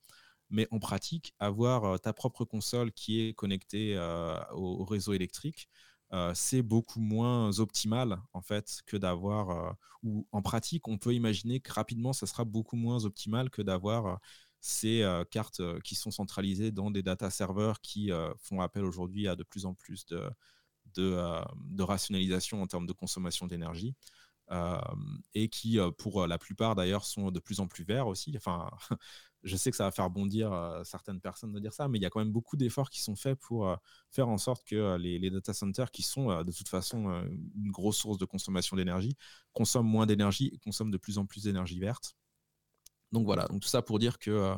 [0.51, 3.99] Mais en pratique, avoir ta propre console qui est connectée
[4.53, 5.69] au, réseau électrique,
[6.35, 11.73] c'est beaucoup moins optimal en fait que d'avoir ou en pratique on peut imaginer que
[11.73, 14.21] rapidement ça sera beaucoup moins optimal que d'avoir
[14.61, 19.43] ces cartes qui sont centralisées dans des data serveurs qui font appel aujourd'hui à de
[19.43, 20.31] plus en plus de,
[20.99, 23.95] euh, de, rationalisation en termes de consommation d'énergie.
[24.53, 24.79] Euh,
[25.35, 28.33] et qui, euh, pour la plupart d'ailleurs, sont de plus en plus verts aussi.
[28.37, 28.71] Enfin,
[29.43, 32.07] je sais que ça va faire bondir certaines personnes de dire ça, mais il y
[32.07, 33.77] a quand même beaucoup d'efforts qui sont faits pour
[34.11, 37.09] faire en sorte que les, data centers, qui sont de toute façon
[37.57, 39.17] une grosse source de consommation d'énergie,
[39.53, 42.17] consomment moins d'énergie et consomment de plus en plus d'énergie verte.
[43.13, 44.55] Donc voilà, donc tout ça pour dire que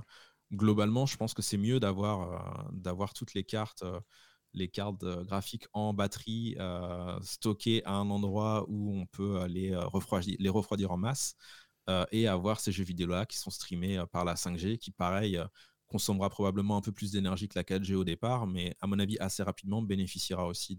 [0.53, 3.85] globalement, je pense que c'est mieux d'avoir d'avoir toutes les cartes
[4.55, 9.75] les cartes euh, graphiques en batterie euh, stockées à un endroit où on peut les,
[9.77, 11.37] refroidir, les refroidir en masse
[11.89, 15.41] euh, et avoir ces jeux vidéo-là qui sont streamés par la 5G, qui pareil
[15.87, 19.19] consommera probablement un peu plus d'énergie que la 4G au départ, mais à mon avis
[19.19, 20.77] assez rapidement bénéficiera aussi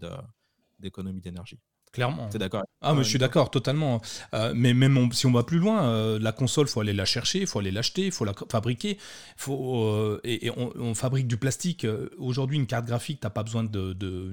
[0.78, 1.58] d'économies d'énergie.
[1.92, 2.28] Clairement.
[2.28, 4.00] T'es d'accord Ah, mais je suis d'accord, totalement.
[4.32, 7.40] Euh, mais même si on va plus loin, euh, la console, faut aller la chercher,
[7.40, 8.96] il faut aller l'acheter, il faut la fabriquer.
[9.36, 11.86] Faut, euh, et, on, fabrique du plastique.
[12.18, 14.32] Aujourd'hui, une carte graphique, t'as pas besoin de, de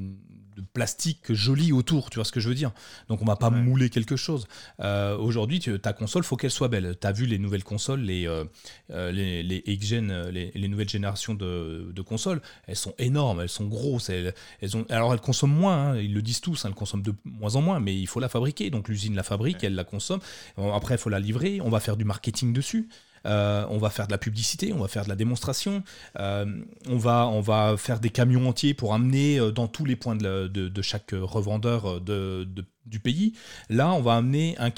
[0.73, 2.71] plastique joli autour, tu vois ce que je veux dire?
[3.09, 4.47] Donc on va pas mouler quelque chose.
[4.79, 6.95] Euh, aujourd'hui, ta console, faut qu'elle soit belle.
[6.99, 8.45] Tu as vu les nouvelles consoles, les, euh,
[8.91, 14.09] euh, les, les, les, nouvelles générations de, de, consoles, elles sont énormes, elles sont grosses.
[14.09, 14.33] Elles,
[14.75, 17.55] ont, alors elles consomment moins, hein, ils le disent tous, hein, elles consomment de moins
[17.55, 18.69] en moins, mais il faut la fabriquer.
[18.69, 20.19] Donc l'usine la fabrique, elle la consomme.
[20.57, 22.89] Après, il faut la livrer, on va faire du marketing dessus.
[23.25, 25.83] Euh, on va faire de la publicité, on va faire de la démonstration,
[26.19, 26.45] euh,
[26.87, 30.15] on, va, on va faire des camions entiers pour amener euh, dans tous les points
[30.15, 33.33] de, chaque revendeur du pays.
[33.69, 34.71] Là, on va amener un,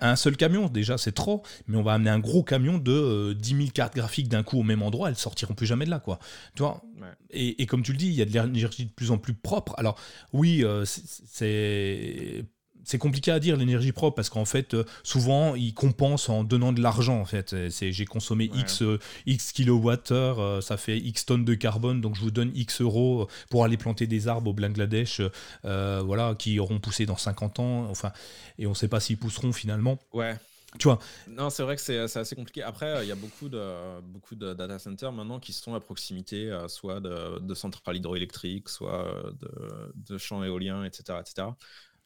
[0.00, 3.56] un, seul camion, déjà c'est trop, mais on va amener un gros camion de 10
[3.56, 5.98] 000 cartes graphiques d'un coup au même endroit, elles sortiront plus jamais de là.
[5.98, 6.18] Quoi.
[6.54, 6.82] Tu vois
[7.30, 9.34] et, et, comme tu le dis, il y a de l'énergie de plus en plus
[9.34, 9.74] propre.
[9.78, 9.98] Alors
[10.32, 12.44] oui, c'est
[12.88, 16.72] c'est compliqué à dire l'énergie propre parce qu'en fait euh, souvent ils compensent en donnant
[16.72, 21.26] de l'argent en fait c'est j'ai consommé x euh, x kilowattheures euh, ça fait x
[21.26, 24.54] tonnes de carbone donc je vous donne x euros pour aller planter des arbres au
[24.54, 25.20] Bangladesh
[25.62, 28.10] voilà qui auront poussé dans 50 ans enfin
[28.58, 30.36] et on ne sait pas s'ils pousseront finalement ouais
[30.78, 30.98] tu vois?
[31.26, 32.62] Non, c'est vrai que c'est assez compliqué.
[32.62, 36.54] Après, il y a beaucoup de, beaucoup de data centers maintenant qui sont à proximité,
[36.68, 39.50] soit de, centrales hydroélectriques, soit de,
[39.94, 41.20] de champs éoliens, etc.
[41.22, 41.48] etc.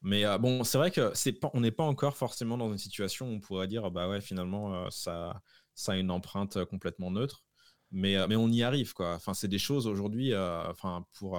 [0.03, 3.29] Mais euh, bon, c'est vrai que c'est on n'est pas encore forcément dans une situation
[3.29, 5.41] où on pourrait dire bah ouais finalement euh, ça,
[5.87, 7.45] a une empreinte euh, complètement neutre.
[7.93, 9.15] Mais, mais on y arrive quoi.
[9.15, 10.35] Enfin, c'est des choses aujourd'hui.
[10.35, 11.39] Enfin, pour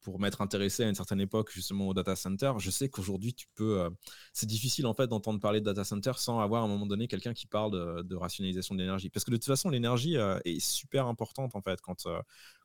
[0.00, 3.48] pour m'être intéressé à une certaine époque justement au data center, je sais qu'aujourd'hui tu
[3.54, 3.90] peux.
[4.32, 7.06] C'est difficile en fait d'entendre parler de data center sans avoir à un moment donné
[7.06, 7.70] quelqu'un qui parle
[8.02, 9.10] de, rationalisation de l'énergie.
[9.10, 10.16] Parce que de toute façon, l'énergie
[10.46, 12.18] est super importante en fait quand, euh,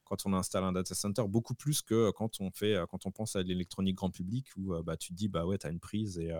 [0.10, 3.36] quand on installe un data center, beaucoup plus que quand on, fait, quand on pense
[3.36, 6.20] à l'électronique grand public où bah, tu te dis, bah ouais, tu as une prise
[6.20, 6.34] et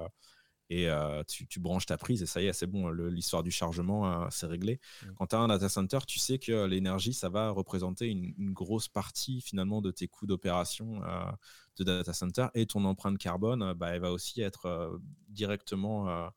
[0.70, 4.24] et euh, tu, branches ta prise et ça y est, c'est bon, l'histoire du chargement,
[4.24, 4.80] euh, c'est réglé.
[5.02, 5.08] Mmh.
[5.18, 8.88] Quand tu as un data center, tu sais que l'énergie, ça va représenter une, grosse
[8.88, 11.32] partie finalement de tes coûts d'opération euh,
[11.78, 16.30] de data center et ton empreinte carbone, bah, elle va aussi être directement,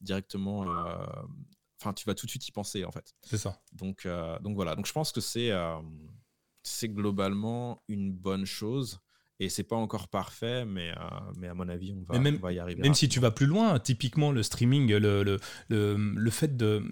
[0.00, 0.66] directement
[1.80, 3.14] enfin, tu vas tout de suite y penser en fait.
[3.22, 3.60] C'est ça.
[3.72, 4.06] Donc,
[4.42, 4.76] donc voilà.
[4.76, 5.50] Donc je pense que c'est
[6.62, 9.00] c'est globalement une bonne chose.
[9.42, 10.94] Et c'est pas encore parfait, mais, euh,
[11.38, 12.82] mais à mon avis, on va, même, y arriver.
[12.82, 15.38] Même si tu vas plus loin, typiquement le streaming, le, le,
[15.68, 16.84] le, fait de.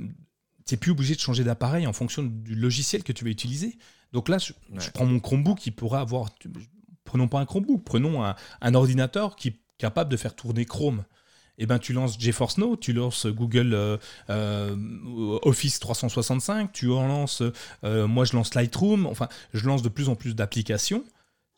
[0.64, 3.76] Tu n'es plus obligé de changer d'appareil en fonction du logiciel que tu vas utiliser.
[4.12, 4.54] Donc là, je,
[4.94, 6.30] prends mon Chromebook qui pourrait avoir.
[7.04, 11.04] Prenons pas un Chromebook, prenons un, un ordinateur qui est capable de faire tourner Chrome.
[11.58, 13.96] Eh ben, tu lances GeForce Now, tu lances Google euh,
[14.30, 17.42] euh, Office 365, tu lances,
[17.82, 21.04] moi je lance Lightroom, enfin, je lance de plus en plus d'applications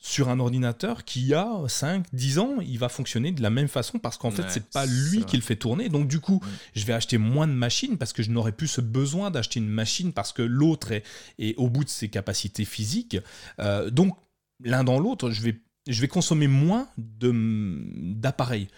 [0.02, 3.98] sur un ordinateur qui a 5, 10 ans, il va fonctionner de la même façon
[3.98, 5.90] parce qu'en fait, c'est pas lui qui le fait tourner.
[5.90, 6.42] Donc, du coup,
[6.74, 9.68] je vais acheter moins de machines parce que je n'aurai plus ce besoin d'acheter une
[9.68, 13.18] machine parce que l'autre est, au bout de ses capacités physiques.
[13.60, 14.16] Euh, donc,
[14.64, 18.68] l'un dans l'autre, je vais, je vais consommer moins d'appareils.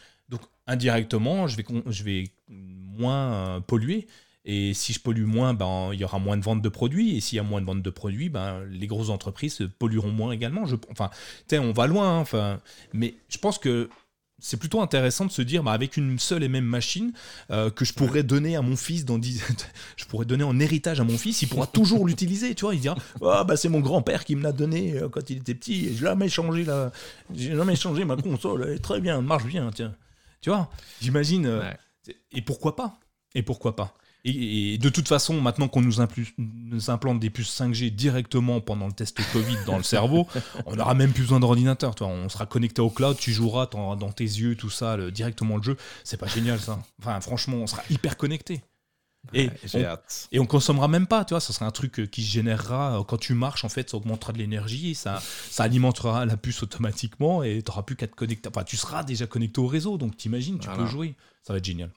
[0.67, 4.07] Indirectement, je vais, je vais moins euh, polluer.
[4.45, 7.17] Et si je pollue moins, ben, il y aura moins de ventes de produits.
[7.17, 10.33] Et s'il y a moins de ventes de produits, ben, les grosses entreprises pollueront moins
[10.33, 10.67] également.
[10.67, 11.11] Je, enfin,
[11.53, 12.19] on va loin.
[12.19, 12.61] Hein, enfin,
[12.93, 13.89] mais je pense que
[14.43, 17.13] c'est plutôt intéressant de se dire, bah, avec une seule et même machine
[17.53, 19.21] euh, que je pourrais donner à mon fils, dans
[19.97, 22.75] je pourrais donner en héritage à mon fils, il pourra toujours l'utiliser, tu vois.
[22.75, 25.55] Il dira, ah, bah, c'est mon grand-père qui me l'a donné euh, quand il était
[25.55, 26.91] petit, et je jamais changé la,
[27.33, 29.95] j'ai jamais changé ma console, elle est très bien, marche bien, tiens.
[30.43, 30.69] Tu vois,
[31.01, 31.47] j'imagine.
[31.47, 31.73] Euh,
[32.33, 32.99] et pourquoi pas?
[33.35, 33.95] Et pourquoi pas?
[34.25, 35.95] Et, de toute façon, maintenant qu'on nous,
[36.39, 40.29] nous, implante des puces 5G directement pendant le test Covid dans le cerveau,
[40.67, 41.95] on n'aura même plus besoin d'ordinateur.
[42.01, 45.77] On sera connecté au cloud, tu joueras dans tes yeux, tout ça, directement le jeu.
[46.05, 46.81] C'est pas génial ça.
[47.01, 48.63] Enfin, franchement, on sera hyper connecté.
[49.35, 50.29] Et, on, hâte.
[50.33, 52.99] et on consommera même pas, tu vois, ça sera un truc euh, qui se générera
[52.99, 56.63] euh, quand tu marches, en fait, ça augmentera de l'énergie, ça, ça alimentera la puce
[56.63, 58.49] automatiquement et tu n'auras plus qu'à te connecter.
[58.49, 61.15] Enfin, tu seras déjà connecté au réseau, donc t'imagines, tu peux jouer.
[61.45, 61.91] Ça va être génial.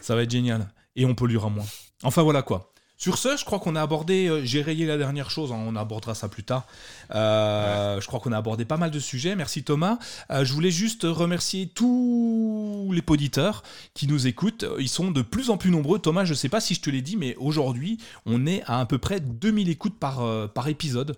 [0.00, 0.68] Ça va être génial
[0.98, 1.66] et on polluera moins.
[2.02, 2.72] Enfin voilà quoi.
[2.98, 5.76] Sur ce, je crois qu'on a abordé, euh, j'ai rayé la dernière chose, hein, on
[5.76, 6.66] abordera ça plus tard.
[7.14, 9.36] Euh, je crois qu'on a abordé pas mal de sujets.
[9.36, 9.98] Merci Thomas.
[10.32, 13.62] Euh, je voulais juste remercier tous les poditeurs
[13.94, 14.64] qui nous écoutent.
[14.80, 16.00] Ils sont de plus en plus nombreux.
[16.00, 18.80] Thomas, je ne sais pas si je te l'ai dit, mais aujourd'hui, on est à
[18.80, 21.16] à peu près 2000 écoutes par, par épisode.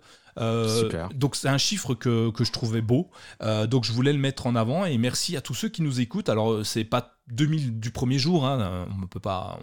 [1.14, 3.10] donc c'est un chiffre que, que, je trouvais beau.
[3.68, 6.28] donc je voulais le mettre en avant et merci à tous ceux qui nous écoutent.
[6.28, 9.58] Alors c'est pas 2000 du premier jour, hein, on peut pas,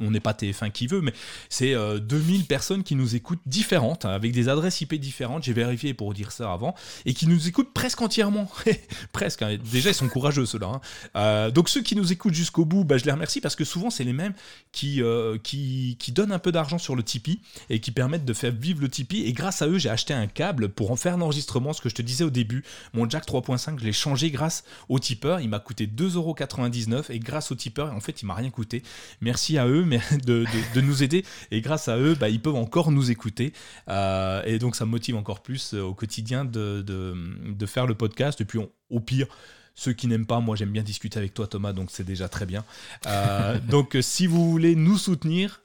[0.00, 1.12] on n'est pas TF1 qui veut, mais
[1.48, 5.52] c'est 2000 euh, personnes qui nous écoutent différentes, hein, avec des adresses IP différentes, j'ai
[5.52, 6.74] vérifié pour dire ça avant,
[7.04, 8.50] et qui nous écoutent presque entièrement.
[9.12, 9.58] presque, hein.
[9.72, 10.80] déjà ils sont courageux ceux-là.
[11.16, 13.90] Euh, donc ceux qui nous écoutent jusqu'au bout, bah, je les remercie parce que souvent
[13.90, 14.34] c'est les mêmes
[14.72, 18.34] qui, euh, qui, qui, donnent un peu d'argent sur le Tipeee et qui permettent de
[18.34, 21.16] faire vivre le Tipeee, et grâce à eux j'ai acheté un câble pour en faire
[21.16, 24.64] l'enregistrement, ce que je te disais au début, mon jack 3.5 je l'ai changé grâce
[24.88, 28.50] au tipeur, il m'a coûté 2,99€ et grâce aux tipeurs, en fait, il m'a rien
[28.50, 28.82] coûté.
[29.20, 29.84] Merci à eux
[30.24, 33.52] de, nous aider et grâce à eux, bah, ils peuvent encore nous écouter
[33.88, 38.40] euh, et donc ça me motive encore plus euh, au quotidien de, faire le podcast.
[38.40, 38.58] Et puis
[38.90, 39.26] au pire,
[39.74, 42.46] ceux qui n'aiment pas, moi j'aime bien discuter avec toi Thomas, donc c'est déjà très
[42.46, 42.64] bien.
[43.06, 45.63] Euh, donc si vous voulez nous soutenir,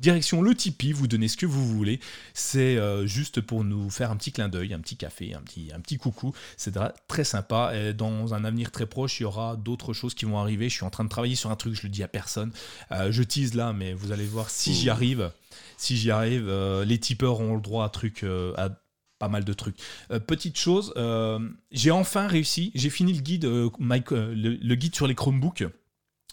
[0.00, 2.00] Direction le Tipeee, vous donnez ce que vous voulez.
[2.32, 5.70] C'est euh, juste pour nous faire un petit clin d'œil, un petit café, un petit,
[5.74, 6.32] un petit coucou.
[6.56, 6.74] C'est
[7.06, 7.72] très sympa.
[7.76, 10.70] Et dans un avenir très proche, il y aura d'autres choses qui vont arriver.
[10.70, 12.50] Je suis en train de travailler sur un truc, je le dis à personne.
[12.92, 15.32] Euh, je tease là, mais vous allez voir si j'y arrive.
[15.76, 18.24] Si j'y arrive, euh, les tipeurs auront le droit à, truc,
[18.56, 18.70] à
[19.18, 19.76] pas mal de trucs.
[20.26, 20.94] petite chose,
[21.72, 25.64] j'ai enfin réussi, j'ai fini le guide, le, guide sur les Chromebooks.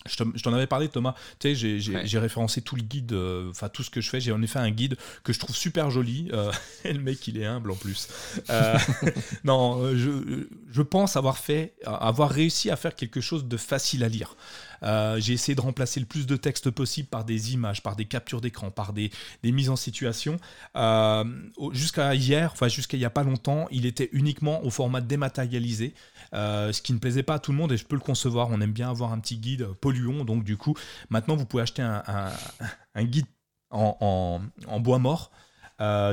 [0.07, 1.15] Je t'en avais parlé, Thomas.
[1.39, 4.19] Tu sais, j'ai référencé tout le guide, euh, enfin tout ce que je fais.
[4.19, 6.29] J'ai en effet un guide que je trouve super joli.
[6.33, 6.51] Euh,
[6.83, 8.07] et le mec, il est humble en plus.
[8.49, 8.77] Euh,
[9.43, 14.09] non, je, je, pense avoir fait, avoir réussi à faire quelque chose de facile à
[14.09, 14.35] lire.
[14.83, 18.05] Euh, j'ai essayé de remplacer le plus de texte possible par des images, par des
[18.05, 19.11] captures d'écran, par des,
[19.43, 20.37] mises en situation.
[20.75, 21.23] Euh,
[21.71, 25.93] jusqu'à hier, enfin jusqu'à il n'y a pas longtemps, il était uniquement au format dématérialisé,
[26.33, 28.49] euh, ce qui ne plaisait pas à tout le monde et je peux le concevoir.
[28.51, 30.75] On aime bien avoir un petit guide polluant, donc du coup,
[31.09, 33.25] maintenant vous pouvez acheter un, guide
[33.71, 34.39] en,
[34.79, 35.31] bois mort.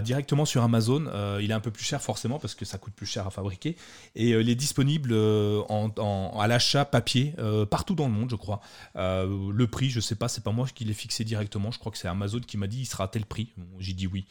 [0.03, 1.05] Directement sur Amazon.
[1.41, 3.77] il est un peu plus cher forcément parce que ça coûte plus cher à fabriquer.
[4.15, 7.35] Et il est disponible en, à l'achat papier
[7.71, 8.61] partout dans le monde, je crois.
[8.95, 11.71] le prix, je sais pas, c'est pas moi qui l'ai fixé directement.
[11.71, 13.53] Je crois que c'est Amazon qui m'a dit il sera à tel prix.
[13.79, 14.27] J'ai dit oui.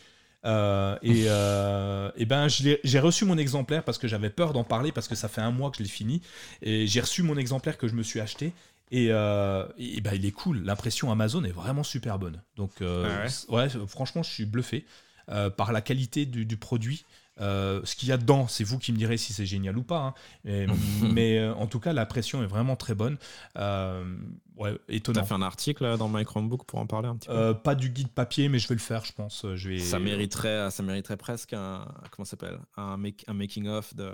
[0.46, 4.92] Euh, et, euh, et, ben j'ai reçu mon exemplaire parce que j'avais peur d'en parler
[4.92, 6.22] parce que ça fait un mois que je l'ai fini
[6.62, 8.52] et j'ai reçu mon exemplaire que je me suis acheté
[8.92, 13.26] et, euh, et ben il est cool l'impression Amazon est vraiment super bonne donc ah
[13.50, 13.70] ouais.
[13.88, 14.86] franchement je suis bluffé
[15.58, 17.06] par la qualité du, du produit
[17.42, 19.84] euh, ce qu'il y a dedans, c'est vous qui me direz si c'est génial ou
[19.84, 20.14] pas.
[20.46, 20.68] Hein.
[21.02, 23.18] mais euh, en tout cas, la pression est vraiment très bonne.
[23.58, 24.04] Euh,
[24.56, 25.22] ouais, étonnant.
[25.22, 27.90] T'as fait un article dans My Chromebook pour en parler un petit peu Pas du
[27.90, 29.46] guide papier, mais je vais le faire, je pense.
[29.56, 29.80] Je vais...
[29.80, 32.60] Ça mériterait, ça mériterait presque un comment s'appelle?
[32.78, 32.98] Un,
[33.28, 34.12] un making of de,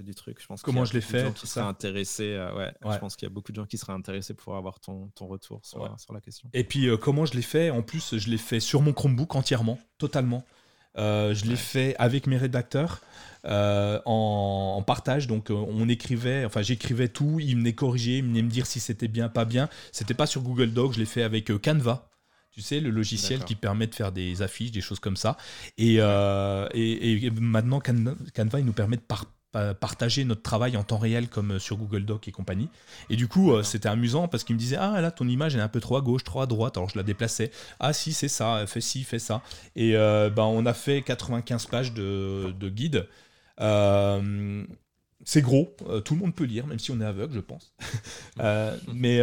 [0.00, 0.40] du, truc.
[0.40, 0.62] Je pense.
[0.62, 2.36] Comment je l'ai fait Qui seraient intéressés.
[2.56, 5.08] ouais, Je pense qu'il y a beaucoup de gens qui seraient intéressés pour avoir ton,
[5.14, 6.48] ton retour sur, sur la question.
[6.54, 7.70] Et puis comment je l'ai fait?
[7.70, 10.44] En plus, je l'ai fait sur mon Chromebook entièrement, totalement.
[10.98, 13.00] Euh, je l'ai fait avec mes rédacteurs
[13.44, 15.26] euh, en, partage.
[15.26, 17.38] Donc, euh, on écrivait, enfin, j'écrivais tout.
[17.40, 19.68] Ils venaient corriger, ils venaient me dire si c'était bien, pas bien.
[19.92, 22.08] C'était pas sur Google Docs, je l'ai fait avec Canva.
[22.50, 25.36] Tu sais, le logiciel qui permet de faire des affiches, des choses comme ça.
[25.76, 29.26] Et, et, maintenant, Canva, il nous permet de par
[29.74, 32.68] partager notre travail en temps réel comme euh, sur Google Doc et compagnie.
[33.10, 35.60] Et du coup, euh, c'était amusant parce qu'il me disait Ah là, ton image est
[35.60, 36.76] un peu trop à gauche, trop à droite.
[36.76, 37.50] Alors je la déplaçais.
[37.80, 39.42] Ah si, c'est ça, fais ci, fais ça.
[39.74, 43.06] Et euh, ben, on a fait 95 pages de, de guide.
[45.28, 47.74] C'est gros, tout le monde peut lire, même si on est aveugle, je pense.
[48.94, 49.18] mais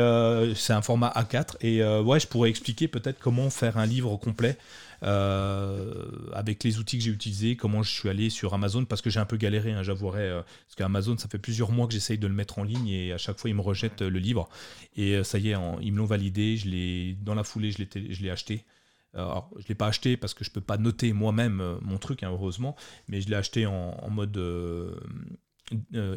[0.54, 1.56] c'est un format A4.
[1.62, 4.58] Et ouais, je pourrais expliquer peut-être comment faire un livre complet
[5.04, 9.10] euh, avec les outils que j'ai utilisés, comment je suis allé sur Amazon, parce que
[9.10, 12.18] j'ai un peu galéré, hein, j'avouerai, euh, parce qu'Amazon, ça fait plusieurs mois que j'essaye
[12.18, 14.48] de le mettre en ligne et à chaque fois, ils me rejettent le livre.
[14.96, 18.30] Et euh, ça y est, ils me l'ont validé, je dans la foulée, je l'ai
[18.30, 18.64] acheté.
[19.14, 21.98] Alors, je ne l'ai pas acheté parce que je ne peux pas noter moi-même mon
[21.98, 22.76] truc, hein, heureusement,
[23.10, 24.40] mais je l'ai acheté en, mode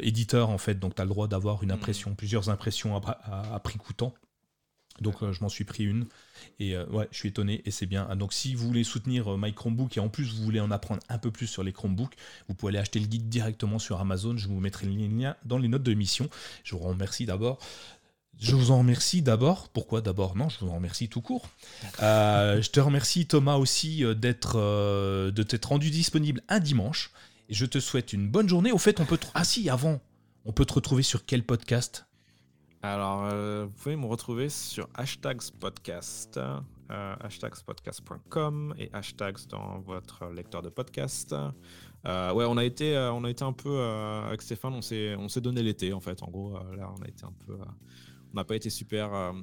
[0.01, 0.79] éditeur, en fait.
[0.79, 1.73] Donc, tu as le droit d'avoir une mmh.
[1.73, 4.13] impression, plusieurs impressions à prix coûtant.
[5.01, 6.05] Donc euh, je m'en suis pris une
[6.59, 8.15] et euh, ouais, je suis étonné et c'est bien.
[8.15, 11.01] Donc si vous voulez soutenir euh, My Chromebook et en plus vous voulez en apprendre
[11.09, 12.15] un peu plus sur les Chromebooks,
[12.47, 14.37] vous pouvez aller acheter le guide directement sur Amazon.
[14.37, 16.29] Je vous mettrai le lien dans les notes de l'émission.
[16.63, 17.59] Je vous remercie d'abord.
[18.39, 19.69] Je vous en remercie d'abord.
[19.69, 20.35] Pourquoi d'abord?
[20.35, 21.49] Non, je vous en remercie tout court.
[21.99, 27.11] je te remercie Thomas aussi d'être de t'être rendu disponible un dimanche.
[27.49, 28.73] Je te souhaite une bonne journée.
[28.73, 30.01] Au fait, on peut ah si avant,
[30.43, 32.05] on peut te retrouver sur quel podcast?
[32.81, 40.27] Alors, euh, vous pouvez me retrouver sur hashtags podcast, euh, hashtagspodcast.com et hashtags dans votre
[40.27, 41.33] lecteur de podcast.
[42.05, 45.29] Euh, ouais, on a été, on a été un peu avec Stéphane, on s'est, on
[45.29, 46.21] s'est donné l'été en fait.
[46.23, 47.57] En gros, là, on a été un peu,
[48.33, 49.33] on n'a pas été super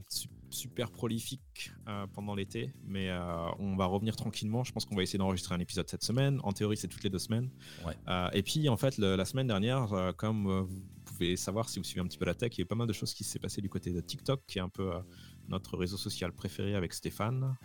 [0.93, 1.73] prolifique
[2.13, 3.11] pendant l'été, mais
[3.59, 4.65] on va revenir tranquillement.
[4.65, 6.41] Je pense qu'on va essayer d'enregistrer un épisode cette semaine.
[6.43, 7.51] En théorie, c'est toutes les deux semaines.
[7.85, 7.95] Ouais.
[8.33, 10.67] et puis, en fait, la semaine dernière, comme
[11.15, 12.87] pouvez savoir si vous suivez un petit peu la tech, il y a pas mal
[12.87, 15.01] de choses qui s'est passé du côté de TikTok, qui est un peu euh,
[15.49, 17.57] notre réseau social préféré avec Stéphane,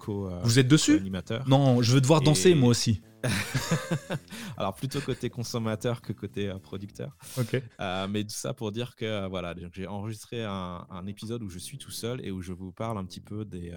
[0.00, 1.48] co euh, Vous êtes dessus animateur.
[1.48, 3.02] Non, je veux devoir danser moi aussi.
[4.56, 7.16] Alors plutôt côté consommateur que côté euh, producteur.
[7.38, 7.62] Ok.
[8.08, 11.90] mais tout ça pour dire que voilà, j'ai enregistré un, épisode où je suis tout
[11.90, 13.74] seul et où je vous parle un petit peu des,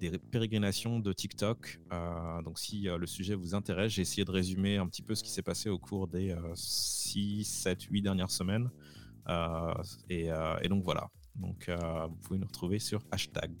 [0.00, 1.80] des pérégrinations de TikTok.
[2.44, 5.30] donc si le sujet vous intéresse, j'ai essayé de résumer un petit peu ce qui
[5.30, 8.70] s'est passé au cours des 6, 7, 8 dernières semaines.
[10.08, 10.28] et,
[10.62, 11.10] et donc voilà.
[11.34, 13.56] Donc, euh, vous pouvez nous retrouver sur hashtags,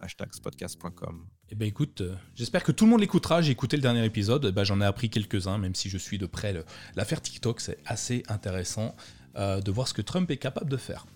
[0.00, 1.26] hashtagspodcast.com.
[1.50, 3.42] Eh ben écoute, euh, j'espère que tout le monde l'écoutera.
[3.42, 6.26] J'ai écouté le dernier épisode, ben, j'en ai appris quelques-uns, même si je suis de
[6.26, 6.54] près
[6.96, 7.60] l'affaire TikTok.
[7.60, 8.94] C'est assez intéressant
[9.36, 11.06] euh, de voir ce que Trump est capable de faire.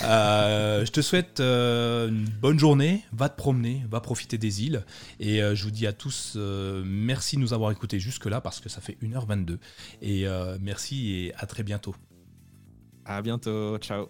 [0.00, 4.84] je te souhaite une bonne journée, va te promener, va profiter des îles.
[5.20, 8.80] Et je vous dis à tous merci de nous avoir écoutés jusque-là parce que ça
[8.80, 9.58] fait 1h22.
[10.00, 10.26] Et
[10.60, 11.94] merci et à très bientôt.
[13.04, 14.08] À bientôt, ciao.